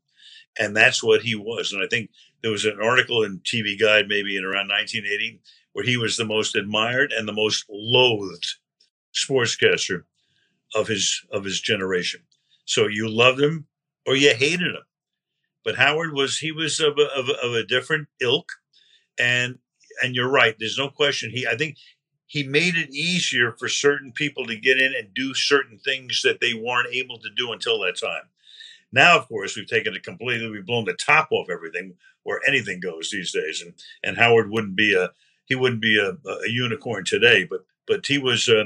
And 0.60 0.76
that's 0.76 1.04
what 1.04 1.22
he 1.22 1.36
was. 1.36 1.74
And 1.74 1.84
I 1.84 1.88
think 1.88 2.10
there 2.42 2.52
was 2.52 2.66
an 2.66 2.80
article 2.82 3.24
in 3.24 3.40
TV 3.40 3.80
Guide, 3.80 4.06
maybe 4.08 4.38
in 4.38 4.44
around 4.44 4.70
1980, 4.70 5.42
where 5.74 5.86
he 5.86 5.98
was 5.98 6.18
the 6.18 6.26
most 6.26 6.56
admired 6.56 7.12
and 7.12 7.28
the 7.28 7.34
most 7.34 7.66
loathed 7.70 8.56
sportscaster 9.14 10.04
of 10.76 10.88
his 10.88 11.22
of 11.32 11.44
his 11.44 11.60
generation. 11.60 12.22
So 12.66 12.88
you 12.88 13.10
loved 13.10 13.42
him 13.42 13.68
or 14.08 14.16
you 14.16 14.34
hated 14.34 14.76
him. 14.76 14.84
But 15.64 15.76
Howard 15.76 16.14
was 16.14 16.38
he 16.38 16.52
was 16.52 16.80
of 16.80 16.98
a, 16.98 17.08
of 17.18 17.30
a, 17.30 17.34
of 17.46 17.54
a 17.54 17.66
different 17.66 18.08
ilk, 18.22 18.52
and 19.20 19.60
and 20.02 20.16
you're 20.16 20.32
right. 20.32 20.56
There's 20.60 20.78
no 20.78 20.90
question. 20.90 21.32
He 21.32 21.48
I 21.48 21.56
think 21.56 21.78
he 22.28 22.44
made 22.44 22.76
it 22.76 22.90
easier 22.92 23.54
for 23.60 23.68
certain 23.68 24.12
people 24.12 24.46
to 24.46 24.56
get 24.56 24.78
in 24.78 24.94
and 24.96 25.14
do 25.14 25.34
certain 25.34 25.80
things 25.80 26.22
that 26.24 26.40
they 26.40 26.54
weren't 26.54 26.94
able 26.94 27.20
to 27.20 27.30
do 27.36 27.52
until 27.52 27.80
that 27.82 28.00
time. 28.00 28.24
Now, 28.94 29.18
of 29.18 29.28
course, 29.28 29.56
we've 29.56 29.68
taken 29.68 29.94
it 29.94 30.04
completely. 30.04 30.50
We've 30.50 30.66
blown 30.66 30.86
the 30.86 30.94
top 30.94 31.30
off 31.32 31.50
everything, 31.50 31.94
where 32.24 32.40
anything 32.48 32.80
goes 32.80 33.10
these 33.10 33.32
days. 33.32 33.62
And 33.62 33.74
and 34.04 34.18
Howard 34.18 34.50
wouldn't 34.50 34.76
be 34.76 34.96
a 34.96 35.12
he 35.46 35.56
wouldn't 35.56 35.82
be 35.82 36.00
a, 36.00 36.12
a 36.30 36.50
unicorn 36.50 37.06
today, 37.06 37.46
but 37.46 37.66
but 37.88 38.06
he 38.06 38.18
was. 38.18 38.48
Uh, 38.50 38.66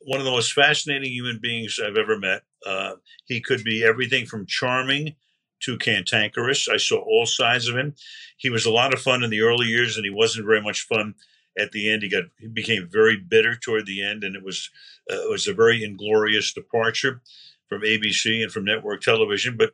one 0.00 0.20
of 0.20 0.24
the 0.24 0.30
most 0.30 0.52
fascinating 0.52 1.12
human 1.12 1.38
beings 1.38 1.80
I've 1.84 1.96
ever 1.96 2.18
met. 2.18 2.42
Uh, 2.64 2.94
he 3.26 3.40
could 3.40 3.64
be 3.64 3.84
everything 3.84 4.26
from 4.26 4.46
charming 4.46 5.14
to 5.60 5.78
cantankerous. 5.78 6.68
I 6.68 6.76
saw 6.76 6.98
all 6.98 7.26
sides 7.26 7.68
of 7.68 7.76
him. 7.76 7.94
He 8.36 8.50
was 8.50 8.66
a 8.66 8.70
lot 8.70 8.94
of 8.94 9.00
fun 9.00 9.22
in 9.22 9.30
the 9.30 9.40
early 9.40 9.66
years, 9.66 9.96
and 9.96 10.04
he 10.04 10.10
wasn't 10.10 10.46
very 10.46 10.62
much 10.62 10.82
fun 10.82 11.14
at 11.58 11.72
the 11.72 11.90
end. 11.90 12.02
He 12.02 12.08
got 12.08 12.24
he 12.38 12.46
became 12.46 12.88
very 12.90 13.16
bitter 13.16 13.56
toward 13.56 13.86
the 13.86 14.02
end, 14.02 14.24
and 14.24 14.36
it 14.36 14.44
was 14.44 14.70
uh, 15.10 15.22
it 15.22 15.30
was 15.30 15.48
a 15.48 15.54
very 15.54 15.82
inglorious 15.82 16.52
departure 16.52 17.20
from 17.68 17.82
ABC 17.82 18.42
and 18.42 18.52
from 18.52 18.64
network 18.64 19.02
television. 19.02 19.56
But 19.56 19.72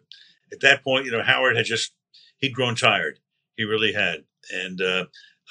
at 0.52 0.60
that 0.60 0.82
point, 0.82 1.06
you 1.06 1.12
know, 1.12 1.22
Howard 1.22 1.56
had 1.56 1.66
just 1.66 1.92
he'd 2.38 2.54
grown 2.54 2.74
tired. 2.74 3.18
He 3.56 3.64
really 3.64 3.92
had, 3.92 4.24
and 4.52 4.80
uh, 4.80 5.04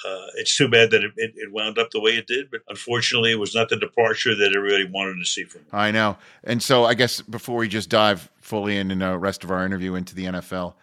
uh, 0.04 0.26
it's 0.36 0.56
too 0.56 0.68
bad 0.68 0.90
that 0.90 1.04
it, 1.04 1.12
it, 1.16 1.52
wound 1.52 1.78
up 1.78 1.90
the 1.90 2.00
way 2.00 2.12
it 2.12 2.26
did, 2.26 2.50
but 2.50 2.60
unfortunately, 2.68 3.32
it 3.32 3.38
was 3.38 3.54
not 3.54 3.68
the 3.68 3.76
departure 3.76 4.34
that 4.34 4.54
everybody 4.54 4.84
wanted 4.84 5.18
to 5.18 5.24
see 5.24 5.44
from 5.44 5.60
him. 5.60 5.68
I 5.72 5.92
know. 5.92 6.16
And 6.42 6.62
so, 6.62 6.84
I 6.84 6.94
guess 6.94 7.20
before 7.20 7.56
we 7.56 7.68
just 7.68 7.90
dive 7.90 8.28
fully 8.40 8.76
in, 8.76 8.90
in 8.90 8.98
the 8.98 9.16
rest 9.16 9.44
of 9.44 9.50
our 9.50 9.64
interview 9.64 9.94
into 9.94 10.14
the 10.14 10.24
NFL, 10.24 10.74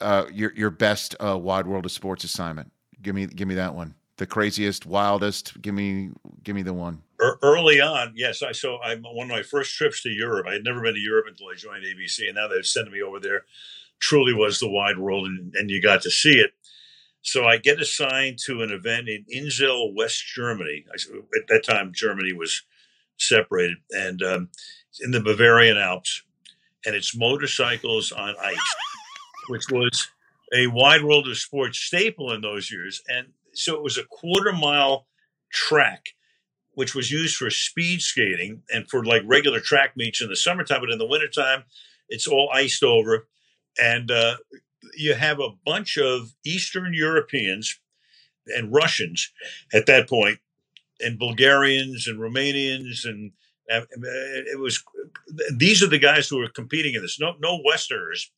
uh, 0.00 0.24
your 0.32 0.52
your 0.54 0.70
best 0.70 1.14
uh, 1.22 1.38
wide 1.38 1.66
world 1.66 1.84
of 1.84 1.92
sports 1.92 2.24
assignment. 2.24 2.70
Give 3.02 3.14
me 3.14 3.26
give 3.26 3.46
me 3.46 3.54
that 3.54 3.74
one. 3.74 3.94
The 4.16 4.26
craziest, 4.26 4.84
wildest. 4.84 5.60
Give 5.62 5.74
me 5.74 6.10
give 6.42 6.56
me 6.56 6.62
the 6.62 6.74
one. 6.74 7.02
Early 7.42 7.80
on, 7.80 8.14
yes. 8.16 8.42
I 8.42 8.52
so 8.52 8.76
I 8.76 8.96
one 8.96 9.30
of 9.30 9.36
my 9.36 9.42
first 9.42 9.76
trips 9.76 10.02
to 10.02 10.10
Europe. 10.10 10.46
I 10.48 10.54
had 10.54 10.64
never 10.64 10.80
been 10.82 10.94
to 10.94 11.00
Europe 11.00 11.26
until 11.28 11.48
I 11.48 11.54
joined 11.54 11.84
ABC, 11.84 12.26
and 12.26 12.34
now 12.34 12.48
they're 12.48 12.62
sending 12.62 12.92
me 12.92 13.02
over 13.02 13.20
there. 13.20 13.44
Truly 14.00 14.32
was 14.32 14.58
the 14.58 14.68
wide 14.68 14.98
world, 14.98 15.26
and, 15.26 15.54
and 15.54 15.70
you 15.70 15.82
got 15.82 16.02
to 16.02 16.10
see 16.10 16.32
it. 16.32 16.52
So 17.22 17.44
I 17.44 17.58
get 17.58 17.80
assigned 17.80 18.38
to 18.46 18.62
an 18.62 18.70
event 18.70 19.08
in 19.08 19.24
Inzell, 19.32 19.94
West 19.94 20.24
Germany. 20.34 20.84
At 20.92 21.46
that 21.48 21.64
time, 21.64 21.92
Germany 21.94 22.32
was 22.32 22.62
separated, 23.18 23.76
and 23.90 24.22
um, 24.22 24.48
in 25.00 25.10
the 25.10 25.20
Bavarian 25.20 25.76
Alps, 25.76 26.22
and 26.86 26.94
it's 26.94 27.16
motorcycles 27.16 28.12
on 28.12 28.34
ice, 28.42 28.74
which 29.48 29.64
was 29.70 30.08
a 30.54 30.66
wide 30.68 31.04
world 31.04 31.28
of 31.28 31.36
sports 31.36 31.78
staple 31.78 32.32
in 32.32 32.40
those 32.40 32.70
years. 32.70 33.02
And 33.08 33.28
so 33.52 33.74
it 33.74 33.82
was 33.82 33.98
a 33.98 34.04
quarter 34.04 34.52
mile 34.52 35.06
track, 35.52 36.06
which 36.72 36.94
was 36.94 37.10
used 37.10 37.36
for 37.36 37.50
speed 37.50 38.00
skating 38.00 38.62
and 38.72 38.88
for 38.88 39.04
like 39.04 39.22
regular 39.26 39.60
track 39.60 39.96
meets 39.96 40.22
in 40.22 40.28
the 40.28 40.36
summertime. 40.36 40.80
But 40.80 40.90
in 40.90 40.98
the 40.98 41.06
wintertime, 41.06 41.64
it's 42.08 42.26
all 42.26 42.50
iced 42.52 42.82
over. 42.82 43.28
And 43.80 44.10
uh, 44.10 44.36
you 44.96 45.14
have 45.14 45.40
a 45.40 45.50
bunch 45.64 45.96
of 45.98 46.34
Eastern 46.44 46.94
Europeans 46.94 47.78
and 48.46 48.72
Russians 48.72 49.30
at 49.72 49.86
that 49.86 50.08
point, 50.08 50.38
and 51.00 51.18
Bulgarians 51.18 52.06
and 52.06 52.18
Romanians 52.18 53.04
and 53.04 53.32
uh, 53.70 53.82
it 53.92 54.58
was 54.58 54.82
these 55.54 55.82
are 55.82 55.86
the 55.88 55.98
guys 55.98 56.28
who 56.28 56.38
were 56.38 56.48
competing 56.48 56.94
in 56.94 57.02
this. 57.02 57.20
No 57.20 57.34
no 57.40 57.60
westerners. 57.64 58.30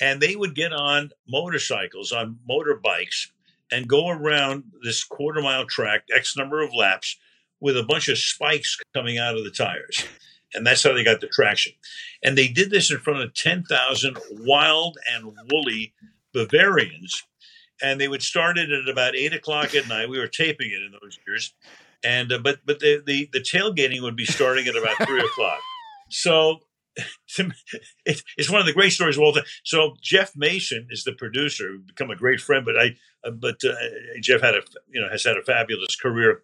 And 0.00 0.20
they 0.20 0.34
would 0.34 0.54
get 0.54 0.72
on 0.72 1.10
motorcycles 1.28 2.10
on 2.12 2.38
motorbikes 2.48 3.28
and 3.70 3.86
go 3.86 4.08
around 4.08 4.64
this 4.82 5.04
quarter 5.04 5.40
mile 5.40 5.66
track 5.66 6.04
x 6.14 6.36
number 6.36 6.62
of 6.62 6.74
laps 6.74 7.18
with 7.60 7.76
a 7.76 7.84
bunch 7.84 8.08
of 8.08 8.18
spikes 8.18 8.78
coming 8.94 9.18
out 9.18 9.36
of 9.36 9.44
the 9.44 9.50
tires 9.50 10.04
and 10.54 10.66
that's 10.66 10.82
how 10.82 10.92
they 10.92 11.04
got 11.04 11.20
the 11.20 11.28
traction. 11.28 11.72
And 12.22 12.36
they 12.36 12.48
did 12.48 12.70
this 12.70 12.90
in 12.90 12.98
front 12.98 13.22
of 13.22 13.34
10,000 13.34 14.18
wild 14.40 14.98
and 15.12 15.32
woolly 15.50 15.94
Bavarians. 16.32 17.22
And 17.82 18.00
they 18.00 18.08
would 18.08 18.22
start 18.22 18.58
it 18.58 18.70
at 18.70 18.88
about 18.88 19.16
eight 19.16 19.32
o'clock 19.32 19.74
at 19.74 19.88
night. 19.88 20.08
We 20.08 20.18
were 20.18 20.28
taping 20.28 20.70
it 20.70 20.82
in 20.82 20.92
those 20.92 21.18
years. 21.26 21.52
And, 22.04 22.32
uh, 22.32 22.38
but, 22.38 22.60
but 22.64 22.80
the, 22.80 23.02
the, 23.04 23.28
the 23.32 23.40
tailgating 23.40 24.02
would 24.02 24.16
be 24.16 24.24
starting 24.24 24.66
at 24.66 24.76
about 24.76 24.96
three 25.06 25.20
o'clock. 25.20 25.60
So 26.08 26.60
it's 28.06 28.50
one 28.50 28.60
of 28.60 28.66
the 28.66 28.72
great 28.72 28.92
stories 28.92 29.16
of 29.16 29.22
all 29.22 29.32
time. 29.32 29.44
So 29.64 29.96
Jeff 30.00 30.32
Mason 30.36 30.88
is 30.90 31.04
the 31.04 31.12
producer, 31.12 31.78
become 31.86 32.10
a 32.10 32.16
great 32.16 32.40
friend, 32.40 32.64
but 32.64 32.78
I, 32.78 32.96
uh, 33.24 33.30
but 33.30 33.56
uh, 33.64 33.74
Jeff 34.20 34.42
had 34.42 34.54
a, 34.54 34.62
you 34.88 35.00
know, 35.00 35.08
has 35.10 35.24
had 35.24 35.36
a 35.36 35.42
fabulous 35.42 35.96
career 35.96 36.42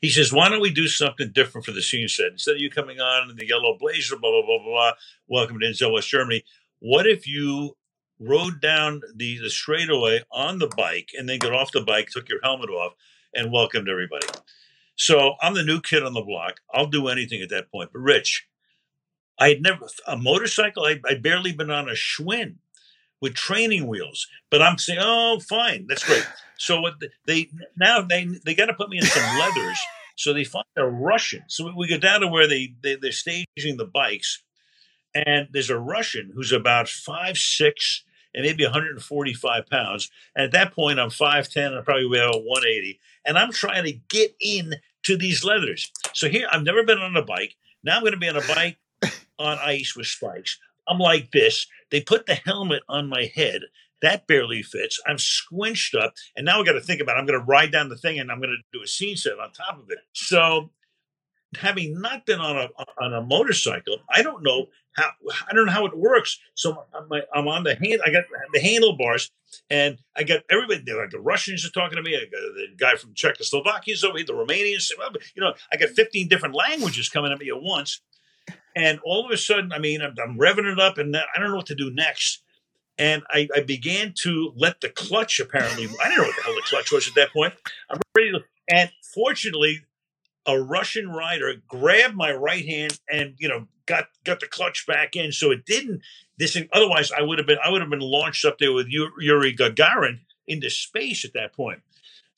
he 0.00 0.10
says, 0.10 0.32
why 0.32 0.48
don't 0.48 0.60
we 0.60 0.72
do 0.72 0.88
something 0.88 1.30
different 1.32 1.64
for 1.64 1.72
the 1.72 1.82
scene 1.82 2.08
set? 2.08 2.32
Instead 2.32 2.56
of 2.56 2.60
you 2.60 2.70
coming 2.70 3.00
on 3.00 3.30
in 3.30 3.36
the 3.36 3.46
yellow 3.46 3.76
blazer, 3.78 4.16
blah, 4.16 4.30
blah, 4.30 4.42
blah, 4.42 4.58
blah, 4.58 4.66
blah, 4.66 4.92
welcome 5.28 5.58
to 5.58 5.66
Inzell, 5.66 5.92
West 5.92 6.08
Germany. 6.08 6.44
What 6.80 7.06
if 7.06 7.26
you 7.26 7.76
rode 8.18 8.60
down 8.60 9.00
the, 9.14 9.38
the 9.38 9.50
straightaway 9.50 10.22
on 10.30 10.58
the 10.58 10.70
bike 10.76 11.10
and 11.16 11.28
then 11.28 11.38
got 11.38 11.54
off 11.54 11.72
the 11.72 11.80
bike, 11.80 12.08
took 12.10 12.28
your 12.28 12.40
helmet 12.42 12.70
off, 12.70 12.94
and 13.34 13.52
welcomed 13.52 13.88
everybody? 13.88 14.26
So 14.96 15.34
I'm 15.40 15.54
the 15.54 15.62
new 15.62 15.80
kid 15.80 16.02
on 16.02 16.12
the 16.12 16.20
block. 16.20 16.60
I'll 16.72 16.86
do 16.86 17.08
anything 17.08 17.40
at 17.40 17.48
that 17.50 17.70
point. 17.70 17.90
But 17.92 18.00
Rich, 18.00 18.46
I 19.38 19.48
had 19.48 19.62
never, 19.62 19.86
a 20.06 20.18
motorcycle, 20.18 20.84
I, 20.84 21.00
I'd 21.08 21.22
barely 21.22 21.52
been 21.52 21.70
on 21.70 21.88
a 21.88 21.92
Schwinn 21.92 22.56
with 23.20 23.34
training 23.34 23.86
wheels. 23.86 24.26
But 24.50 24.60
I'm 24.60 24.76
saying, 24.76 24.98
oh, 25.00 25.40
fine, 25.48 25.86
that's 25.88 26.04
great. 26.04 26.26
So 26.60 26.80
what 26.80 26.94
they 27.26 27.50
now 27.76 28.02
they 28.02 28.28
they 28.44 28.54
got 28.54 28.66
to 28.66 28.74
put 28.74 28.90
me 28.90 28.98
in 28.98 29.04
some 29.04 29.38
leathers. 29.38 29.80
So 30.16 30.34
they 30.34 30.44
find 30.44 30.66
a 30.76 30.86
Russian. 30.86 31.44
So 31.48 31.72
we 31.74 31.88
go 31.88 31.96
down 31.96 32.20
to 32.20 32.28
where 32.28 32.46
they, 32.46 32.74
they 32.82 32.96
they're 32.96 33.12
staging 33.12 33.78
the 33.78 33.86
bikes, 33.86 34.42
and 35.14 35.48
there's 35.50 35.70
a 35.70 35.78
Russian 35.78 36.32
who's 36.34 36.52
about 36.52 36.88
five 36.88 37.38
six 37.38 38.04
and 38.34 38.44
maybe 38.44 38.64
145 38.64 39.66
pounds. 39.66 40.10
And 40.36 40.44
at 40.44 40.52
that 40.52 40.72
point, 40.72 41.00
I'm 41.00 41.08
5'10 41.08 41.76
I 41.76 41.82
probably 41.82 42.06
weigh 42.06 42.20
about 42.20 42.44
180. 42.44 43.00
And 43.26 43.36
I'm 43.36 43.50
trying 43.50 43.84
to 43.84 43.92
get 44.08 44.36
in 44.40 44.76
to 45.02 45.16
these 45.16 45.44
leathers. 45.44 45.90
So 46.12 46.28
here, 46.28 46.46
I've 46.52 46.62
never 46.62 46.84
been 46.84 46.98
on 46.98 47.16
a 47.16 47.24
bike. 47.24 47.56
Now 47.82 47.96
I'm 47.96 48.02
going 48.02 48.12
to 48.12 48.18
be 48.18 48.28
on 48.28 48.36
a 48.36 48.46
bike 48.46 48.78
on 49.38 49.58
ice 49.58 49.96
with 49.96 50.06
spikes. 50.06 50.58
I'm 50.86 50.98
like 50.98 51.32
this. 51.32 51.66
They 51.90 52.00
put 52.00 52.26
the 52.26 52.34
helmet 52.34 52.82
on 52.88 53.08
my 53.08 53.30
head. 53.34 53.62
That 54.02 54.26
barely 54.26 54.62
fits. 54.62 55.00
I'm 55.06 55.18
squinched 55.18 55.94
up. 55.94 56.14
And 56.36 56.46
now 56.46 56.60
I 56.60 56.64
got 56.64 56.72
to 56.72 56.80
think 56.80 57.00
about 57.00 57.16
it. 57.16 57.20
I'm 57.20 57.26
going 57.26 57.38
to 57.38 57.44
ride 57.44 57.72
down 57.72 57.88
the 57.88 57.96
thing 57.96 58.18
and 58.18 58.30
I'm 58.30 58.40
going 58.40 58.50
to 58.50 58.78
do 58.78 58.82
a 58.82 58.86
scene 58.86 59.16
set 59.16 59.38
on 59.38 59.52
top 59.52 59.78
of 59.78 59.90
it. 59.90 59.98
So 60.12 60.70
having 61.58 62.00
not 62.00 62.26
been 62.26 62.40
on 62.40 62.56
a 62.56 62.68
on 63.02 63.12
a 63.12 63.22
motorcycle, 63.22 63.98
I 64.08 64.22
don't 64.22 64.42
know 64.42 64.66
how 64.92 65.10
I 65.48 65.54
don't 65.54 65.66
know 65.66 65.72
how 65.72 65.86
it 65.86 65.96
works. 65.96 66.38
So 66.54 66.84
I'm, 66.94 67.08
I'm 67.34 67.48
on 67.48 67.64
the 67.64 67.74
hand. 67.74 68.00
I 68.04 68.10
got 68.10 68.24
the 68.52 68.60
handlebars, 68.60 69.30
and 69.68 69.98
I 70.16 70.22
got 70.22 70.40
everybody. 70.50 70.82
There 70.84 71.00
like 71.00 71.10
the 71.10 71.20
Russians 71.20 71.64
are 71.66 71.70
talking 71.70 71.96
to 71.96 72.02
me. 72.02 72.16
I 72.16 72.20
got 72.20 72.30
the 72.30 72.66
guy 72.76 72.94
from 72.96 73.14
Czechoslovakia 73.14 73.96
over 74.04 74.18
here. 74.18 74.26
The 74.26 74.32
Romanians. 74.32 74.90
You 75.34 75.42
know, 75.42 75.54
I 75.72 75.76
got 75.76 75.90
15 75.90 76.28
different 76.28 76.54
languages 76.54 77.08
coming 77.08 77.32
at 77.32 77.38
me 77.38 77.48
at 77.48 77.62
once. 77.62 78.00
And 78.76 79.00
all 79.04 79.24
of 79.24 79.30
a 79.32 79.36
sudden, 79.36 79.72
I 79.72 79.78
mean, 79.78 80.00
I'm, 80.00 80.14
I'm 80.22 80.38
revving 80.38 80.70
it 80.70 80.78
up, 80.78 80.98
and 80.98 81.16
I 81.16 81.38
don't 81.38 81.50
know 81.50 81.56
what 81.56 81.66
to 81.66 81.74
do 81.74 81.90
next. 81.92 82.42
And 83.00 83.22
I, 83.30 83.48
I, 83.56 83.60
began 83.60 84.12
to 84.18 84.52
let 84.56 84.80
the 84.80 84.90
clutch. 84.90 85.40
Apparently, 85.40 85.84
I 85.84 86.08
didn't 86.08 86.18
know 86.18 86.24
what 86.24 86.36
the 86.36 86.42
hell 86.42 86.54
the 86.54 86.62
clutch 86.66 86.92
was 86.92 87.08
at 87.08 87.14
that 87.14 87.32
point. 87.32 87.54
I'm 87.90 87.98
ready 88.14 88.32
to, 88.32 88.40
and 88.68 88.90
fortunately, 89.14 89.80
a 90.46 90.60
Russian 90.60 91.08
rider 91.08 91.54
grabbed 91.66 92.14
my 92.14 92.32
right 92.32 92.64
hand 92.64 92.98
and 93.10 93.34
you 93.38 93.48
know 93.48 93.66
got 93.86 94.08
got 94.24 94.40
the 94.40 94.46
clutch 94.46 94.86
back 94.86 95.16
in, 95.16 95.32
so 95.32 95.50
it 95.50 95.64
didn't. 95.64 96.02
This 96.38 96.54
thing, 96.54 96.68
otherwise, 96.72 97.10
I 97.12 97.22
would 97.22 97.38
have 97.38 97.46
been 97.46 97.58
I 97.64 97.70
would 97.70 97.80
have 97.80 97.90
been 97.90 98.00
launched 98.00 98.44
up 98.44 98.58
there 98.58 98.72
with 98.72 98.88
Yuri 98.88 99.54
Gagarin 99.56 100.20
into 100.46 100.70
space 100.70 101.24
at 101.24 101.32
that 101.34 101.54
point. 101.54 101.80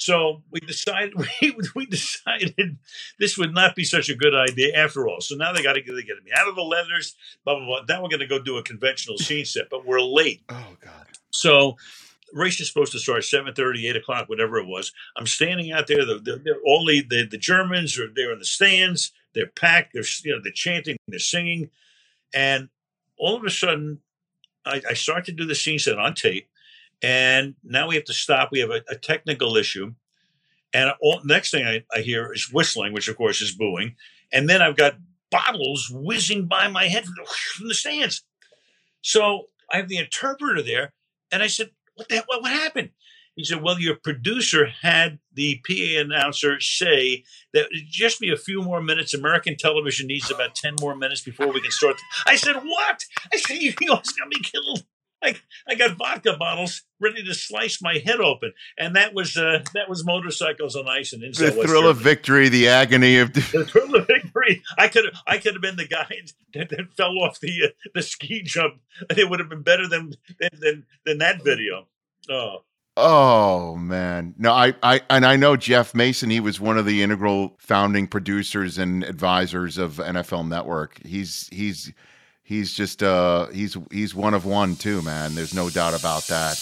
So 0.03 0.43
we 0.51 0.59
decided 0.59 1.15
we, 1.43 1.55
we 1.77 1.87
decided 1.87 2.77
this 3.21 3.39
would 3.39 3.55
not 3.55 3.77
be 3.77 3.85
such 3.85 4.09
a 4.09 4.17
good 4.17 4.35
idea 4.35 4.77
after 4.77 5.07
all. 5.07 5.21
So 5.21 5.37
now 5.37 5.53
they 5.53 5.63
got 5.63 5.75
to 5.75 5.81
get, 5.81 5.95
get 5.95 6.25
me 6.25 6.33
out 6.37 6.49
of 6.49 6.57
the 6.57 6.63
leathers. 6.63 7.15
Blah 7.45 7.57
blah 7.57 7.67
blah. 7.67 7.81
Now 7.89 8.03
we're 8.03 8.09
going 8.09 8.21
to 8.21 8.27
go 8.27 8.43
do 8.43 8.57
a 8.57 8.65
conventional 8.65 9.17
scene 9.27 9.45
set, 9.45 9.71
but 9.71 9.87
we're 9.87 10.01
late. 10.01 10.43
Oh 10.49 10.77
God! 10.81 11.07
So 11.31 11.77
race 12.33 12.61
is 12.61 12.67
supposed 12.67 12.93
to 12.93 12.99
start 12.99 13.21
7.30 13.21 13.91
8 13.91 13.97
o'clock 13.97 14.27
whatever 14.31 14.57
it 14.57 14.67
was 14.67 14.91
i'm 15.19 15.27
standing 15.27 15.71
out 15.71 15.87
there 15.87 16.07
the, 16.07 16.15
the, 16.15 16.55
all 16.65 16.87
the, 16.87 17.03
the, 17.03 17.29
the 17.31 17.37
germans 17.37 17.99
are 17.99 18.09
there 18.17 18.33
in 18.33 18.39
the 18.39 18.45
stands 18.47 19.13
they're 19.35 19.49
packed 19.49 19.93
they're 19.93 20.03
you 20.25 20.33
know 20.33 20.41
they're 20.43 20.51
chanting 20.51 20.97
they're 21.09 21.19
singing 21.19 21.69
and 22.33 22.71
all 23.19 23.37
of 23.37 23.45
a 23.45 23.51
sudden 23.51 23.99
i, 24.65 24.81
I 24.89 24.95
start 24.95 25.27
to 25.27 25.33
do 25.33 25.45
the 25.45 25.55
scene 25.55 25.79
set 25.79 25.99
on 25.99 26.15
tape 26.15 26.49
and 27.03 27.55
now 27.65 27.89
we 27.89 27.97
have 27.97 28.05
to 28.05 28.15
stop. 28.15 28.51
We 28.53 28.61
have 28.61 28.71
a, 28.71 28.83
a 28.89 28.97
technical 28.97 29.57
issue. 29.57 29.95
And 30.73 30.93
all, 31.01 31.21
next 31.25 31.51
thing 31.51 31.67
I, 31.67 31.85
I, 31.93 32.01
hear 32.01 32.33
is 32.33 32.51
whistling, 32.53 32.93
which 32.93 33.09
of 33.09 33.17
course 33.17 33.43
is 33.43 33.53
booing. 33.53 33.97
And 34.33 34.49
then 34.49 34.63
I've 34.63 34.77
got 34.77 34.95
bottles 35.31 35.91
whizzing 35.93 36.47
by 36.47 36.69
my 36.69 36.85
head 36.85 37.05
from 37.05 37.69
the, 37.69 37.75
stands. 37.75 38.25
So 39.03 39.49
I 39.71 39.79
have 39.79 39.89
the 39.89 39.99
interpreter 39.99 40.63
there. 40.63 40.93
And 41.31 41.43
I 41.43 41.49
said, 41.49 41.71
what 41.95 42.09
the 42.09 42.17
hell, 42.17 42.25
what, 42.27 42.43
what 42.43 42.53
happened? 42.53 42.91
He 43.35 43.45
said, 43.45 43.63
well, 43.63 43.81
your 43.81 43.97
producer 43.97 44.67
had 44.83 45.19
the 45.33 45.61
PA 45.67 46.01
announcer 46.01 46.61
say 46.61 47.25
that 47.55 47.69
just 47.89 48.21
be 48.21 48.31
a 48.31 48.37
few 48.37 48.63
more 48.63 48.83
minutes. 48.83 49.15
American 49.15 49.57
television 49.57 50.07
needs 50.07 50.31
about 50.31 50.55
10 50.55 50.77
more 50.81 50.95
minutes 50.95 51.23
before 51.23 51.51
we 51.51 51.63
can 51.63 51.71
start. 51.71 51.97
I 52.27 52.37
said, 52.37 52.57
what? 52.57 53.05
I 53.33 53.39
said, 53.39 53.63
you 53.63 53.73
almost 53.89 54.19
got 54.19 54.29
me 54.29 54.37
killed. 54.43 54.85
I, 55.23 55.37
I 55.69 55.75
got 55.75 55.97
vodka 55.97 56.37
bottles 56.37 56.83
ready 57.01 57.25
to 57.25 57.35
slice 57.35 57.81
my 57.81 58.03
head 58.05 58.21
open, 58.21 58.53
and 58.79 58.97
that 58.97 59.15
was 59.15 59.37
uh, 59.37 59.63
that 59.75 59.89
was 59.89 60.05
motorcycles 60.05 60.75
on 60.77 60.89
ice 60.89 61.13
and 61.13 61.23
the 61.23 61.51
thrill 61.51 61.89
of 61.89 61.99
victory, 61.99 62.49
the 62.49 62.69
agony 62.69 63.19
of 63.19 63.33
the 63.33 63.41
thrill 63.41 63.95
of 63.95 64.07
victory. 64.07 64.63
I 64.77 64.89
could 64.89 65.05
I 65.27 65.39
could 65.39 65.55
have 65.55 65.63
been 65.63 65.77
the 65.77 65.87
guy 65.87 66.23
that, 66.55 66.71
that 66.71 66.95
fell 66.97 67.19
off 67.19 67.41
the 67.41 67.67
uh, 67.67 67.89
the 67.95 68.03
ski 68.03 68.43
jump, 68.43 68.81
it 69.11 69.29
would 69.31 69.41
have 69.41 69.49
been 69.49 69.63
better 69.63 69.89
than 69.89 70.15
than 70.41 70.51
than, 70.61 70.87
than 71.05 71.19
that 71.19 71.45
video. 71.45 71.87
Oh. 72.29 72.65
Oh 72.95 73.77
man. 73.77 74.35
No, 74.37 74.53
I, 74.53 74.75
I 74.83 75.01
and 75.09 75.25
I 75.25 75.37
know 75.37 75.57
Jeff 75.57 75.95
Mason, 75.95 76.29
he 76.29 76.41
was 76.41 76.61
one 76.61 76.77
of 76.77 76.85
the 76.85 77.03
integral 77.03 77.57
founding 77.59 78.07
producers 78.07 78.77
and 78.77 79.03
advisors 79.03 79.79
of 79.79 79.95
NFL 79.95 80.47
Network. 80.47 81.01
He's 81.03 81.49
he's 81.51 81.93
he's 82.53 82.73
just 82.73 83.03
uh 83.03 83.47
he's 83.47 83.77
he's 83.91 84.15
one 84.15 84.35
of 84.35 84.45
one 84.45 84.77
too, 84.77 85.01
man. 85.03 85.35
There's 85.35 85.55
no 85.55 85.71
doubt 85.71 85.99
about 85.99 86.25
that. 86.25 86.57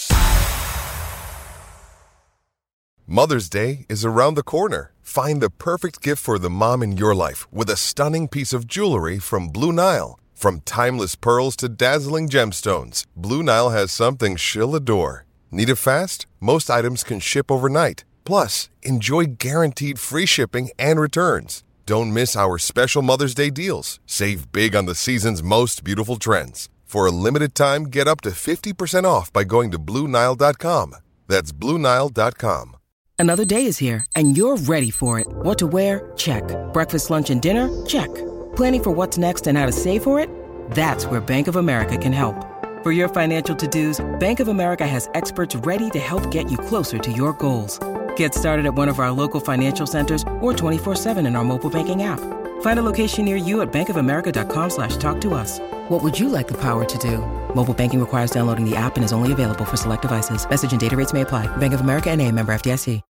Mother's 3.05 3.49
Day 3.49 3.85
is 3.89 4.05
around 4.05 4.35
the 4.35 4.43
corner. 4.43 4.93
Find 5.01 5.41
the 5.41 5.49
perfect 5.49 6.01
gift 6.01 6.23
for 6.23 6.39
the 6.39 6.49
mom 6.49 6.81
in 6.81 6.95
your 6.95 7.13
life 7.13 7.41
with 7.51 7.69
a 7.69 7.75
stunning 7.75 8.29
piece 8.29 8.53
of 8.53 8.67
jewelry 8.67 9.19
from 9.19 9.49
Blue 9.49 9.73
Nile. 9.73 10.17
From 10.33 10.61
timeless 10.61 11.15
pearls 11.15 11.55
to 11.57 11.67
dazzling 11.69 12.29
gemstones, 12.29 13.05
Blue 13.15 13.43
Nile 13.43 13.71
has 13.71 13.91
something 13.91 14.37
she'll 14.37 14.75
adore. 14.75 15.25
Need 15.51 15.69
it 15.69 15.75
fast? 15.75 16.25
Most 16.39 16.69
items 16.69 17.03
can 17.03 17.19
ship 17.19 17.51
overnight. 17.51 18.05
Plus, 18.23 18.69
enjoy 18.81 19.25
guaranteed 19.25 19.99
free 19.99 20.25
shipping 20.25 20.69
and 20.79 20.99
returns. 20.99 21.63
Don't 21.85 22.13
miss 22.13 22.35
our 22.35 22.57
special 22.57 23.01
Mother's 23.01 23.33
Day 23.33 23.49
deals. 23.49 23.99
Save 24.05 24.51
big 24.51 24.75
on 24.75 24.85
the 24.85 24.95
season's 24.95 25.43
most 25.43 25.83
beautiful 25.83 26.17
trends. 26.17 26.69
For 26.85 27.05
a 27.05 27.11
limited 27.11 27.55
time, 27.55 27.85
get 27.85 28.07
up 28.07 28.21
to 28.21 28.31
50% 28.31 29.05
off 29.05 29.31
by 29.31 29.43
going 29.43 29.71
to 29.71 29.79
BlueNile.com. 29.79 30.95
That's 31.27 31.51
BlueNile.com. 31.53 32.75
Another 33.17 33.45
day 33.45 33.65
is 33.65 33.77
here, 33.77 34.03
and 34.15 34.35
you're 34.35 34.57
ready 34.57 34.89
for 34.89 35.19
it. 35.19 35.27
What 35.29 35.59
to 35.59 35.67
wear? 35.67 36.11
Check. 36.17 36.43
Breakfast, 36.73 37.11
lunch, 37.11 37.29
and 37.29 37.39
dinner? 37.39 37.69
Check. 37.85 38.13
Planning 38.55 38.83
for 38.83 38.91
what's 38.91 39.17
next 39.17 39.45
and 39.47 39.57
how 39.57 39.67
to 39.67 39.71
save 39.71 40.03
for 40.03 40.19
it? 40.19 40.27
That's 40.71 41.05
where 41.05 41.21
Bank 41.21 41.47
of 41.47 41.55
America 41.55 41.97
can 41.97 42.13
help. 42.13 42.35
For 42.83 42.91
your 42.91 43.09
financial 43.09 43.55
to 43.57 43.67
dos, 43.67 44.03
Bank 44.19 44.39
of 44.39 44.47
America 44.47 44.87
has 44.87 45.07
experts 45.13 45.55
ready 45.57 45.91
to 45.91 45.99
help 45.99 46.31
get 46.31 46.49
you 46.49 46.57
closer 46.57 46.97
to 46.97 47.11
your 47.11 47.33
goals. 47.33 47.79
Get 48.15 48.33
started 48.33 48.65
at 48.65 48.73
one 48.73 48.89
of 48.89 48.97
our 48.97 49.11
local 49.11 49.39
financial 49.39 49.85
centers 49.85 50.23
or 50.39 50.51
24-7 50.51 51.19
in 51.27 51.35
our 51.35 51.43
mobile 51.43 51.69
banking 51.69 52.01
app. 52.01 52.19
Find 52.61 52.79
a 52.79 52.81
location 52.81 53.23
near 53.23 53.35
you 53.35 53.61
at 53.61 53.71
bankofamerica.com 53.71 54.69
slash 54.71 54.97
talk 54.97 55.21
to 55.21 55.35
us. 55.35 55.59
What 55.89 56.01
would 56.01 56.19
you 56.19 56.27
like 56.27 56.47
the 56.47 56.57
power 56.57 56.83
to 56.85 56.97
do? 56.97 57.19
Mobile 57.53 57.75
banking 57.75 57.99
requires 57.99 58.31
downloading 58.31 58.67
the 58.67 58.75
app 58.75 58.95
and 58.95 59.05
is 59.05 59.13
only 59.13 59.31
available 59.31 59.63
for 59.63 59.77
select 59.77 60.01
devices. 60.01 60.49
Message 60.49 60.71
and 60.71 60.81
data 60.81 60.97
rates 60.97 61.13
may 61.13 61.21
apply. 61.21 61.45
Bank 61.57 61.75
of 61.75 61.81
America 61.81 62.09
and 62.09 62.19
a 62.19 62.31
member 62.31 62.51
FDIC. 62.51 63.03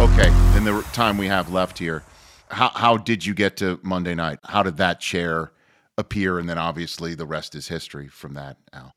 Okay, 0.00 0.28
in 0.56 0.64
the 0.64 0.82
time 0.94 1.18
we 1.18 1.26
have 1.26 1.52
left 1.52 1.78
here, 1.78 2.04
how 2.48 2.70
how 2.70 2.96
did 2.96 3.26
you 3.26 3.34
get 3.34 3.58
to 3.58 3.78
Monday 3.82 4.14
night? 4.14 4.38
How 4.44 4.62
did 4.62 4.78
that 4.78 5.00
chair 5.00 5.50
appear? 5.98 6.38
And 6.38 6.48
then 6.48 6.58
obviously 6.58 7.14
the 7.14 7.26
rest 7.26 7.54
is 7.54 7.68
history 7.68 8.08
from 8.08 8.34
that, 8.34 8.56
Al. 8.72 8.92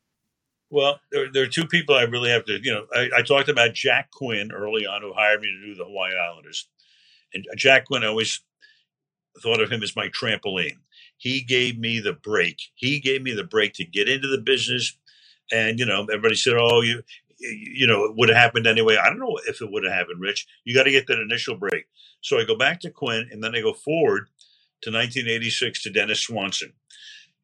Well, 0.70 1.00
there, 1.10 1.32
there 1.32 1.44
are 1.44 1.48
two 1.48 1.66
people 1.66 1.94
I 1.94 2.02
really 2.02 2.30
have 2.30 2.44
to, 2.44 2.58
you 2.62 2.72
know, 2.72 2.86
I, 2.94 3.08
I 3.18 3.22
talked 3.22 3.48
about 3.48 3.72
Jack 3.72 4.10
Quinn 4.10 4.52
early 4.52 4.86
on, 4.86 5.00
who 5.00 5.14
hired 5.14 5.40
me 5.40 5.48
to 5.48 5.66
do 5.66 5.74
the 5.74 5.84
Hawaii 5.84 6.12
Islanders. 6.14 6.68
And 7.32 7.46
Jack 7.56 7.86
Quinn, 7.86 8.04
I 8.04 8.08
always 8.08 8.42
thought 9.42 9.62
of 9.62 9.70
him 9.70 9.82
as 9.82 9.96
my 9.96 10.08
trampoline. 10.08 10.78
He 11.16 11.42
gave 11.42 11.78
me 11.78 12.00
the 12.00 12.12
break. 12.12 12.58
He 12.74 13.00
gave 13.00 13.22
me 13.22 13.32
the 13.32 13.44
break 13.44 13.72
to 13.74 13.84
get 13.84 14.08
into 14.08 14.28
the 14.28 14.40
business. 14.40 14.96
And, 15.50 15.78
you 15.78 15.86
know, 15.86 16.02
everybody 16.02 16.34
said, 16.34 16.54
oh, 16.58 16.82
you, 16.82 17.02
you 17.38 17.86
know, 17.86 18.04
it 18.04 18.16
would 18.16 18.28
have 18.28 18.38
happened 18.38 18.66
anyway. 18.66 18.96
I 18.96 19.08
don't 19.08 19.18
know 19.18 19.38
if 19.46 19.62
it 19.62 19.70
would 19.70 19.84
have 19.84 19.92
happened, 19.92 20.20
Rich. 20.20 20.46
You 20.64 20.74
got 20.74 20.84
to 20.84 20.90
get 20.90 21.06
that 21.06 21.20
initial 21.20 21.56
break. 21.56 21.86
So 22.20 22.38
I 22.38 22.44
go 22.44 22.56
back 22.56 22.80
to 22.80 22.90
Quinn 22.90 23.28
and 23.30 23.42
then 23.42 23.54
I 23.54 23.60
go 23.60 23.72
forward 23.72 24.28
to 24.82 24.90
1986 24.90 25.82
to 25.82 25.90
Dennis 25.90 26.20
Swanson. 26.20 26.72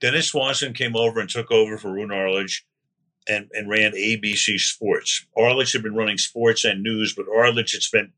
Dennis 0.00 0.28
Swanson 0.28 0.72
came 0.72 0.96
over 0.96 1.20
and 1.20 1.28
took 1.28 1.50
over 1.50 1.78
for 1.78 1.92
Roone 1.92 2.12
Arledge 2.12 2.66
and, 3.28 3.48
and 3.52 3.68
ran 3.68 3.92
ABC 3.92 4.58
Sports. 4.58 5.26
Arledge 5.36 5.72
had 5.72 5.82
been 5.82 5.94
running 5.94 6.18
sports 6.18 6.64
and 6.64 6.82
news, 6.82 7.14
but 7.14 7.26
Arledge 7.28 7.72
had 7.72 7.82
spent 7.82 8.10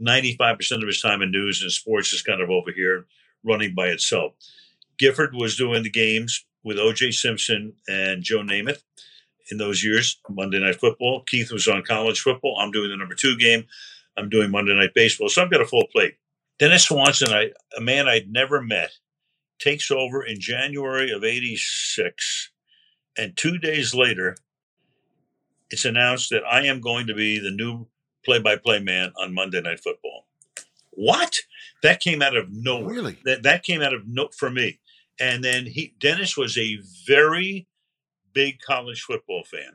95% 0.00 0.82
of 0.82 0.86
his 0.86 1.00
time 1.00 1.22
in 1.22 1.30
news 1.30 1.62
and 1.62 1.70
sports 1.70 2.12
is 2.12 2.22
kind 2.22 2.40
of 2.40 2.50
over 2.50 2.72
here 2.72 3.06
running 3.44 3.74
by 3.74 3.88
itself. 3.88 4.34
Gifford 4.98 5.34
was 5.34 5.56
doing 5.56 5.82
the 5.82 5.90
games 5.90 6.44
with 6.64 6.78
O.J. 6.78 7.10
Simpson 7.12 7.74
and 7.88 8.22
Joe 8.22 8.42
Namath 8.42 8.82
in 9.50 9.58
those 9.58 9.82
years, 9.82 10.20
Monday 10.28 10.60
Night 10.60 10.78
Football. 10.80 11.24
Keith 11.26 11.52
was 11.52 11.66
on 11.66 11.82
college 11.82 12.20
football. 12.20 12.56
I'm 12.58 12.70
doing 12.70 12.90
the 12.90 12.96
number 12.96 13.14
two 13.14 13.36
game. 13.36 13.64
I'm 14.16 14.28
doing 14.28 14.50
Monday 14.50 14.74
Night 14.74 14.94
Baseball. 14.94 15.28
So 15.28 15.42
I've 15.42 15.50
got 15.50 15.60
a 15.60 15.66
full 15.66 15.86
plate. 15.92 16.14
Dennis 16.62 16.84
Swanson, 16.84 17.32
I, 17.32 17.50
a 17.76 17.80
man 17.80 18.06
I'd 18.06 18.30
never 18.30 18.62
met, 18.62 18.92
takes 19.58 19.90
over 19.90 20.22
in 20.22 20.38
January 20.38 21.10
of 21.10 21.24
86. 21.24 22.52
And 23.18 23.36
two 23.36 23.58
days 23.58 23.96
later, 23.96 24.36
it's 25.70 25.84
announced 25.84 26.30
that 26.30 26.44
I 26.48 26.66
am 26.66 26.80
going 26.80 27.08
to 27.08 27.14
be 27.14 27.40
the 27.40 27.50
new 27.50 27.88
play 28.24 28.38
by 28.38 28.54
play 28.54 28.78
man 28.78 29.12
on 29.20 29.34
Monday 29.34 29.60
Night 29.60 29.80
Football. 29.80 30.28
What? 30.90 31.34
That 31.82 31.98
came 31.98 32.22
out 32.22 32.36
of 32.36 32.52
nowhere. 32.52 32.94
Really? 32.94 33.18
That, 33.24 33.42
that 33.42 33.64
came 33.64 33.82
out 33.82 33.92
of 33.92 34.06
no 34.06 34.28
for 34.28 34.48
me. 34.48 34.78
And 35.18 35.42
then 35.42 35.66
he, 35.66 35.96
Dennis 35.98 36.36
was 36.36 36.56
a 36.56 36.78
very 37.08 37.66
big 38.32 38.60
college 38.60 39.02
football 39.02 39.42
fan. 39.42 39.72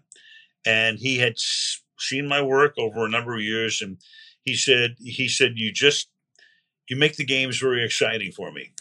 And 0.66 1.00
he 1.00 1.18
had 1.18 1.34
s- 1.34 1.82
seen 2.00 2.30
my 2.30 2.42
work 2.42 2.76
over 2.78 3.04
a 3.04 3.10
number 3.10 3.36
of 3.36 3.42
years. 3.42 3.82
And 3.82 3.98
he 4.44 4.56
said, 4.56 4.96
he 5.00 5.28
said, 5.28 5.56
you 5.58 5.74
just, 5.74 6.08
you 6.90 6.96
make 6.98 7.16
the 7.16 7.26
games 7.26 7.60
very 7.60 7.84
exciting 7.86 8.32
for 8.32 8.52
me. 8.52 8.72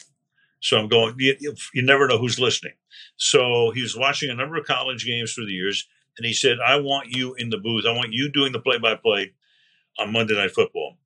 So 0.60 0.78
I'm 0.78 0.88
going, 0.88 1.14
you, 1.18 1.36
you- 1.74 1.82
never 1.82 2.08
know 2.08 2.18
who's 2.18 2.40
listening. 2.40 2.74
So 3.16 3.70
he 3.72 3.82
was 3.82 3.96
watching 3.96 4.30
a 4.30 4.34
number 4.34 4.56
of 4.56 4.66
college 4.66 5.06
games 5.06 5.32
through 5.32 5.46
the 5.46 5.52
years. 5.52 5.86
And 6.18 6.26
he 6.26 6.32
said, 6.32 6.58
I 6.66 6.76
want 6.80 7.08
you 7.10 7.34
in 7.34 7.50
the 7.50 7.58
booth. 7.58 7.84
I 7.86 7.92
want 7.92 8.12
you 8.12 8.30
doing 8.32 8.52
the 8.52 8.60
play 8.60 8.78
by 8.78 8.94
play 8.94 9.34
on 9.98 10.12
Monday 10.12 10.34
Night 10.34 10.52
Football. 10.52 10.98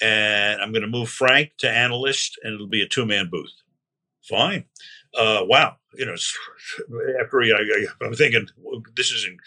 And 0.00 0.60
I'm 0.60 0.72
going 0.72 0.82
to 0.82 0.88
move 0.88 1.08
Frank 1.08 1.52
to 1.58 1.70
analyst, 1.70 2.38
and 2.42 2.54
it'll 2.54 2.66
be 2.68 2.82
a 2.82 2.88
two 2.88 3.06
man 3.06 3.28
booth. 3.30 3.52
Fine. 4.28 4.64
Uh, 5.16 5.40
wow. 5.44 5.76
You 5.94 6.06
know, 6.06 6.14
after 7.22 7.42
I, 7.42 7.46
I, 7.50 7.86
I'm 8.06 8.14
thinking, 8.14 8.46
this 8.96 9.10
isn't. 9.12 9.38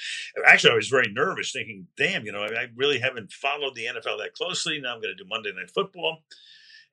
Actually, 0.46 0.74
I 0.74 0.76
was 0.76 0.90
very 0.90 1.12
nervous, 1.12 1.52
thinking, 1.52 1.88
damn, 1.98 2.26
you 2.26 2.32
know, 2.32 2.44
I, 2.44 2.48
I 2.48 2.68
really 2.76 3.00
haven't 3.00 3.32
followed 3.32 3.76
the 3.76 3.86
NFL 3.86 4.20
that 4.20 4.34
closely. 4.34 4.80
Now 4.80 4.94
I'm 4.96 5.02
going 5.02 5.16
to 5.16 5.24
do 5.24 5.28
Monday 5.30 5.52
Night 5.56 5.72
Football. 5.74 6.24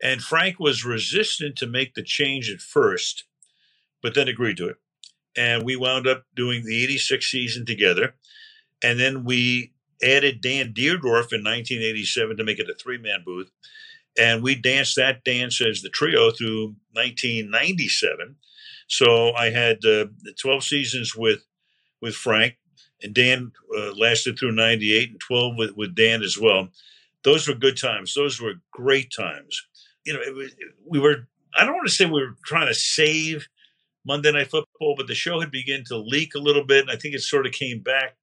And 0.03 0.21
Frank 0.21 0.59
was 0.59 0.85
resistant 0.85 1.57
to 1.57 1.67
make 1.67 1.95
the 1.95 2.03
change 2.03 2.51
at 2.51 2.61
first, 2.61 3.25
but 4.03 4.15
then 4.15 4.29
agreed 4.29 4.57
to 4.57 4.69
it. 4.69 4.77
And 5.37 5.63
we 5.63 5.77
wound 5.77 6.07
up 6.07 6.25
doing 6.35 6.65
the 6.65 6.83
86 6.83 7.25
season 7.31 7.65
together. 7.65 8.15
And 8.83 8.99
then 8.99 9.25
we 9.25 9.73
added 10.03 10.41
Dan 10.41 10.75
Dierdorf 10.75 11.33
in 11.33 11.45
1987 11.45 12.37
to 12.37 12.45
make 12.45 12.59
it 12.59 12.69
a 12.69 12.75
three 12.75 12.99
man 12.99 13.23
booth. 13.25 13.51
And 14.19 14.43
we 14.43 14.55
danced 14.55 14.97
that 14.97 15.25
dance 15.25 15.61
as 15.61 15.81
the 15.81 15.89
trio 15.89 16.31
through 16.33 16.75
1997. 16.93 18.37
So 18.89 19.33
I 19.35 19.51
had 19.51 19.79
uh, 19.87 20.07
12 20.39 20.65
seasons 20.65 21.17
with 21.17 21.45
with 22.03 22.15
Frank, 22.17 22.57
and 23.01 23.15
Dan 23.15 23.53
uh, 23.79 23.93
lasted 23.93 24.37
through 24.37 24.53
98 24.53 25.11
and 25.13 25.21
12 25.21 25.55
with, 25.57 25.77
with 25.77 25.95
Dan 25.95 26.23
as 26.23 26.37
well. 26.37 26.69
Those 27.23 27.47
were 27.47 27.55
good 27.55 27.79
times. 27.79 28.13
Those 28.13 28.41
were 28.41 28.55
great 28.73 29.13
times. 29.17 29.67
You 30.05 30.15
know, 30.15 30.21
it 30.21 30.35
was, 30.35 30.55
we 30.87 30.99
were, 30.99 31.29
I 31.57 31.65
don't 31.65 31.75
want 31.75 31.89
to 31.89 31.95
say 31.95 32.05
we 32.05 32.21
were 32.21 32.37
trying 32.45 32.69
to 32.69 32.75
save 32.75 33.49
Monday 34.05 34.33
Night 34.33 34.51
Football, 34.51 34.95
but 34.97 35.07
the 35.07 35.15
show 35.15 35.41
had 35.41 35.51
begun 35.51 35.85
to 35.87 35.97
leak 35.97 36.35
a 36.35 36.41
little 36.41 36.65
bit. 36.65 36.83
And 36.83 36.91
I 36.91 36.97
think 36.97 37.15
it 37.15 37.21
sort 37.21 37.47
of 37.47 37.53
came 37.53 37.81
back 37.81 38.17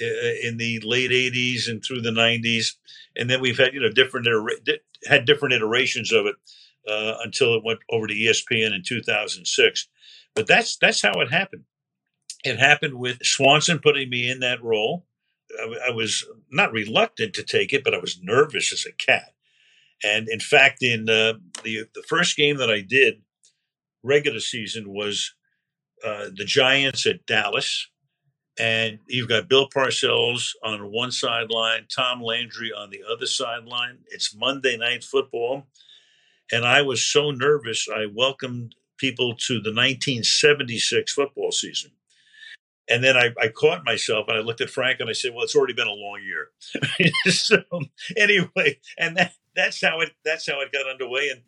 uh, 0.00 0.04
in 0.42 0.56
the 0.56 0.80
late 0.84 1.10
80s 1.10 1.68
and 1.68 1.82
through 1.82 2.02
the 2.02 2.10
90s. 2.10 2.74
And 3.16 3.30
then 3.30 3.40
we've 3.40 3.58
had, 3.58 3.74
you 3.74 3.80
know, 3.80 3.90
different, 3.90 4.26
had 5.06 5.24
different 5.24 5.54
iterations 5.54 6.12
of 6.12 6.26
it 6.26 6.36
uh, 6.88 7.14
until 7.22 7.54
it 7.54 7.64
went 7.64 7.80
over 7.90 8.06
to 8.06 8.14
ESPN 8.14 8.74
in 8.74 8.82
2006. 8.84 9.88
But 10.34 10.46
that's 10.46 10.76
that's 10.76 11.02
how 11.02 11.12
it 11.20 11.30
happened. 11.30 11.64
It 12.44 12.58
happened 12.58 12.94
with 12.94 13.22
Swanson 13.22 13.78
putting 13.78 14.10
me 14.10 14.30
in 14.30 14.40
that 14.40 14.62
role. 14.62 15.06
I 15.86 15.90
was 15.90 16.24
not 16.50 16.72
reluctant 16.72 17.34
to 17.34 17.42
take 17.42 17.72
it, 17.72 17.84
but 17.84 17.94
I 17.94 17.98
was 17.98 18.18
nervous 18.22 18.72
as 18.72 18.86
a 18.86 18.92
cat. 18.92 19.31
And 20.04 20.28
in 20.28 20.40
fact, 20.40 20.82
in 20.82 21.08
uh, 21.08 21.34
the 21.62 21.84
the 21.94 22.02
first 22.08 22.36
game 22.36 22.56
that 22.58 22.70
I 22.70 22.80
did 22.80 23.22
regular 24.02 24.40
season 24.40 24.92
was 24.92 25.34
uh, 26.04 26.26
the 26.34 26.44
Giants 26.44 27.06
at 27.06 27.24
Dallas, 27.26 27.88
and 28.58 28.98
you've 29.06 29.28
got 29.28 29.48
Bill 29.48 29.68
Parcells 29.68 30.50
on 30.64 30.90
one 30.90 31.12
sideline, 31.12 31.86
Tom 31.94 32.20
Landry 32.20 32.72
on 32.72 32.90
the 32.90 33.02
other 33.10 33.26
sideline. 33.26 33.98
It's 34.08 34.34
Monday 34.34 34.76
Night 34.76 35.04
Football, 35.04 35.66
and 36.50 36.64
I 36.64 36.82
was 36.82 37.06
so 37.06 37.30
nervous. 37.30 37.88
I 37.88 38.06
welcomed 38.12 38.74
people 38.98 39.34
to 39.36 39.54
the 39.54 39.70
1976 39.70 41.12
football 41.12 41.50
season. 41.50 41.90
And 42.88 43.02
then 43.02 43.16
I, 43.16 43.30
I 43.40 43.48
caught 43.48 43.84
myself 43.84 44.26
and 44.28 44.36
I 44.36 44.40
looked 44.40 44.60
at 44.60 44.70
Frank 44.70 45.00
and 45.00 45.08
I 45.08 45.12
said, 45.12 45.32
"Well, 45.34 45.44
it's 45.44 45.54
already 45.54 45.72
been 45.72 45.86
a 45.86 45.92
long 45.92 46.20
year." 46.22 46.50
so 47.32 47.62
anyway, 48.16 48.78
and 48.98 49.16
that, 49.16 49.32
that's 49.54 49.80
how 49.80 50.00
it 50.00 50.12
that's 50.24 50.48
how 50.48 50.60
it 50.60 50.72
got 50.72 50.88
underway. 50.88 51.28
And 51.28 51.42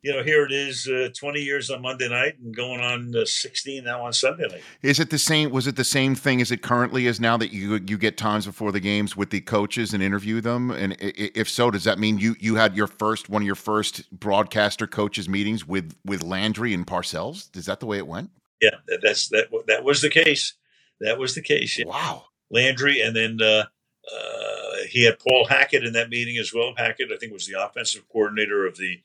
you 0.00 0.12
know, 0.12 0.22
here 0.22 0.44
it 0.44 0.52
is, 0.52 0.86
uh, 0.86 1.08
20 1.18 1.40
years 1.40 1.70
on 1.70 1.82
Monday 1.82 2.08
night 2.08 2.38
and 2.38 2.54
going 2.54 2.80
on 2.80 3.12
uh, 3.16 3.24
16 3.24 3.82
now 3.82 4.04
on 4.04 4.12
Sunday 4.12 4.46
night. 4.46 4.62
Is 4.80 5.00
it 5.00 5.10
the 5.10 5.18
same? 5.18 5.50
Was 5.50 5.66
it 5.66 5.74
the 5.74 5.82
same 5.82 6.14
thing 6.14 6.40
as 6.40 6.52
it 6.52 6.62
currently 6.62 7.08
is 7.08 7.18
now 7.18 7.36
that 7.36 7.52
you 7.52 7.80
you 7.84 7.98
get 7.98 8.16
times 8.16 8.46
before 8.46 8.70
the 8.70 8.78
games 8.80 9.16
with 9.16 9.30
the 9.30 9.40
coaches 9.40 9.92
and 9.92 10.02
interview 10.02 10.40
them? 10.40 10.70
And 10.70 10.96
if 11.00 11.48
so, 11.48 11.70
does 11.70 11.84
that 11.84 11.98
mean 11.98 12.18
you 12.18 12.36
you 12.38 12.54
had 12.54 12.76
your 12.76 12.86
first 12.86 13.28
one 13.28 13.42
of 13.42 13.46
your 13.46 13.56
first 13.56 14.08
broadcaster 14.12 14.86
coaches 14.86 15.28
meetings 15.28 15.66
with 15.66 15.96
with 16.04 16.22
Landry 16.22 16.72
and 16.74 16.86
Parcells? 16.86 17.54
Is 17.56 17.66
that 17.66 17.80
the 17.80 17.86
way 17.86 17.98
it 17.98 18.06
went? 18.06 18.30
Yeah, 18.60 18.76
that, 18.86 19.00
that's 19.02 19.28
that. 19.30 19.46
That 19.66 19.82
was 19.82 20.00
the 20.00 20.10
case. 20.10 20.54
That 21.00 21.18
was 21.18 21.34
the 21.34 21.42
case. 21.42 21.78
Yeah. 21.78 21.86
Wow. 21.86 22.24
Landry, 22.50 23.00
and 23.00 23.14
then 23.14 23.38
uh, 23.42 23.64
Uh, 24.10 24.57
he 24.88 25.04
had 25.04 25.18
Paul 25.18 25.46
Hackett 25.46 25.84
in 25.84 25.92
that 25.94 26.10
meeting 26.10 26.38
as 26.38 26.52
well. 26.52 26.74
Hackett, 26.76 27.10
I 27.12 27.16
think, 27.16 27.32
was 27.32 27.46
the 27.46 27.62
offensive 27.62 28.08
coordinator 28.10 28.66
of 28.66 28.76
the 28.76 29.00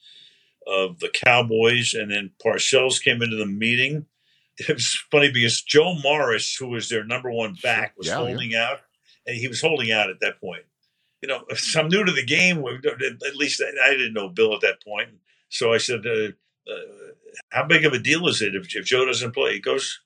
of 0.66 1.00
the 1.00 1.10
Cowboys, 1.10 1.94
and 1.94 2.10
then 2.12 2.32
Parcells 2.44 3.02
came 3.04 3.22
into 3.22 3.36
the 3.36 3.46
meeting. 3.46 4.06
It 4.60 4.72
was 4.72 4.96
funny 5.12 5.32
because 5.32 5.64
Joe 5.64 5.96
Morris, 6.04 6.56
who 6.56 6.68
was 6.68 6.88
their 6.88 7.04
number 7.04 7.32
one 7.32 7.56
back, 7.64 7.98
was 7.98 8.06
Yeah, 8.06 8.20
yeah. 8.22 8.28
holding 8.28 8.56
out, 8.56 8.82
and 9.26 9.36
he 9.36 9.48
was 9.48 9.60
holding 9.60 9.92
out 9.92 10.12
at 10.12 10.20
that 10.20 10.40
point. 10.40 10.62
You 11.24 11.28
know, 11.30 11.44
so 11.56 11.80
I'm 11.80 11.88
new 11.88 12.04
to 12.04 12.12
the 12.12 12.24
game. 12.24 12.64
At 12.64 13.36
least 13.36 13.64
I 13.64 13.90
didn't 13.92 14.14
know 14.14 14.30
Bill 14.30 14.54
at 14.54 14.62
that 14.62 14.84
point. 14.84 15.10
So 15.50 15.74
I 15.74 15.80
said, 15.80 16.06
uh, 16.06 16.72
uh, 16.72 17.14
"How 17.50 17.64
big 17.66 17.84
of 17.84 17.94
a 17.94 18.00
deal 18.00 18.28
is 18.28 18.44
it 18.44 18.54
if, 18.54 18.76
if 18.76 18.86
Joe 18.86 19.06
doesn't 19.06 19.32
play?" 19.34 19.54
He 19.54 19.60
goes, 19.60 20.02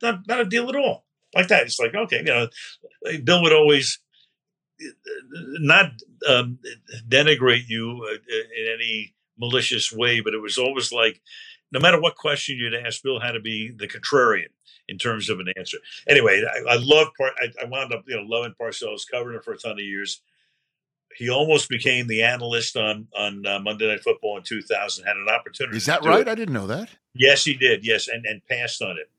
"Not 0.00 0.24
not 0.28 0.40
a 0.40 0.44
deal 0.44 0.68
at 0.68 0.76
all." 0.76 1.04
Like 1.34 1.48
that. 1.48 1.64
It's 1.64 1.80
like 1.80 1.96
okay, 1.96 2.18
you 2.18 2.22
know, 2.24 2.48
Bill 3.24 3.42
would 3.42 3.52
always 3.52 3.98
not 5.60 5.92
um, 6.28 6.58
denigrate 7.08 7.68
you 7.68 8.06
uh, 8.10 8.14
in 8.14 8.74
any 8.74 9.14
malicious 9.38 9.92
way, 9.92 10.20
but 10.20 10.34
it 10.34 10.40
was 10.40 10.58
always 10.58 10.92
like 10.92 11.20
no 11.72 11.80
matter 11.80 12.00
what 12.00 12.16
question 12.16 12.56
you'd 12.56 12.74
ask, 12.74 13.02
Bill 13.02 13.20
had 13.20 13.32
to 13.32 13.40
be 13.40 13.70
the 13.76 13.88
contrarian 13.88 14.48
in 14.88 14.96
terms 14.96 15.28
of 15.28 15.40
an 15.40 15.46
answer. 15.56 15.78
Anyway, 16.08 16.42
I, 16.44 16.74
I 16.74 16.76
love 16.76 17.08
Par- 17.18 17.34
I, 17.40 17.48
I 17.62 17.64
wound 17.66 17.92
up 17.92 18.04
you 18.06 18.16
know 18.16 18.22
loving 18.22 18.54
Parcells, 18.60 19.02
covering 19.10 19.36
him 19.36 19.42
for 19.42 19.52
a 19.52 19.58
ton 19.58 19.72
of 19.72 19.80
years. 19.80 20.22
He 21.16 21.30
almost 21.30 21.68
became 21.68 22.06
the 22.06 22.22
analyst 22.22 22.76
on 22.76 23.08
on 23.16 23.46
uh, 23.46 23.58
Monday 23.60 23.88
Night 23.88 24.02
Football 24.02 24.36
in 24.38 24.42
2000. 24.44 25.04
Had 25.04 25.16
an 25.16 25.28
opportunity. 25.28 25.76
Is 25.76 25.86
that 25.86 26.04
right? 26.04 26.20
it. 26.20 26.28
I 26.28 26.34
didn't 26.34 26.54
know 26.54 26.66
that. 26.68 26.90
Yes, 27.14 27.44
he 27.44 27.54
did. 27.54 27.84
Yes, 27.84 28.08
and 28.08 28.24
and 28.24 28.44
passed 28.46 28.82
on 28.82 28.96
it. 28.98 29.10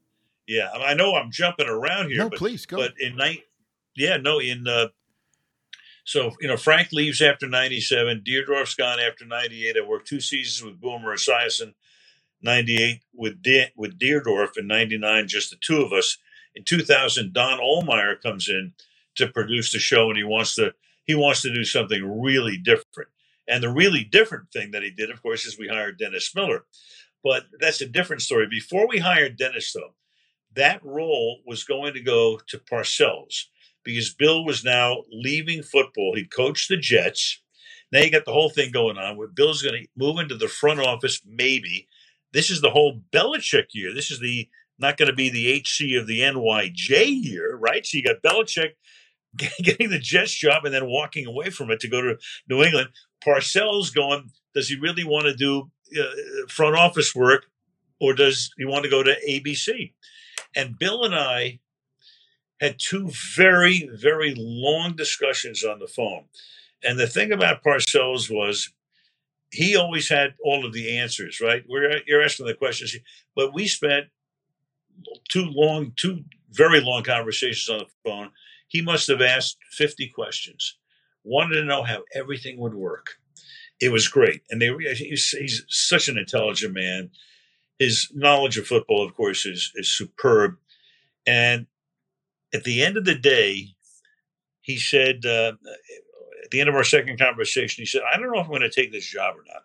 Yeah, 0.47 0.70
I, 0.74 0.91
I 0.91 0.93
know 0.93 1.16
I'm 1.16 1.32
jumping 1.32 1.68
around 1.68 2.10
here, 2.10 2.20
No, 2.20 2.30
but 2.30 2.39
please 2.39 2.66
go. 2.66 2.78
but 2.78 2.93
in 2.99 3.16
night, 3.16 3.43
yeah, 3.95 4.18
no, 4.18 4.39
in 4.39 4.68
uh, 4.68 4.88
so 6.06 6.32
you 6.39 6.47
know 6.47 6.56
Frank 6.56 6.91
leaves 6.91 7.22
after 7.22 7.49
'97. 7.49 8.24
Dierdorf's 8.26 8.76
gone 8.76 8.99
after 8.99 9.26
'98. 9.26 9.76
I 9.76 9.86
worked 9.86 10.08
two 10.08 10.22
seasons 10.22 10.64
with 10.64 10.80
Boomer 10.80 11.16
Esiason, 11.16 11.74
'98 12.41 13.01
with 13.14 13.41
De- 13.41 13.72
with 13.76 13.99
Deerdorf, 13.99 14.56
and 14.56 14.68
'99 14.68 15.28
just 15.28 15.49
the 15.49 15.58
two 15.58 15.82
of 15.82 15.91
us. 15.91 16.18
In 16.53 16.64
2000, 16.64 17.34
Don 17.34 17.60
Ohlmeyer 17.60 18.22
comes 18.22 18.47
in 18.47 18.74
to 19.16 19.28
produce 19.28 19.74
the 19.74 19.80
show, 19.80 20.08
and 20.10 20.18
he 20.18 20.24
wants 20.24 20.56
to 20.56 20.74
he 21.06 21.16
wants 21.16 21.41
to 21.41 21.53
do 21.53 21.64
something 21.64 22.22
really 22.22 22.58
different. 22.58 23.10
And 23.47 23.62
the 23.62 23.70
really 23.70 24.03
different 24.03 24.51
thing 24.51 24.72
that 24.72 24.84
he 24.84 24.91
did, 24.91 25.12
of 25.12 25.22
course, 25.22 25.45
is 25.45 25.58
we 25.58 25.68
hired 25.68 25.99
Dennis 25.99 26.34
Miller. 26.36 26.66
But 27.24 27.45
that's 27.60 27.82
a 27.82 27.88
different 27.88 28.22
story. 28.22 28.47
Before 28.47 28.88
we 28.88 28.99
hired 28.99 29.38
Dennis, 29.38 29.74
though, 29.74 29.95
that 30.56 30.84
role 30.84 31.41
was 31.45 31.64
going 31.64 31.93
to 31.93 31.99
go 31.99 32.39
to 32.47 32.58
Parcells 32.60 33.45
because 33.86 34.14
Bill 34.14 34.44
was 34.44 34.66
now 34.66 35.04
leaving 35.12 35.64
football. 35.64 36.14
He'd 36.16 36.34
coached 36.34 36.68
the 36.68 36.76
Jets. 36.76 37.42
Now 37.92 38.02
you 38.02 38.12
got 38.12 38.26
the 38.26 38.34
whole 38.34 38.50
thing 38.50 38.72
going 38.72 38.98
on 38.98 39.16
where 39.16 39.28
Bill's 39.28 39.62
going 39.62 39.82
to 39.82 39.88
move 39.96 40.20
into 40.20 40.36
the 40.36 40.50
front 40.50 40.82
office, 40.82 41.22
maybe. 41.26 41.88
This 42.34 42.50
is 42.50 42.60
the 42.60 42.72
whole 42.72 43.00
Belichick 43.14 43.68
year. 43.74 43.94
This 43.94 44.12
is 44.12 44.20
the 44.20 44.50
not 44.78 44.98
going 44.98 45.08
to 45.08 45.16
be 45.16 45.30
the 45.30 45.54
HC 45.54 45.98
of 45.98 46.08
the 46.08 46.20
NYJ 46.20 47.24
year, 47.24 47.56
right? 47.56 47.86
So 47.86 47.98
you 47.98 48.04
got 48.04 48.22
Belichick 48.22 48.72
getting 49.64 49.90
the 49.90 50.00
Jets 50.00 50.34
job 50.34 50.66
and 50.66 50.74
then 50.74 50.88
walking 50.88 51.26
away 51.26 51.50
from 51.50 51.72
it 51.72 51.80
to 51.82 51.88
go 51.88 52.02
to 52.02 52.18
New 52.50 52.64
England. 52.64 52.90
Parcells 53.26 53.94
going, 53.94 54.30
does 54.54 54.68
he 54.68 54.78
really 54.78 55.06
want 55.06 55.28
to 55.28 55.36
do 55.36 55.70
uh, 55.98 56.48
front 56.50 56.76
office 56.76 57.16
work 57.16 57.46
or 58.02 58.14
does 58.14 58.52
he 58.58 58.66
want 58.66 58.84
to 58.84 58.90
go 58.90 59.04
to 59.04 59.16
ABC? 59.30 59.94
And 60.56 60.78
Bill 60.78 61.04
and 61.04 61.16
I 61.16 61.60
had 62.60 62.78
two 62.80 63.10
very, 63.36 63.89
very 63.93 64.34
long 64.38 64.95
discussions 64.95 65.64
on 65.64 65.80
the 65.80 65.88
phone. 65.88 66.26
And 66.84 66.99
the 66.99 67.08
thing 67.08 67.32
about 67.32 67.64
Parcells 67.64 68.30
was 68.30 68.72
he 69.51 69.76
always 69.76 70.10
had 70.10 70.36
all 70.43 70.66
of 70.66 70.74
the 70.74 70.97
answers, 70.97 71.41
right? 71.41 71.64
We're, 71.68 72.01
you're 72.06 72.24
asking 72.24 72.45
the 72.45 72.53
questions, 72.53 72.95
but 73.36 73.53
we 73.53 73.68
spent 73.68 74.08
two 75.30 75.45
long, 75.45 75.93
two 75.95 76.24
very 76.51 76.82
long 76.82 77.03
conversations 77.03 77.70
on 77.70 77.80
the 77.80 78.10
phone. 78.10 78.32
He 78.68 78.82
must 78.82 79.08
have 79.08 79.22
asked 79.22 79.58
50 79.72 80.10
questions, 80.10 80.78
wanted 81.24 81.56
to 81.56 81.66
know 81.66 81.84
how 81.84 82.03
everything 82.14 82.58
would 82.60 82.74
work. 82.74 83.16
It 83.82 83.91
was 83.91 84.08
great. 84.08 84.41
And 84.49 84.62
they, 84.62 84.72
he's, 84.95 85.30
he's 85.30 85.66
such 85.68 86.08
an 86.08 86.18
intelligent 86.18 86.74
man. 86.74 87.10
His 87.78 88.10
knowledge 88.14 88.58
of 88.58 88.68
football, 88.68 89.06
of 89.06 89.14
course, 89.16 89.45
is, 89.45 89.72
is 89.76 89.89
superb. 89.89 90.56
And 91.28 91.68
at 92.56 92.64
the 92.64 92.84
end 92.84 92.97
of 92.97 93.06
the 93.06 93.16
day, 93.16 93.76
he 94.62 94.78
said, 94.78 95.26
uh, 95.26 95.53
at 96.43 96.51
the 96.51 96.60
end 96.60 96.70
of 96.70 96.76
our 96.76 96.84
second 96.84 97.20
conversation, 97.20 97.82
he 97.82 97.86
said, 97.86 98.01
I 98.12 98.18
don't 98.18 98.32
know 98.32 98.39
if 98.39 98.45
I'm 98.45 98.49
going 98.49 98.62
to 98.62 98.70
take 98.70 98.91
this 98.91 99.06
job 99.06 99.36
or 99.36 99.43
not. 99.47 99.64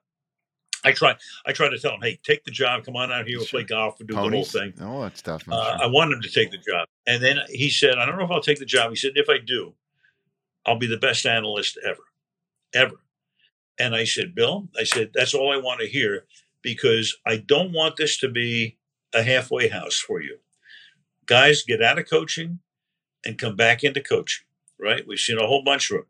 I 0.83 0.93
try, 0.93 1.15
I 1.47 1.53
try 1.53 1.69
to 1.69 1.79
tell 1.79 1.93
him, 1.93 2.01
hey, 2.03 2.19
take 2.25 2.45
the 2.45 2.51
job. 2.51 2.85
Come 2.85 2.97
on 2.97 3.13
out 3.13 3.27
here. 3.27 3.39
We'll 3.39 3.47
play 3.47 3.65
golf 3.65 4.01
and 4.01 4.09
do 4.09 4.15
Ponies, 4.15 4.51
the 4.53 4.59
whole 4.61 4.73
thing. 4.73 4.83
all 4.83 5.03
that 5.03 5.17
stuff. 5.17 5.43
Uh, 5.49 5.77
sure. 5.77 5.85
I 5.85 5.87
want 5.87 6.13
him 6.13 6.23
to 6.23 6.31
take 6.31 6.51
the 6.51 6.59
job. 6.59 6.89
And 7.07 7.23
then 7.23 7.39
he 7.49 7.69
said, 7.69 7.99
I 7.99 8.07
don't 8.07 8.19
know 8.19 8.25
if 8.25 8.31
I'll 8.31 8.41
take 8.41 8.59
the 8.59 8.65
job. 8.65 8.91
He 8.91 8.97
said, 8.97 9.13
if 9.15 9.29
I 9.29 9.39
do, 9.45 9.75
I'll 10.67 10.79
be 10.79 10.87
the 10.87 10.97
best 10.99 11.27
analyst 11.27 11.79
ever, 11.87 12.03
ever. 12.75 12.97
And 13.79 13.95
I 13.95 14.05
said, 14.05 14.35
Bill, 14.35 14.69
I 14.79 14.85
said, 14.85 15.11
that's 15.15 15.35
all 15.35 15.53
I 15.53 15.57
want 15.59 15.81
to 15.81 15.87
hear 15.87 16.25
because 16.63 17.17
I 17.27 17.39
don't 17.39 17.73
want 17.73 17.97
this 17.97 18.19
to 18.19 18.29
be 18.29 18.79
a 19.15 19.23
halfway 19.23 19.69
house 19.69 19.99
for 19.99 20.21
you. 20.21 20.39
Guys, 21.27 21.63
get 21.63 21.83
out 21.83 21.99
of 21.99 22.09
coaching 22.09 22.59
and 23.25 23.39
come 23.39 23.57
back 23.57 23.85
into 23.85 24.01
coaching, 24.01 24.47
right? 24.79 25.07
We've 25.07 25.19
seen 25.19 25.39
a 25.39 25.47
whole 25.47 25.63
bunch 25.63 25.91
of 25.91 25.99
them. 25.99 26.07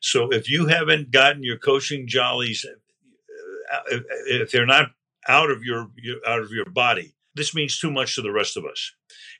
So 0.00 0.30
if 0.32 0.48
you 0.50 0.66
haven't 0.66 1.10
gotten 1.10 1.42
your 1.42 1.58
coaching 1.58 2.06
jollies, 2.06 2.64
uh, 3.72 3.80
if- 3.90 4.04
if 4.26 4.50
they're 4.50 4.66
not 4.66 4.92
out 5.28 5.50
of 5.50 5.62
your, 5.64 5.90
your 5.96 6.16
out 6.26 6.40
of 6.40 6.50
your 6.50 6.64
body, 6.66 7.14
this 7.34 7.54
means 7.54 7.78
too 7.78 7.90
much 7.90 8.14
to 8.14 8.22
the 8.22 8.32
rest 8.32 8.56
of 8.56 8.64
us. 8.64 8.92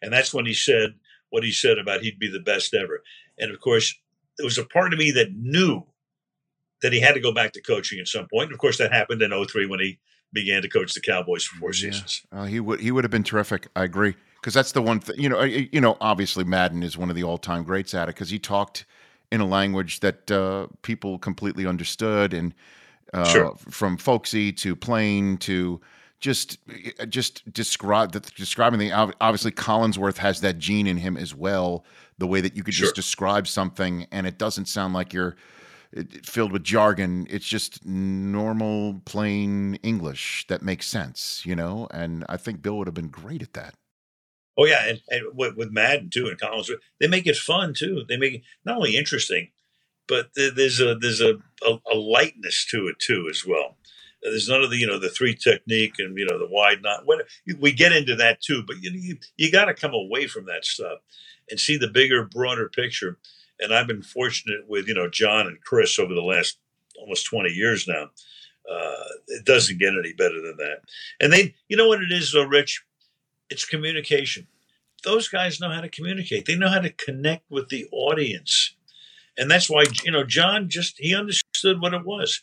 And 0.03 0.13
that's 0.13 0.33
when 0.35 0.47
he 0.47 0.55
said 0.55 0.95
what 1.31 1.43
he 1.45 1.53
said 1.53 1.79
about 1.79 2.03
he'd 2.03 2.19
be 2.19 2.29
the 2.29 2.41
best 2.41 2.75
ever. 2.75 3.03
And 3.39 3.51
of 3.53 3.61
course, 3.61 3.95
there 4.37 4.45
was 4.45 4.59
a 4.59 4.65
part 4.65 4.93
of 4.93 4.99
me 4.99 5.11
that 5.13 5.33
knew 5.35 5.87
that 6.83 6.93
he 6.93 7.01
had 7.01 7.15
to 7.15 7.21
go 7.21 7.33
back 7.33 7.53
to 7.53 7.61
coaching 7.63 7.99
at 8.01 8.09
some 8.09 8.27
point. 8.29 8.47
And 8.47 8.53
of 8.53 8.59
course, 8.59 8.79
that 8.79 8.93
happened 8.93 9.23
in 9.23 9.31
03 9.33 9.67
when 9.67 9.81
he 9.81 9.99
began 10.33 10.63
to 10.63 10.69
coach 10.69 10.95
the 10.95 11.01
Cowboys 11.01 11.45
for 11.45 11.57
four 11.59 11.71
Yeah. 11.73 11.81
seasons. 11.91 12.23
Uh, 12.33 12.45
he 12.45 12.61
would 12.61 12.81
he 12.81 12.91
would 12.91 13.05
have 13.05 13.11
been 13.11 13.25
terrific. 13.25 13.69
I 13.75 13.85
agree 13.85 14.15
because 14.41 14.55
that's 14.55 14.73
the 14.73 14.83
one 14.83 15.01
thing. 15.01 15.17
You 15.19 15.29
know, 15.29 15.43
you 15.43 15.81
know, 15.81 15.97
obviously 16.01 16.45
Madden 16.45 16.83
is 16.83 16.97
one 16.97 17.11
of 17.11 17.17
the 17.17 17.25
all 17.25 17.39
time 17.39 17.63
greats 17.65 17.95
at 17.95 18.09
it 18.09 18.15
because 18.15 18.31
he 18.31 18.39
talked 18.39 18.87
in 19.33 19.41
a 19.41 19.47
language 19.47 20.01
that 20.01 20.31
uh, 20.31 20.67
people 20.83 21.19
completely 21.19 21.67
understood, 21.67 22.35
and 22.35 22.55
uh, 23.15 23.25
Sure. 23.25 23.57
from 23.69 23.97
folksy 23.97 24.53
to 24.53 24.75
plain 24.77 25.37
to 25.39 25.81
just 26.21 26.59
just 27.09 27.51
describe 27.53 28.13
the, 28.13 28.21
describing 28.21 28.79
the 28.79 28.93
obviously 28.93 29.51
Collinsworth 29.53 30.19
has 30.19 30.41
that 30.43 30.59
gene 30.59 30.87
in 30.87 30.97
him 30.99 31.17
as 31.17 31.35
well. 31.35 31.85
The 32.19 32.27
way 32.27 32.41
that 32.43 32.57
you 32.57 32.63
could 32.63 32.75
Sure. 32.75 32.87
just 32.87 32.95
describe 32.95 33.49
something 33.49 34.07
and 34.13 34.27
it 34.27 34.39
doesn't 34.39 34.67
sound 34.67 34.93
like 34.95 35.15
you're 35.15 35.37
filled 36.23 36.53
with 36.53 36.63
jargon. 36.63 37.27
It's 37.31 37.47
just 37.47 37.85
normal, 37.85 39.01
plain 39.07 39.77
English 39.83 40.47
that 40.49 40.63
makes 40.63 40.87
sense, 40.87 41.43
you 41.45 41.57
know. 41.57 41.89
And 41.93 42.25
I 42.29 42.37
think 42.37 42.63
Bill 42.63 42.79
would 42.79 42.87
have 42.87 42.95
been 42.95 43.09
great 43.09 43.43
at 43.43 43.55
that. 43.55 43.75
Oh 44.61 44.67
yeah, 44.67 44.85
and, 44.89 45.01
and 45.09 45.23
with, 45.35 45.57
with 45.57 45.73
Madden 45.73 46.11
too 46.11 46.29
and 46.29 46.39
Collins, 46.39 46.71
they 47.01 47.09
make 47.09 47.27
it 47.27 47.37
fun 47.37 47.73
too. 47.73 48.05
They 48.07 48.19
make 48.19 48.35
it 48.35 48.43
not 48.67 48.77
only 48.77 48.95
interesting, 48.95 49.49
but 50.07 50.35
th- 50.35 50.53
there's 50.55 50.81
a 50.81 50.97
there's 50.97 51.23
a, 51.23 51.37
a, 51.67 51.79
a 51.91 51.95
lightness 51.95 52.67
to 52.71 52.87
it 52.89 52.99
too 52.99 53.27
as 53.31 53.47
well. 53.47 53.79
There's 54.23 54.51
none 54.51 54.63
of 54.63 54.69
the 54.69 54.77
you 54.77 54.87
know 54.87 54.99
the 54.99 55.09
three 55.09 55.35
technique 55.35 55.95
and 55.99 56.19
you 56.19 56.27
know 56.27 56.39
the 56.39 56.47
wide 56.47 56.83
not. 56.83 57.07
What 57.07 57.27
we 57.59 57.73
get 57.73 57.93
into 57.93 58.17
that 58.17 58.43
too, 58.43 58.63
but 58.67 58.83
you 58.83 58.91
you, 58.93 59.17
you 59.39 59.51
got 59.51 59.65
to 59.65 59.75
come 59.75 59.95
away 59.95 60.27
from 60.27 60.45
that 60.47 60.67
stuff 60.67 60.99
and 61.49 61.59
see 61.59 61.79
the 61.79 61.89
bigger, 61.89 62.25
broader 62.27 62.69
picture. 62.69 63.17
And 63.61 63.75
I've 63.75 63.87
been 63.87 64.03
fortunate 64.03 64.69
with 64.69 64.89
you 64.89 64.95
know 64.95 65.09
John 65.09 65.47
and 65.47 65.63
Chris 65.63 65.99
over 65.99 66.13
the 66.13 66.21
last 66.21 66.59
almost 67.01 67.25
20 67.25 67.49
years 67.49 67.89
now. 67.89 68.11
Uh, 68.71 69.05
it 69.29 69.47
doesn't 69.47 69.79
get 69.79 69.95
any 69.99 70.13
better 70.13 70.43
than 70.43 70.57
that. 70.59 70.83
And 71.19 71.33
they, 71.33 71.55
you 71.69 71.79
know 71.79 71.89
what 71.89 72.03
it 72.03 72.13
is 72.13 72.33
though, 72.33 72.45
Rich? 72.45 72.85
It's 73.51 73.65
communication. 73.65 74.47
Those 75.03 75.29
guys 75.29 75.61
know 75.61 75.71
how 75.71 75.81
to 75.81 75.89
communicate. 75.89 76.47
They 76.47 76.57
know 76.57 76.69
how 76.69 76.81
to 76.81 76.91
connect 76.91 77.51
with 77.51 77.69
the 77.69 77.87
audience. 77.91 78.75
And 79.37 79.51
that's 79.51 79.71
why, 79.71 79.85
you 80.05 80.13
know, 80.13 80.25
John 80.25 80.69
just, 80.69 80.99
he 80.99 81.15
understood 81.15 81.81
what 81.81 81.95
it 81.95 82.05
was. 82.05 82.43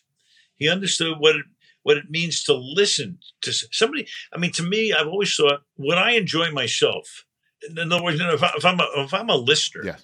He 0.56 0.68
understood 0.68 1.18
what 1.20 1.36
it, 1.36 1.46
what 1.84 1.98
it 1.98 2.10
means 2.10 2.44
to 2.46 2.54
listen 2.54 3.20
to 3.42 3.54
somebody. 3.54 4.08
I 4.34 4.38
mean, 4.38 4.52
to 4.54 4.64
me, 4.64 4.92
I've 4.92 5.08
always 5.08 5.36
thought 5.36 5.62
when 5.76 5.98
I 5.98 6.12
enjoy 6.12 6.52
myself, 6.52 7.26
in 7.70 7.92
other 7.92 8.04
words, 8.04 8.20
you 8.20 8.26
know, 8.26 8.34
if, 8.34 8.44
I, 8.44 8.52
if 8.58 8.66
I'm 8.66 8.80
a, 8.80 8.88
if 8.98 9.14
I'm 9.14 9.30
a 9.30 9.36
listener, 9.36 9.82
Yes. 9.84 10.04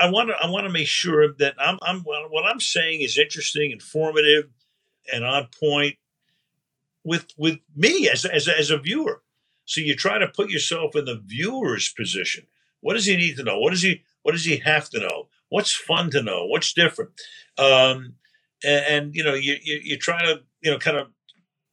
I 0.00 0.10
want 0.10 0.28
to 0.28 0.36
I 0.36 0.48
want 0.48 0.66
to 0.66 0.72
make 0.72 0.86
sure 0.86 1.32
that 1.38 1.54
I'm 1.58 1.78
I'm 1.82 2.02
what 2.02 2.46
I'm 2.46 2.60
saying 2.60 3.00
is 3.00 3.18
interesting, 3.18 3.72
informative, 3.72 4.44
and 5.12 5.24
on 5.24 5.48
point 5.58 5.96
with 7.04 7.26
with 7.36 7.58
me 7.74 8.08
as 8.08 8.24
as 8.24 8.46
as 8.46 8.70
a 8.70 8.78
viewer. 8.78 9.22
So 9.68 9.82
you 9.82 9.94
try 9.94 10.16
to 10.16 10.26
put 10.26 10.48
yourself 10.48 10.96
in 10.96 11.04
the 11.04 11.22
viewer's 11.22 11.92
position. 11.92 12.46
What 12.80 12.94
does 12.94 13.04
he 13.04 13.16
need 13.16 13.36
to 13.36 13.44
know? 13.44 13.58
What 13.58 13.70
does 13.70 13.82
he 13.82 14.02
what 14.22 14.32
does 14.32 14.46
he 14.46 14.56
have 14.56 14.88
to 14.90 14.98
know? 14.98 15.28
What's 15.50 15.74
fun 15.74 16.10
to 16.12 16.22
know? 16.22 16.46
What's 16.46 16.72
different? 16.72 17.10
Um, 17.58 18.14
and, 18.64 18.84
and, 18.88 19.14
you 19.14 19.22
know, 19.22 19.34
you, 19.34 19.56
you 19.62 19.78
you 19.84 19.98
try 19.98 20.24
to 20.24 20.40
you 20.62 20.70
know 20.70 20.78
kind 20.78 20.96
of 20.96 21.08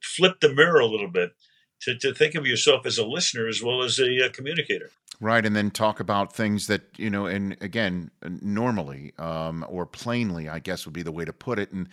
flip 0.01 0.41
the 0.41 0.53
mirror 0.53 0.81
a 0.81 0.85
little 0.85 1.07
bit 1.07 1.35
to, 1.83 1.97
to 1.99 2.13
think 2.13 2.35
of 2.35 2.45
yourself 2.45 2.85
as 2.85 2.97
a 2.97 3.05
listener 3.05 3.47
as 3.47 3.63
well 3.63 3.81
as 3.81 3.97
a, 3.97 4.25
a 4.25 4.29
communicator. 4.29 4.91
Right, 5.21 5.45
and 5.45 5.55
then 5.55 5.71
talk 5.71 6.01
about 6.01 6.35
things 6.35 6.67
that 6.67 6.81
you 6.97 7.09
know, 7.09 7.27
and 7.27 7.55
again, 7.61 8.11
normally 8.21 9.13
um, 9.17 9.65
or 9.69 9.85
plainly, 9.85 10.49
I 10.49 10.59
guess 10.59 10.85
would 10.85 10.93
be 10.93 11.01
the 11.01 11.13
way 11.13 11.23
to 11.23 11.33
put 11.33 11.59
it. 11.59 11.71
And 11.71 11.87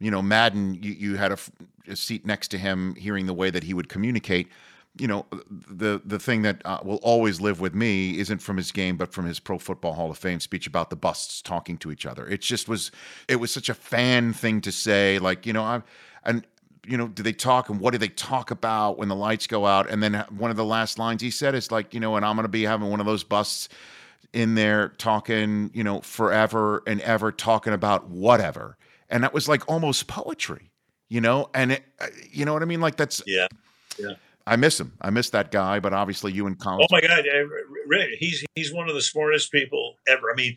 you 0.00 0.10
know, 0.10 0.20
Madden, 0.20 0.74
you, 0.74 0.92
you 0.92 1.16
had 1.16 1.32
a, 1.32 1.38
a 1.88 1.96
seat 1.96 2.26
next 2.26 2.48
to 2.48 2.58
him, 2.58 2.94
hearing 2.96 3.24
the 3.24 3.32
way 3.32 3.48
that 3.48 3.64
he 3.64 3.72
would 3.72 3.88
communicate. 3.88 4.48
You 4.98 5.08
know, 5.08 5.26
the 5.50 6.00
the 6.04 6.18
thing 6.18 6.42
that 6.42 6.62
uh, 6.64 6.78
will 6.82 7.00
always 7.02 7.40
live 7.40 7.60
with 7.60 7.74
me 7.74 8.18
isn't 8.18 8.38
from 8.38 8.56
his 8.56 8.72
game, 8.72 8.96
but 8.96 9.12
from 9.12 9.26
his 9.26 9.38
Pro 9.38 9.58
Football 9.58 9.92
Hall 9.92 10.10
of 10.10 10.18
Fame 10.18 10.40
speech 10.40 10.66
about 10.66 10.90
the 10.90 10.96
busts 10.96 11.42
talking 11.42 11.76
to 11.78 11.90
each 11.92 12.06
other. 12.06 12.26
It 12.26 12.40
just 12.40 12.68
was, 12.68 12.90
it 13.28 13.36
was 13.36 13.50
such 13.50 13.68
a 13.68 13.74
fan 13.74 14.32
thing 14.32 14.60
to 14.62 14.72
say. 14.72 15.18
Like, 15.18 15.44
you 15.44 15.52
know, 15.52 15.64
I'm, 15.64 15.84
and 16.24 16.46
you 16.86 16.96
know, 16.96 17.08
do 17.08 17.22
they 17.22 17.32
talk 17.32 17.68
and 17.68 17.80
what 17.80 17.92
do 17.92 17.98
they 17.98 18.08
talk 18.08 18.50
about 18.50 18.96
when 18.96 19.08
the 19.08 19.14
lights 19.16 19.46
go 19.46 19.66
out? 19.66 19.90
And 19.90 20.02
then 20.02 20.24
one 20.30 20.50
of 20.50 20.56
the 20.56 20.64
last 20.64 20.98
lines 20.98 21.20
he 21.20 21.30
said 21.30 21.54
is 21.54 21.70
like, 21.70 21.92
you 21.92 22.00
know, 22.00 22.16
and 22.16 22.24
I'm 22.24 22.36
going 22.36 22.44
to 22.44 22.48
be 22.48 22.62
having 22.62 22.88
one 22.88 23.00
of 23.00 23.06
those 23.06 23.24
busts 23.24 23.68
in 24.32 24.54
there 24.54 24.90
talking, 24.90 25.70
you 25.74 25.82
know, 25.82 26.00
forever 26.00 26.82
and 26.86 27.00
ever 27.00 27.32
talking 27.32 27.72
about 27.72 28.08
whatever. 28.08 28.76
And 29.10 29.24
that 29.24 29.34
was 29.34 29.48
like 29.48 29.68
almost 29.68 30.06
poetry, 30.06 30.70
you 31.08 31.20
know? 31.20 31.50
And 31.54 31.72
it, 31.72 31.82
uh, 32.00 32.06
you 32.30 32.44
know 32.44 32.52
what 32.52 32.62
I 32.62 32.66
mean? 32.66 32.80
Like 32.80 32.96
that's, 32.96 33.22
yeah. 33.26 33.48
Yeah. 33.98 34.14
I 34.46 34.56
miss 34.56 34.78
him. 34.78 34.92
I 35.00 35.10
miss 35.10 35.30
that 35.30 35.50
guy, 35.50 35.80
but 35.80 35.92
obviously 35.92 36.32
you 36.32 36.46
and 36.46 36.58
Colin. 36.58 36.82
Oh 36.82 36.86
my 36.90 37.00
God, 37.00 37.26
eh, 37.26 38.06
he's 38.18 38.44
he's 38.54 38.72
one 38.72 38.88
of 38.88 38.94
the 38.94 39.02
smartest 39.02 39.50
people 39.50 39.96
ever. 40.06 40.30
I 40.30 40.36
mean, 40.36 40.56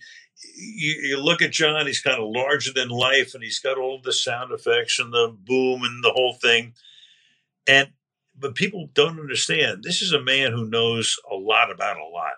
you, 0.56 0.94
you, 1.02 1.18
look 1.20 1.42
at 1.42 1.52
John; 1.52 1.88
he's 1.88 2.02
kind 2.02 2.22
of 2.22 2.30
larger 2.30 2.72
than 2.72 2.90
life, 2.90 3.34
and 3.34 3.44
he's 3.44 3.60
got 3.60 3.80
all 3.80 4.00
the 4.02 4.14
sound 4.14 4.52
effects 4.52 5.00
and 5.00 5.12
the 5.12 5.36
boom 5.44 5.82
and 5.84 6.04
the 6.04 6.12
whole 6.12 6.38
thing. 6.40 6.74
And 7.68 7.90
but 8.38 8.54
people 8.54 8.90
don't 8.94 9.20
understand. 9.20 9.84
This 9.84 10.04
is 10.04 10.14
a 10.14 10.22
man 10.22 10.52
who 10.52 10.70
knows 10.70 11.16
a 11.30 11.36
lot 11.36 11.72
about 11.72 11.98
a 11.98 12.06
lot. 12.06 12.34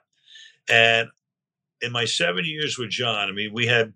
And 0.69 1.09
in 1.81 1.91
my 1.91 2.05
seven 2.05 2.45
years 2.45 2.77
with 2.77 2.91
John, 2.91 3.27
I 3.27 3.31
mean, 3.33 3.53
we 3.53 3.67
had 3.67 3.93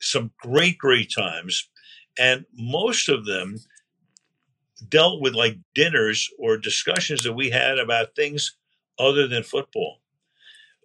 some 0.00 0.30
great, 0.40 0.78
great 0.78 1.12
times, 1.12 1.68
and 2.16 2.46
most 2.54 3.08
of 3.08 3.26
them 3.26 3.56
dealt 4.88 5.20
with 5.20 5.34
like 5.34 5.58
dinners 5.74 6.30
or 6.38 6.56
discussions 6.56 7.22
that 7.24 7.32
we 7.32 7.50
had 7.50 7.78
about 7.78 8.14
things 8.14 8.56
other 8.98 9.26
than 9.28 9.42
football. 9.42 10.00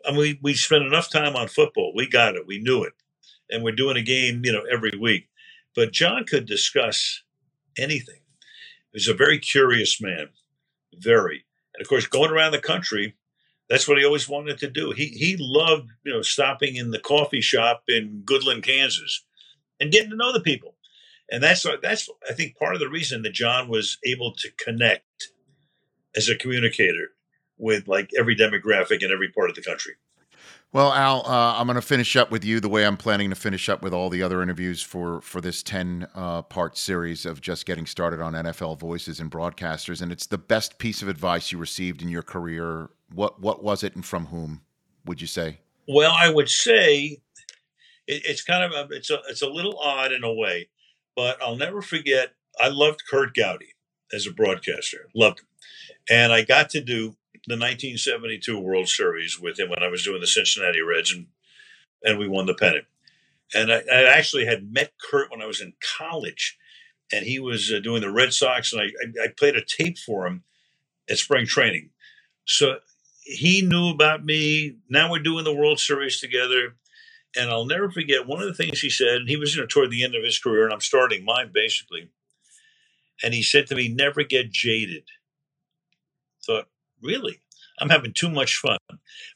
I 0.06 0.12
mean, 0.12 0.20
we, 0.20 0.39
we 0.41 0.54
spent 0.54 0.84
enough 0.86 1.10
time 1.10 1.36
on 1.36 1.48
football. 1.48 1.94
We 1.96 2.08
got 2.08 2.36
it. 2.36 2.48
We 2.48 2.60
knew 2.60 2.84
it. 2.84 2.94
And 3.50 3.64
we're 3.64 3.76
doing 3.76 3.98
a 3.98 4.02
game, 4.02 4.44
you 4.46 4.52
know, 4.52 4.64
every 4.72 4.98
week. 5.00 5.30
But 5.76 5.91
John 5.91 6.26
could 6.26 6.46
discuss 6.46 7.24
anything. 7.78 8.22
He 8.91 8.98
was 8.98 9.08
a 9.08 9.14
very 9.14 9.39
curious 9.39 10.02
man, 10.02 10.30
very. 10.96 11.46
And 11.76 11.82
of 11.82 11.89
course, 11.89 12.08
going 12.08 12.32
around 12.32 12.52
the 12.52 12.60
country, 12.60 13.16
that's 13.70 13.88
what 13.88 13.98
he 13.98 14.06
always 14.06 14.30
wanted 14.30 14.60
to 14.60 14.70
do. 14.70 14.91
He 14.91 15.08
he 15.08 15.38
loved, 15.39 15.89
you 16.04 16.14
know, 16.14 16.22
stopping 16.22 16.76
in 16.76 16.91
the 16.91 17.00
coffee 17.00 17.41
shop 17.41 17.84
in 17.88 18.24
Goodland, 18.26 18.64
Kansas, 18.64 19.24
and 19.80 19.91
getting 19.91 20.12
to 20.12 20.18
know 20.18 20.34
the 20.34 20.41
people 20.41 20.72
and 21.34 21.41
that's 21.41 21.65
that's 21.81 22.07
I 22.29 22.34
think 22.34 22.55
part 22.57 22.75
of 22.75 22.79
the 22.79 22.88
reason 22.88 23.23
that 23.23 23.34
John 23.34 23.67
was 23.67 23.97
able 24.05 24.34
to 24.36 24.51
connect 24.51 25.29
as 26.15 26.29
a 26.29 26.36
communicator 26.36 27.09
with 27.57 27.88
like 27.88 28.11
every 28.17 28.36
demographic 28.36 29.01
in 29.01 29.11
every 29.11 29.29
part 29.29 29.49
of 29.49 29.55
the 29.55 29.63
country. 29.63 29.93
Well, 30.71 30.93
Al, 30.93 31.25
uh, 31.25 31.55
I'm 31.57 31.67
going 31.67 31.75
to 31.75 31.81
finish 31.81 32.15
up 32.15 32.31
with 32.31 32.43
you 32.43 32.59
the 32.59 32.69
way 32.69 32.86
I'm 32.86 32.97
planning 32.97 33.29
to 33.29 33.36
finish 33.36 33.69
up 33.69 33.84
with 33.84 33.93
all 33.93 34.09
the 34.09 34.21
other 34.21 34.43
interviews 34.43 34.84
for 34.84 35.21
for 35.21 35.41
this 35.41 35.63
10 35.63 36.07
uh, 36.13 36.43
part 36.43 36.77
series 36.77 37.25
of 37.25 37.41
just 37.41 37.65
getting 37.65 37.88
started 37.88 38.21
on 38.21 38.34
NFL 38.34 38.79
voices 38.79 39.19
and 39.19 39.31
broadcasters. 39.31 40.03
And 40.03 40.11
it's 40.11 40.27
the 40.27 40.38
best 40.38 40.77
piece 40.77 41.01
of 41.01 41.07
advice 41.07 41.51
you 41.51 41.57
received 41.57 42.03
in 42.03 42.09
your 42.09 42.23
career. 42.23 42.91
What 43.11 43.41
what 43.41 43.63
was 43.63 43.84
it, 43.84 43.95
and 43.95 44.05
from 44.05 44.27
whom? 44.27 44.61
Would 45.05 45.19
you 45.19 45.27
say? 45.27 45.61
Well, 45.88 46.15
I 46.15 46.29
would 46.29 46.49
say 46.49 47.21
it, 48.07 48.21
it's 48.25 48.43
kind 48.43 48.63
of 48.63 48.71
a, 48.71 48.93
it's 48.95 49.09
a 49.09 49.19
it's 49.29 49.41
a 49.41 49.49
little 49.49 49.79
odd 49.79 50.11
in 50.11 50.23
a 50.23 50.34
way. 50.34 50.69
But 51.16 51.41
I'll 51.41 51.55
never 51.55 51.82
forget, 51.82 52.34
I 52.59 52.70
loved 52.70 53.03
Curt 53.09 53.36
Gowdy 53.36 53.74
as 54.14 54.28
a 54.28 54.32
broadcaster, 54.32 55.09
loved 55.16 55.39
him. 55.39 55.47
And 56.09 56.34
I 56.34 56.43
got 56.43 56.70
to 56.72 56.82
do 56.82 57.16
the 57.47 57.55
1972 57.55 58.57
World 58.57 58.88
Series 58.88 59.39
with 59.39 59.59
him 59.59 59.70
when 59.70 59.84
I 59.84 59.88
was 59.88 60.03
doing 60.03 60.22
the 60.22 60.28
Cincinnati 60.28 60.82
Reds, 60.82 61.14
and, 61.14 61.28
and 62.03 62.18
we 62.18 62.28
won 62.28 62.45
the 62.45 62.53
pennant. 62.53 62.86
And 63.53 63.72
I, 63.72 63.82
I 63.91 64.03
actually 64.18 64.45
had 64.45 64.72
met 64.72 64.93
Curt 64.99 65.30
when 65.30 65.41
I 65.41 65.45
was 65.45 65.61
in 65.61 65.74
college, 65.97 66.57
and 67.11 67.26
he 67.26 67.39
was 67.39 67.72
uh, 67.72 67.80
doing 67.80 68.01
the 68.01 68.11
Red 68.11 68.34
Sox, 68.34 68.74
and 68.74 68.82
I, 68.82 68.86
I, 68.86 69.26
I 69.26 69.28
played 69.38 69.55
a 69.55 69.64
tape 69.64 69.97
for 69.97 70.26
him 70.26 70.43
at 71.09 71.18
spring 71.18 71.45
training. 71.45 71.89
So 72.45 72.78
he 73.24 73.61
knew 73.61 73.89
about 73.89 74.26
me. 74.26 74.78
Now 74.89 75.11
we're 75.11 75.20
doing 75.20 75.43
the 75.43 75.53
World 75.53 75.80
Series 75.80 76.20
together. 76.20 76.76
And 77.36 77.49
I'll 77.49 77.65
never 77.65 77.89
forget 77.89 78.27
one 78.27 78.41
of 78.41 78.47
the 78.47 78.53
things 78.53 78.79
he 78.79 78.89
said, 78.89 79.15
and 79.15 79.29
he 79.29 79.38
was, 79.38 79.55
you 79.55 79.61
know, 79.61 79.67
toward 79.67 79.89
the 79.89 80.03
end 80.03 80.15
of 80.15 80.23
his 80.23 80.38
career, 80.38 80.65
and 80.65 80.73
I'm 80.73 80.81
starting 80.81 81.25
mine 81.25 81.51
basically. 81.53 82.09
And 83.23 83.34
he 83.34 83.41
said 83.41 83.67
to 83.67 83.75
me, 83.75 83.88
never 83.88 84.23
get 84.23 84.51
jaded. 84.51 85.03
Thought, 86.45 86.67
really? 87.01 87.39
I'm 87.79 87.89
having 87.89 88.13
too 88.13 88.29
much 88.29 88.57
fun. 88.57 88.77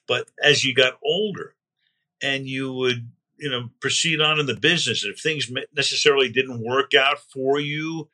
But 0.07 0.29
as 0.43 0.63
you 0.63 0.73
got 0.73 0.99
older 1.03 1.55
and 2.21 2.47
you 2.47 2.73
would, 2.73 3.09
you 3.37 3.49
know, 3.49 3.69
proceed 3.79 4.19
on 4.19 4.39
in 4.39 4.45
the 4.45 4.55
business, 4.55 5.05
if 5.05 5.19
things 5.19 5.51
necessarily 5.75 6.29
didn't 6.29 6.63
work 6.63 6.93
out 6.93 7.19
for 7.19 7.59
you, 7.59 8.09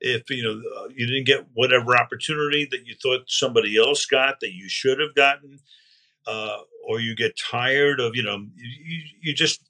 if 0.00 0.28
you 0.30 0.42
know 0.42 0.60
uh, 0.78 0.88
you 0.94 1.06
didn't 1.06 1.26
get 1.26 1.46
whatever 1.54 1.96
opportunity 1.96 2.66
that 2.70 2.86
you 2.86 2.94
thought 3.00 3.24
somebody 3.28 3.76
else 3.78 4.04
got 4.04 4.40
that 4.40 4.52
you 4.52 4.68
should 4.68 4.98
have 4.98 5.14
gotten, 5.14 5.60
uh, 6.26 6.58
or 6.86 7.00
you 7.00 7.14
get 7.14 7.38
tired 7.38 8.00
of, 8.00 8.14
you 8.16 8.22
know, 8.22 8.46
you, 8.56 9.02
you 9.20 9.34
just 9.34 9.62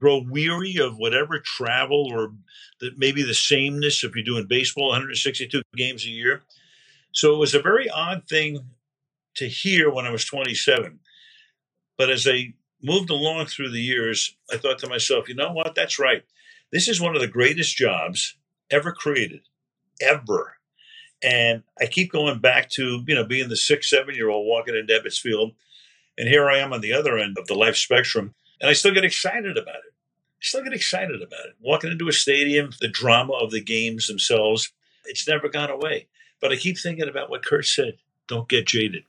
grow 0.00 0.22
weary 0.28 0.78
of 0.78 0.96
whatever 0.96 1.38
travel 1.38 2.08
or 2.12 2.32
the, 2.80 2.90
maybe 2.96 3.22
the 3.22 3.34
sameness 3.34 4.02
if 4.02 4.14
you're 4.14 4.24
doing 4.24 4.46
baseball 4.46 4.88
162 4.88 5.62
games 5.76 6.04
a 6.04 6.08
year. 6.08 6.42
So 7.12 7.34
it 7.34 7.38
was 7.38 7.54
a 7.54 7.62
very 7.62 7.88
odd 7.88 8.24
thing 8.28 8.64
to 9.36 9.46
hear 9.48 9.90
when 9.90 10.04
I 10.04 10.10
was 10.10 10.24
27. 10.24 10.98
But 11.96 12.10
as 12.10 12.26
I 12.26 12.54
moved 12.82 13.10
along 13.10 13.46
through 13.46 13.70
the 13.70 13.80
years, 13.80 14.34
I 14.52 14.56
thought 14.56 14.78
to 14.80 14.88
myself, 14.88 15.28
you 15.28 15.34
know 15.34 15.52
what? 15.52 15.74
That's 15.74 15.98
right. 15.98 16.24
This 16.72 16.88
is 16.88 17.00
one 17.00 17.14
of 17.14 17.20
the 17.20 17.28
greatest 17.28 17.76
jobs 17.76 18.36
ever 18.70 18.92
created, 18.92 19.42
ever. 20.00 20.56
And 21.22 21.62
I 21.80 21.86
keep 21.86 22.10
going 22.10 22.40
back 22.40 22.70
to, 22.70 23.04
you 23.06 23.14
know, 23.14 23.24
being 23.24 23.48
the 23.48 23.56
six, 23.56 23.88
seven 23.88 24.14
year 24.14 24.30
old 24.30 24.46
walking 24.48 24.74
in 24.74 24.86
Ebbets 24.86 25.20
Field 25.20 25.52
and 26.18 26.28
here 26.28 26.48
I 26.48 26.58
am 26.58 26.72
on 26.72 26.80
the 26.80 26.92
other 26.92 27.18
end 27.18 27.36
of 27.38 27.46
the 27.46 27.54
life 27.54 27.76
spectrum, 27.76 28.34
and 28.60 28.68
I 28.68 28.72
still 28.72 28.94
get 28.94 29.04
excited 29.04 29.56
about 29.56 29.76
it. 29.76 29.92
I 29.92 30.42
still 30.42 30.64
get 30.64 30.72
excited 30.72 31.22
about 31.22 31.46
it. 31.46 31.54
Walking 31.60 31.90
into 31.90 32.08
a 32.08 32.12
stadium, 32.12 32.70
the 32.80 32.88
drama 32.88 33.32
of 33.34 33.50
the 33.50 33.62
games 33.62 34.06
themselves, 34.06 34.72
it's 35.04 35.28
never 35.28 35.48
gone 35.48 35.70
away. 35.70 36.08
But 36.40 36.52
I 36.52 36.56
keep 36.56 36.78
thinking 36.78 37.08
about 37.08 37.30
what 37.30 37.44
Curt 37.44 37.66
said 37.66 37.94
don't 38.28 38.48
get 38.48 38.66
jaded. 38.66 39.04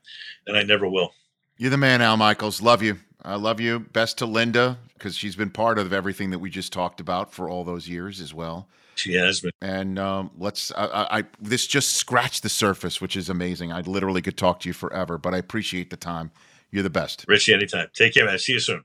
And 0.47 0.57
I 0.57 0.63
never 0.63 0.87
will. 0.87 1.13
You're 1.57 1.69
the 1.69 1.77
man, 1.77 2.01
Al 2.01 2.17
Michaels. 2.17 2.61
Love 2.61 2.81
you. 2.81 2.97
I 3.21 3.35
love 3.35 3.59
you. 3.59 3.79
Best 3.79 4.17
to 4.17 4.25
Linda, 4.25 4.77
because 4.95 5.15
she's 5.15 5.35
been 5.35 5.49
part 5.49 5.79
of 5.79 5.93
everything 5.93 6.31
that 6.31 6.39
we 6.39 6.49
just 6.49 6.73
talked 6.73 6.99
about 6.99 7.33
for 7.33 7.47
all 7.49 7.63
those 7.63 7.87
years 7.87 8.19
as 8.19 8.33
well. 8.33 8.67
She 8.95 9.13
has 9.13 9.39
been. 9.39 9.51
And 9.61 9.97
um, 9.97 10.31
let's. 10.37 10.71
I, 10.75 11.19
I, 11.19 11.23
this 11.39 11.65
just 11.65 11.95
scratched 11.95 12.43
the 12.43 12.49
surface, 12.49 13.01
which 13.01 13.15
is 13.15 13.29
amazing. 13.29 13.71
I 13.71 13.81
literally 13.81 14.21
could 14.21 14.37
talk 14.37 14.59
to 14.61 14.69
you 14.69 14.73
forever, 14.73 15.17
but 15.17 15.33
I 15.33 15.37
appreciate 15.37 15.89
the 15.89 15.97
time. 15.97 16.31
You're 16.73 16.81
the 16.81 16.89
best. 16.89 17.23
Richie, 17.27 17.53
anytime. 17.53 17.87
Take 17.93 18.15
care, 18.15 18.25
man. 18.25 18.39
See 18.39 18.53
you 18.53 18.59
soon. 18.59 18.83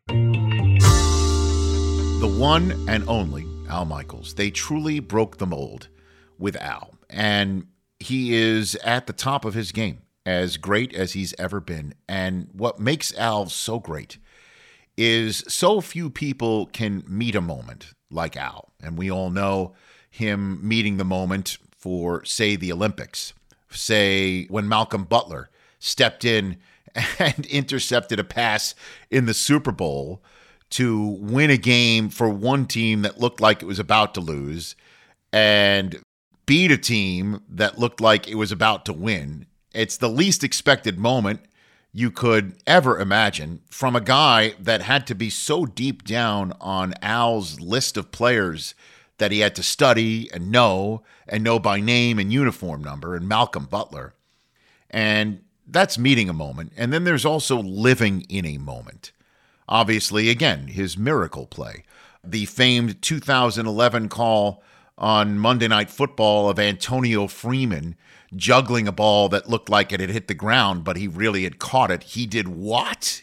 The 2.21 2.37
one 2.39 2.85
and 2.87 3.03
only 3.09 3.47
Al 3.71 3.87
Michaels. 3.87 4.35
They 4.35 4.51
truly 4.51 5.01
broke 5.01 5.39
the 5.39 5.47
mold 5.47 5.89
with 6.39 6.55
Al. 6.57 6.95
And 7.09 7.67
he 7.99 8.35
is 8.35 8.75
at 8.85 9.07
the 9.07 9.15
top 9.15 9.47
of 9.47 9.55
his 9.55 9.73
game, 9.73 10.03
as 10.27 10.59
great 10.59 10.95
as 10.95 11.15
he's 11.15 11.33
ever 11.39 11.61
been. 11.61 11.95
And 12.07 12.51
what 12.53 12.79
makes 12.79 13.17
Al 13.17 13.47
so 13.47 13.79
great 13.79 14.19
is 14.99 15.43
so 15.49 15.81
few 15.81 16.11
people 16.11 16.67
can 16.67 17.05
meet 17.09 17.35
a 17.35 17.41
moment 17.41 17.95
like 18.11 18.37
Al. 18.37 18.71
And 18.83 18.99
we 18.99 19.11
all 19.11 19.31
know 19.31 19.73
him 20.11 20.61
meeting 20.67 20.99
the 20.99 21.05
moment 21.05 21.57
for, 21.75 22.23
say, 22.27 22.55
the 22.55 22.71
Olympics, 22.71 23.33
say, 23.71 24.45
when 24.49 24.69
Malcolm 24.69 25.05
Butler 25.05 25.49
stepped 25.79 26.27
in 26.27 26.59
and 27.19 27.47
intercepted 27.47 28.19
a 28.19 28.25
pass 28.25 28.75
in 29.11 29.27
the 29.27 29.35
Super 29.35 29.73
Bowl 29.73 30.23
to 30.71 30.99
win 31.21 31.51
a 31.51 31.57
game 31.57 32.11
for 32.11 32.29
one 32.29 32.67
team 32.67 33.03
that 33.03 33.21
looked 33.21 33.41
like 33.41 33.63
it 33.63 33.67
was 33.67 33.79
about 33.79 34.15
to 34.15 34.21
lose 34.21 34.77
and 35.33 36.01
beat 36.47 36.71
a 36.71 36.79
team 36.79 37.43
that 37.49 37.79
looked 37.79 38.01
like 38.01 38.29
it 38.29 38.35
was 38.35 38.53
about 38.53 38.85
to 38.85 38.93
win. 38.93 39.47
It's 39.73 39.97
the 39.97 40.09
least 40.09 40.43
expected 40.45 40.99
moment 40.99 41.41
you 41.93 42.11
could 42.11 42.57
ever 42.67 42.99
imagine 42.99 43.61
from 43.71 43.97
a 43.97 44.01
guy 44.01 44.55
that 44.61 44.83
had 44.83 45.07
to 45.07 45.15
be 45.15 45.31
so 45.31 45.67
deep 45.67 46.05
down 46.05 46.53
on 46.61 46.95
Al's 47.03 47.61
list 47.61 47.97
of 47.97 48.13
players 48.13 48.75
that 49.19 49.33
he 49.33 49.41
had 49.41 49.55
to 49.57 49.63
study 49.63 50.31
and 50.33 50.51
know 50.51 51.03
and 51.27 51.43
know 51.43 51.59
by 51.59 51.81
name 51.81 52.19
and 52.19 52.33
uniform 52.33 52.83
number 52.83 53.15
and 53.15 53.29
Malcolm 53.29 53.65
Butler. 53.65 54.15
And 54.91 55.41
that's 55.69 55.99
meeting 55.99 56.29
a 56.29 56.35
moment. 56.35 56.73
And 56.77 56.93
then 56.93 57.05
there's 57.05 57.25
also 57.25 57.59
living 57.59 58.23
in 58.29 58.45
a 58.47 58.59
moment. 58.59 59.13
Obviously, 59.69 60.31
again, 60.31 60.69
his 60.69 60.97
miracle 60.97 61.47
play. 61.47 61.85
The 62.25 62.47
famed 62.47 63.03
2011 63.03 64.09
call 64.09 64.63
on 64.97 65.39
Monday 65.39 65.69
Night 65.69 65.91
Football 65.91 66.49
of 66.49 66.59
Antonio 66.59 67.27
Freeman 67.27 67.97
juggling 68.35 68.89
a 68.89 68.93
ball 68.93 69.29
that 69.29 69.49
looked 69.49 69.69
like 69.69 69.93
it 69.93 70.01
had 70.01 70.11
hit 70.11 70.29
the 70.29 70.35
ground, 70.35 70.85
but 70.85 70.97
he 70.97 71.07
really 71.07 71.45
had 71.45 71.59
caught 71.59 71.91
it. 71.91 72.03
He 72.03 72.27
did 72.27 72.49
what? 72.49 73.23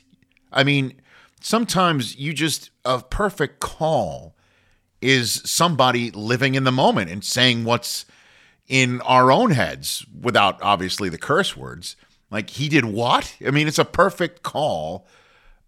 I 0.51 0.63
mean, 0.63 1.01
sometimes 1.41 2.15
you 2.15 2.33
just, 2.33 2.71
a 2.83 3.01
perfect 3.01 3.59
call 3.59 4.35
is 5.01 5.41
somebody 5.45 6.09
living 6.11 6.55
in 6.55 6.63
the 6.63 6.71
moment 6.71 7.11
and 7.11 7.23
saying 7.23 7.65
what's 7.65 8.05
in 8.67 9.01
our 9.01 9.31
own 9.31 9.51
heads 9.51 10.05
without 10.19 10.59
obviously 10.61 11.09
the 11.09 11.17
curse 11.17 11.55
words. 11.55 11.95
Like 12.35 12.49
he 12.49 12.67
did 12.67 12.83
what? 12.83 13.33
I 13.47 13.51
mean, 13.51 13.65
it's 13.65 13.79
a 13.79 13.85
perfect 13.85 14.43
call 14.43 15.07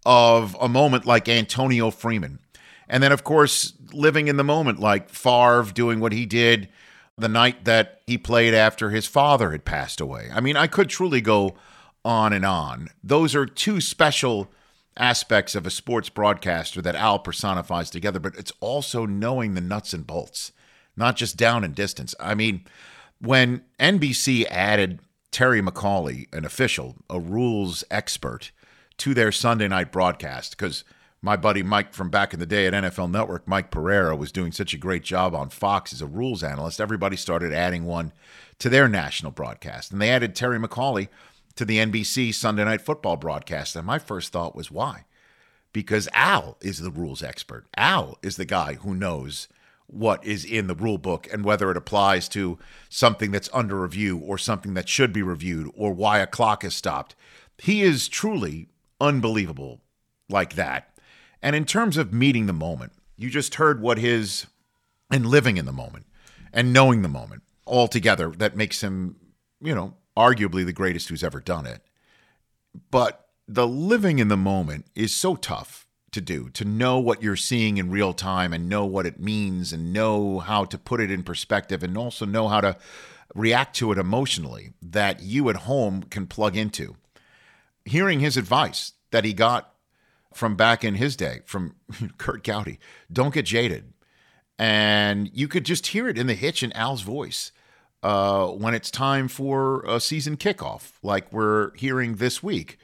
of 0.04 0.54
a 0.60 0.68
moment 0.68 1.06
like 1.06 1.26
Antonio 1.26 1.90
Freeman. 1.90 2.40
And 2.90 3.02
then, 3.02 3.10
of 3.10 3.24
course, 3.24 3.72
living 3.90 4.28
in 4.28 4.36
the 4.36 4.44
moment 4.44 4.78
like 4.78 5.08
Favre 5.08 5.72
doing 5.72 5.98
what 5.98 6.12
he 6.12 6.26
did 6.26 6.68
the 7.16 7.26
night 7.26 7.64
that 7.64 8.02
he 8.06 8.18
played 8.18 8.52
after 8.52 8.90
his 8.90 9.06
father 9.06 9.52
had 9.52 9.64
passed 9.64 9.98
away. 9.98 10.28
I 10.30 10.42
mean, 10.42 10.58
I 10.58 10.66
could 10.66 10.90
truly 10.90 11.22
go 11.22 11.56
on 12.04 12.34
and 12.34 12.44
on. 12.44 12.88
Those 13.02 13.34
are 13.34 13.46
two 13.46 13.80
special 13.80 14.50
aspects 14.94 15.54
of 15.54 15.66
a 15.66 15.70
sports 15.70 16.10
broadcaster 16.10 16.82
that 16.82 16.94
Al 16.94 17.18
personifies 17.18 17.88
together, 17.88 18.20
but 18.20 18.36
it's 18.36 18.52
also 18.60 19.06
knowing 19.06 19.54
the 19.54 19.62
nuts 19.62 19.94
and 19.94 20.06
bolts, 20.06 20.52
not 20.98 21.16
just 21.16 21.38
down 21.38 21.64
and 21.64 21.74
distance. 21.74 22.14
I 22.20 22.34
mean, 22.34 22.66
when 23.22 23.62
NBC 23.80 24.44
added 24.50 25.00
Terry 25.38 25.62
McAulay, 25.62 26.26
an 26.34 26.44
official, 26.44 26.96
a 27.08 27.20
rules 27.20 27.84
expert, 27.92 28.50
to 28.96 29.14
their 29.14 29.30
Sunday 29.30 29.68
night 29.68 29.92
broadcast, 29.92 30.56
because 30.58 30.82
my 31.22 31.36
buddy 31.36 31.62
Mike 31.62 31.94
from 31.94 32.10
back 32.10 32.34
in 32.34 32.40
the 32.40 32.44
day 32.44 32.66
at 32.66 32.72
NFL 32.72 33.12
Network, 33.12 33.46
Mike 33.46 33.70
Pereira, 33.70 34.16
was 34.16 34.32
doing 34.32 34.50
such 34.50 34.74
a 34.74 34.78
great 34.78 35.04
job 35.04 35.36
on 35.36 35.48
Fox 35.48 35.92
as 35.92 36.02
a 36.02 36.08
rules 36.08 36.42
analyst. 36.42 36.80
Everybody 36.80 37.16
started 37.16 37.52
adding 37.52 37.84
one 37.84 38.12
to 38.58 38.68
their 38.68 38.88
national 38.88 39.30
broadcast. 39.30 39.92
And 39.92 40.02
they 40.02 40.10
added 40.10 40.34
Terry 40.34 40.58
McAulay 40.58 41.06
to 41.54 41.64
the 41.64 41.78
NBC 41.78 42.34
Sunday 42.34 42.64
Night 42.64 42.80
Football 42.80 43.16
broadcast. 43.16 43.76
And 43.76 43.86
my 43.86 44.00
first 44.00 44.32
thought 44.32 44.56
was, 44.56 44.72
why? 44.72 45.04
Because 45.72 46.08
Al 46.14 46.56
is 46.60 46.80
the 46.80 46.90
rules 46.90 47.22
expert. 47.22 47.68
Al 47.76 48.18
is 48.24 48.38
the 48.38 48.44
guy 48.44 48.74
who 48.74 48.92
knows 48.92 49.46
what 49.88 50.24
is 50.24 50.44
in 50.44 50.66
the 50.66 50.74
rule 50.74 50.98
book 50.98 51.26
and 51.32 51.44
whether 51.44 51.70
it 51.70 51.76
applies 51.76 52.28
to 52.28 52.58
something 52.88 53.30
that's 53.30 53.48
under 53.52 53.80
review 53.80 54.18
or 54.18 54.38
something 54.38 54.74
that 54.74 54.88
should 54.88 55.12
be 55.12 55.22
reviewed 55.22 55.70
or 55.74 55.92
why 55.92 56.18
a 56.18 56.26
clock 56.26 56.62
is 56.62 56.74
stopped. 56.74 57.16
He 57.56 57.82
is 57.82 58.06
truly 58.06 58.68
unbelievable 59.00 59.80
like 60.28 60.54
that. 60.54 60.94
And 61.42 61.56
in 61.56 61.64
terms 61.64 61.96
of 61.96 62.12
meeting 62.12 62.46
the 62.46 62.52
moment, 62.52 62.92
you 63.16 63.30
just 63.30 63.56
heard 63.56 63.80
what 63.80 63.98
his 63.98 64.46
and 65.10 65.24
living 65.24 65.56
in 65.56 65.64
the 65.64 65.72
moment 65.72 66.04
and 66.52 66.72
knowing 66.72 67.00
the 67.02 67.08
moment 67.08 67.42
all 67.64 67.88
together 67.88 68.30
that 68.30 68.56
makes 68.56 68.82
him, 68.82 69.16
you 69.60 69.74
know, 69.74 69.94
arguably 70.16 70.66
the 70.66 70.72
greatest 70.72 71.08
who's 71.08 71.24
ever 71.24 71.40
done 71.40 71.66
it. 71.66 71.80
But 72.90 73.26
the 73.46 73.66
living 73.66 74.18
in 74.18 74.28
the 74.28 74.36
moment 74.36 74.86
is 74.94 75.14
so 75.14 75.34
tough 75.34 75.87
to 76.12 76.20
do, 76.20 76.48
to 76.50 76.64
know 76.64 76.98
what 76.98 77.22
you're 77.22 77.36
seeing 77.36 77.76
in 77.76 77.90
real 77.90 78.12
time 78.12 78.52
and 78.52 78.68
know 78.68 78.84
what 78.84 79.06
it 79.06 79.20
means 79.20 79.72
and 79.72 79.92
know 79.92 80.38
how 80.38 80.64
to 80.64 80.78
put 80.78 81.00
it 81.00 81.10
in 81.10 81.22
perspective 81.22 81.82
and 81.82 81.96
also 81.96 82.24
know 82.24 82.48
how 82.48 82.60
to 82.60 82.76
react 83.34 83.76
to 83.76 83.92
it 83.92 83.98
emotionally 83.98 84.72
that 84.80 85.22
you 85.22 85.48
at 85.50 85.56
home 85.56 86.02
can 86.02 86.26
plug 86.26 86.56
into. 86.56 86.96
Hearing 87.84 88.20
his 88.20 88.36
advice 88.36 88.92
that 89.10 89.24
he 89.24 89.32
got 89.32 89.74
from 90.34 90.56
back 90.56 90.84
in 90.84 90.94
his 90.94 91.16
day 91.16 91.40
from 91.44 91.74
Curt 92.18 92.44
Gowdy. 92.44 92.78
Don't 93.12 93.34
get 93.34 93.46
jaded. 93.46 93.92
And 94.58 95.30
you 95.32 95.46
could 95.46 95.64
just 95.64 95.88
hear 95.88 96.08
it 96.08 96.18
in 96.18 96.26
the 96.26 96.34
hitch 96.34 96.62
in 96.62 96.72
Al's 96.72 97.02
voice 97.02 97.52
uh, 98.02 98.48
when 98.48 98.74
it's 98.74 98.90
time 98.90 99.28
for 99.28 99.82
a 99.82 100.00
season 100.00 100.36
kickoff, 100.36 100.92
like 101.02 101.32
we're 101.32 101.74
hearing 101.76 102.16
this 102.16 102.42
week, 102.42 102.78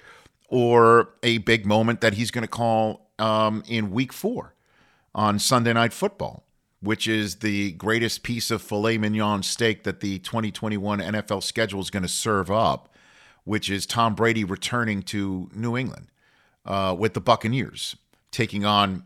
or 0.49 1.15
a 1.23 1.39
big 1.39 1.67
moment 1.67 2.01
that 2.01 2.15
he's 2.15 2.31
going 2.31 2.43
to 2.43 2.49
call 2.49 3.04
um, 3.19 3.63
in 3.67 3.91
week 3.91 4.13
four 4.13 4.55
on 5.15 5.39
Sunday 5.39 5.73
Night 5.73 5.93
Football, 5.93 6.45
which 6.81 7.07
is 7.07 7.37
the 7.37 7.73
greatest 7.73 8.23
piece 8.23 8.51
of 8.51 8.63
filet 8.63 8.99
mignon 8.99 9.43
steak 9.43 9.85
that 9.85 10.01
the 10.01 10.19
2021 10.21 11.01
NFL 11.01 11.43
schedule 11.43 11.81
is 11.81 11.91
going 11.91 12.03
to 12.03 12.09
serve 12.09 12.51
up, 12.51 12.95
which 13.45 13.71
is 13.71 13.87
Tom 13.87 14.15
Brady 14.15 14.45
returning 14.45 15.03
to 15.03 15.51
New 15.55 15.77
England 15.77 16.09
uh, 16.67 16.95
with 16.99 17.15
the 17.15 17.21
Buccaneers, 17.21 17.97
taking 18.31 18.65
on, 18.65 19.05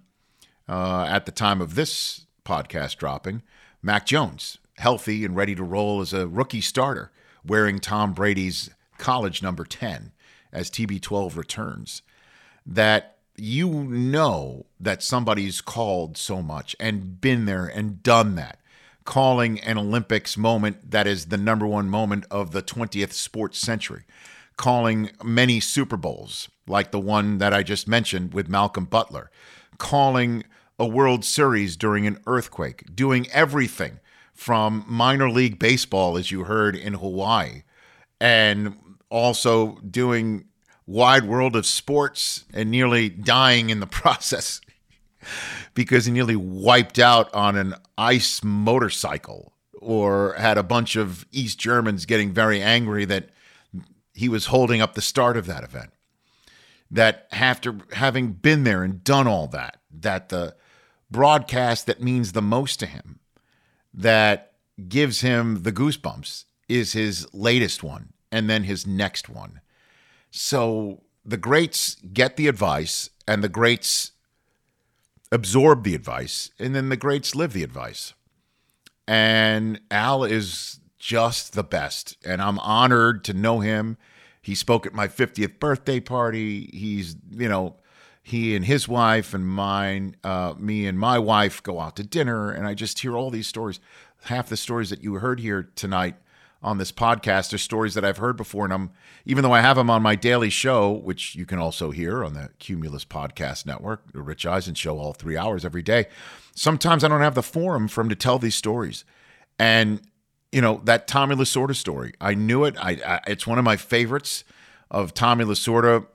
uh, 0.68 1.06
at 1.08 1.26
the 1.26 1.32
time 1.32 1.60
of 1.60 1.74
this 1.74 2.26
podcast 2.44 2.96
dropping, 2.96 3.42
Mac 3.82 4.06
Jones, 4.06 4.58
healthy 4.78 5.24
and 5.24 5.36
ready 5.36 5.54
to 5.54 5.62
roll 5.62 6.00
as 6.00 6.12
a 6.12 6.26
rookie 6.26 6.60
starter, 6.60 7.12
wearing 7.44 7.78
Tom 7.78 8.12
Brady's 8.12 8.70
college 8.96 9.42
number 9.42 9.64
10 9.64 10.12
as 10.52 10.70
TB12 10.70 11.36
returns. 11.36 12.02
That 12.66 13.17
you 13.38 13.68
know 13.84 14.66
that 14.80 15.02
somebody's 15.02 15.60
called 15.60 16.16
so 16.16 16.42
much 16.42 16.74
and 16.78 17.20
been 17.20 17.46
there 17.46 17.66
and 17.66 18.02
done 18.02 18.34
that. 18.36 18.58
Calling 19.04 19.58
an 19.60 19.78
Olympics 19.78 20.36
moment 20.36 20.90
that 20.90 21.06
is 21.06 21.26
the 21.26 21.38
number 21.38 21.66
one 21.66 21.88
moment 21.88 22.26
of 22.30 22.50
the 22.50 22.62
20th 22.62 23.12
sports 23.12 23.58
century, 23.58 24.04
calling 24.56 25.10
many 25.24 25.60
Super 25.60 25.96
Bowls, 25.96 26.48
like 26.66 26.90
the 26.90 27.00
one 27.00 27.38
that 27.38 27.54
I 27.54 27.62
just 27.62 27.88
mentioned 27.88 28.34
with 28.34 28.48
Malcolm 28.48 28.84
Butler, 28.84 29.30
calling 29.78 30.44
a 30.78 30.86
World 30.86 31.24
Series 31.24 31.76
during 31.76 32.06
an 32.06 32.18
earthquake, 32.26 32.94
doing 32.94 33.26
everything 33.32 33.98
from 34.34 34.84
minor 34.86 35.30
league 35.30 35.58
baseball, 35.58 36.16
as 36.16 36.30
you 36.30 36.44
heard 36.44 36.76
in 36.76 36.94
Hawaii, 36.94 37.62
and 38.20 38.76
also 39.10 39.78
doing 39.78 40.44
wide 40.88 41.24
world 41.24 41.54
of 41.54 41.66
sports 41.66 42.46
and 42.54 42.70
nearly 42.70 43.10
dying 43.10 43.68
in 43.68 43.78
the 43.78 43.86
process 44.02 44.60
because 45.74 46.06
he 46.06 46.12
nearly 46.12 46.34
wiped 46.34 46.98
out 46.98 47.32
on 47.34 47.56
an 47.56 47.74
ice 47.98 48.42
motorcycle 48.42 49.52
or 49.74 50.34
had 50.38 50.56
a 50.56 50.62
bunch 50.62 50.96
of 50.96 51.26
East 51.30 51.58
Germans 51.58 52.06
getting 52.06 52.32
very 52.32 52.62
angry 52.62 53.04
that 53.04 53.28
he 54.14 54.28
was 54.28 54.46
holding 54.46 54.80
up 54.80 54.94
the 54.94 55.02
start 55.02 55.36
of 55.36 55.46
that 55.46 55.62
event 55.62 55.90
that 56.90 57.28
after 57.30 57.76
having 57.92 58.32
been 58.32 58.64
there 58.64 58.82
and 58.82 59.04
done 59.04 59.26
all 59.26 59.46
that, 59.48 59.76
that 59.92 60.30
the 60.30 60.56
broadcast 61.10 61.86
that 61.86 62.02
means 62.02 62.32
the 62.32 62.42
most 62.42 62.80
to 62.80 62.86
him, 62.86 63.20
that 63.92 64.52
gives 64.88 65.20
him 65.20 65.64
the 65.64 65.72
goosebumps, 65.72 66.46
is 66.66 66.94
his 66.94 67.26
latest 67.34 67.82
one 67.82 68.12
and 68.32 68.48
then 68.48 68.64
his 68.64 68.86
next 68.86 69.28
one. 69.28 69.60
So 70.30 71.02
the 71.24 71.36
greats 71.36 71.96
get 72.12 72.36
the 72.36 72.48
advice 72.48 73.10
and 73.26 73.42
the 73.42 73.48
greats 73.48 74.12
absorb 75.30 75.84
the 75.84 75.94
advice 75.94 76.50
and 76.58 76.74
then 76.74 76.88
the 76.88 76.96
greats 76.96 77.34
live 77.34 77.52
the 77.52 77.62
advice. 77.62 78.14
And 79.06 79.80
Al 79.90 80.24
is 80.24 80.80
just 80.98 81.54
the 81.54 81.64
best. 81.64 82.16
And 82.24 82.42
I'm 82.42 82.58
honored 82.58 83.24
to 83.24 83.32
know 83.32 83.60
him 83.60 83.96
he 84.48 84.54
spoke 84.54 84.86
at 84.86 84.94
my 84.94 85.08
50th 85.08 85.58
birthday 85.58 86.00
party. 86.00 86.70
He's, 86.72 87.16
you 87.30 87.50
know, 87.50 87.76
he 88.22 88.56
and 88.56 88.64
his 88.64 88.88
wife 88.88 89.34
and 89.34 89.46
mine, 89.46 90.16
uh, 90.24 90.54
me 90.58 90.86
and 90.86 90.98
my 90.98 91.18
wife 91.18 91.62
go 91.62 91.80
out 91.80 91.96
to 91.96 92.02
dinner, 92.02 92.50
and 92.50 92.66
I 92.66 92.72
just 92.72 93.00
hear 93.00 93.14
all 93.14 93.30
these 93.30 93.46
stories. 93.46 93.78
Half 94.22 94.48
the 94.48 94.56
stories 94.56 94.88
that 94.88 95.02
you 95.02 95.14
heard 95.16 95.40
here 95.40 95.68
tonight 95.74 96.16
on 96.62 96.78
this 96.78 96.90
podcast 96.90 97.54
are 97.54 97.58
stories 97.58 97.94
that 97.94 98.04
I've 98.04 98.16
heard 98.16 98.36
before, 98.36 98.64
and 98.64 98.72
I'm 98.72 98.90
even 99.24 99.42
though 99.42 99.52
I 99.52 99.60
have 99.60 99.76
them 99.76 99.90
on 99.90 100.02
my 100.02 100.16
daily 100.16 100.50
show, 100.50 100.90
which 100.90 101.34
you 101.34 101.46
can 101.46 101.58
also 101.58 101.90
hear 101.90 102.24
on 102.24 102.34
the 102.34 102.50
Cumulus 102.58 103.04
Podcast 103.04 103.64
Network, 103.64 104.12
the 104.12 104.22
Rich 104.22 104.44
Eisen 104.44 104.74
Show, 104.74 104.98
all 104.98 105.12
three 105.12 105.36
hours 105.36 105.64
every 105.64 105.82
day. 105.82 106.06
Sometimes 106.54 107.04
I 107.04 107.08
don't 107.08 107.20
have 107.20 107.36
the 107.36 107.42
forum 107.42 107.86
for 107.86 108.00
him 108.00 108.08
to 108.08 108.16
tell 108.16 108.38
these 108.38 108.56
stories, 108.56 109.04
and 109.58 110.00
you 110.50 110.60
know 110.60 110.80
that 110.84 111.06
Tommy 111.06 111.36
Lasorda 111.36 111.76
story. 111.76 112.12
I 112.20 112.34
knew 112.34 112.64
it. 112.64 112.74
I, 112.78 112.98
I, 113.06 113.20
it's 113.28 113.46
one 113.46 113.58
of 113.58 113.64
my 113.64 113.76
favorites 113.76 114.42
of 114.90 115.14
Tommy 115.14 115.44
Lasorda 115.44 116.06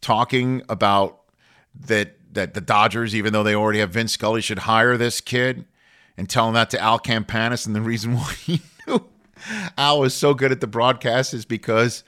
talking 0.00 0.62
about 0.68 1.20
that 1.74 2.16
that 2.32 2.54
the 2.54 2.60
Dodgers, 2.62 3.14
even 3.14 3.34
though 3.34 3.42
they 3.42 3.54
already 3.54 3.80
have 3.80 3.90
Vin 3.90 4.08
Scully, 4.08 4.40
should 4.40 4.60
hire 4.60 4.96
this 4.96 5.20
kid 5.20 5.66
and 6.16 6.30
telling 6.30 6.54
that 6.54 6.70
to 6.70 6.80
Al 6.80 6.98
Campanis. 6.98 7.66
And 7.66 7.76
the 7.76 7.82
reason 7.82 8.14
why 8.16 8.32
he 8.34 8.62
knew 8.86 9.06
Al 9.78 10.04
is 10.04 10.14
so 10.14 10.34
good 10.34 10.52
at 10.52 10.60
the 10.60 10.66
broadcast 10.66 11.34
is 11.34 11.44
because 11.44 12.04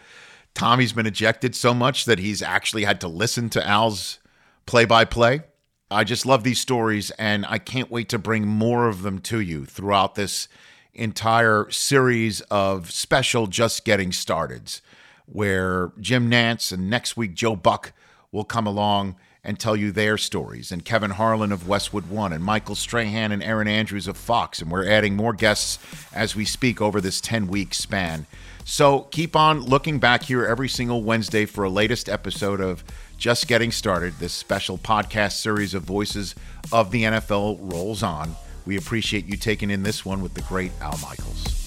Tommy's 0.55 0.93
been 0.93 1.07
ejected 1.07 1.55
so 1.55 1.75
much 1.75 2.05
that 2.05 2.19
he's 2.19 2.43
actually 2.43 2.85
had 2.85 3.01
to 3.01 3.09
listen 3.09 3.51
to 3.51 3.67
Al's 3.67 4.19
play 4.67 4.85
by 4.85 5.05
play. 5.05 5.43
I 5.91 6.05
just 6.05 6.27
love 6.27 6.45
these 6.45 6.61
stories, 6.61 7.11
and 7.13 7.45
I 7.47 7.59
can't 7.59 7.91
wait 7.91 8.09
to 8.09 8.19
bring 8.19 8.47
more 8.47 8.89
of 8.89 9.03
them 9.03 9.19
to 9.21 9.41
you 9.41 9.65
throughout 9.65 10.15
this 10.15 10.49
entire 10.95 11.71
series 11.71 12.41
of 12.43 12.91
special 12.91 13.47
Just 13.47 13.85
Getting 13.85 14.11
Starteds, 14.11 14.81
where 15.27 15.93
Jim 16.01 16.31
Nantz 16.31 16.73
and 16.73 16.89
next 16.89 17.17
week 17.17 17.35
Joe 17.35 17.57
Buck 17.57 17.93
will 18.33 18.45
come 18.45 18.67
along 18.67 19.17
and 19.45 19.59
tell 19.59 19.77
you 19.77 19.93
their 19.93 20.17
stories, 20.17 20.73
and 20.73 20.85
Kevin 20.85 21.13
Harlan 21.13 21.53
of 21.53 21.69
Westwood 21.69 22.09
One, 22.09 22.33
and 22.33 22.43
Michael 22.43 22.75
Strahan 22.75 23.31
and 23.31 23.43
Erin 23.43 23.69
Andrews 23.69 24.09
of 24.09 24.17
Fox. 24.17 24.63
And 24.63 24.71
we're 24.71 24.89
adding 24.89 25.17
more 25.17 25.35
guests 25.35 25.79
as 26.13 26.35
we 26.35 26.45
speak 26.45 26.81
over 26.81 27.01
this 27.01 27.21
10 27.21 27.47
week 27.49 27.75
span. 27.75 28.27
So 28.65 29.01
keep 29.11 29.37
on 29.37 29.61
looking 29.61 29.99
back 29.99 30.23
here 30.23 30.47
every 30.47 30.69
single 30.69 31.03
Wednesday 31.03 31.45
for 31.45 31.65
a 31.65 31.69
latest 31.69 32.09
episode 32.09 32.61
of 32.61 32.83
Just 33.19 33.47
Getting 33.47 33.71
Started. 33.71 34.15
This 34.19 34.33
special 34.33 34.79
podcast 34.79 35.33
series 35.33 35.75
of 35.75 35.83
voices 35.83 36.35
of 36.73 36.91
the 36.91 37.03
NFL 37.03 37.59
rolls 37.71 38.03
on. 38.03 38.35
We 38.65 38.79
appreciate 38.79 39.27
you 39.27 39.37
taking 39.37 39.71
in 39.71 39.83
this 39.83 40.07
one 40.07 40.23
with 40.23 40.33
the 40.33 40.43
great 40.43 40.73
Al 40.81 40.97
Michaels. 40.99 41.64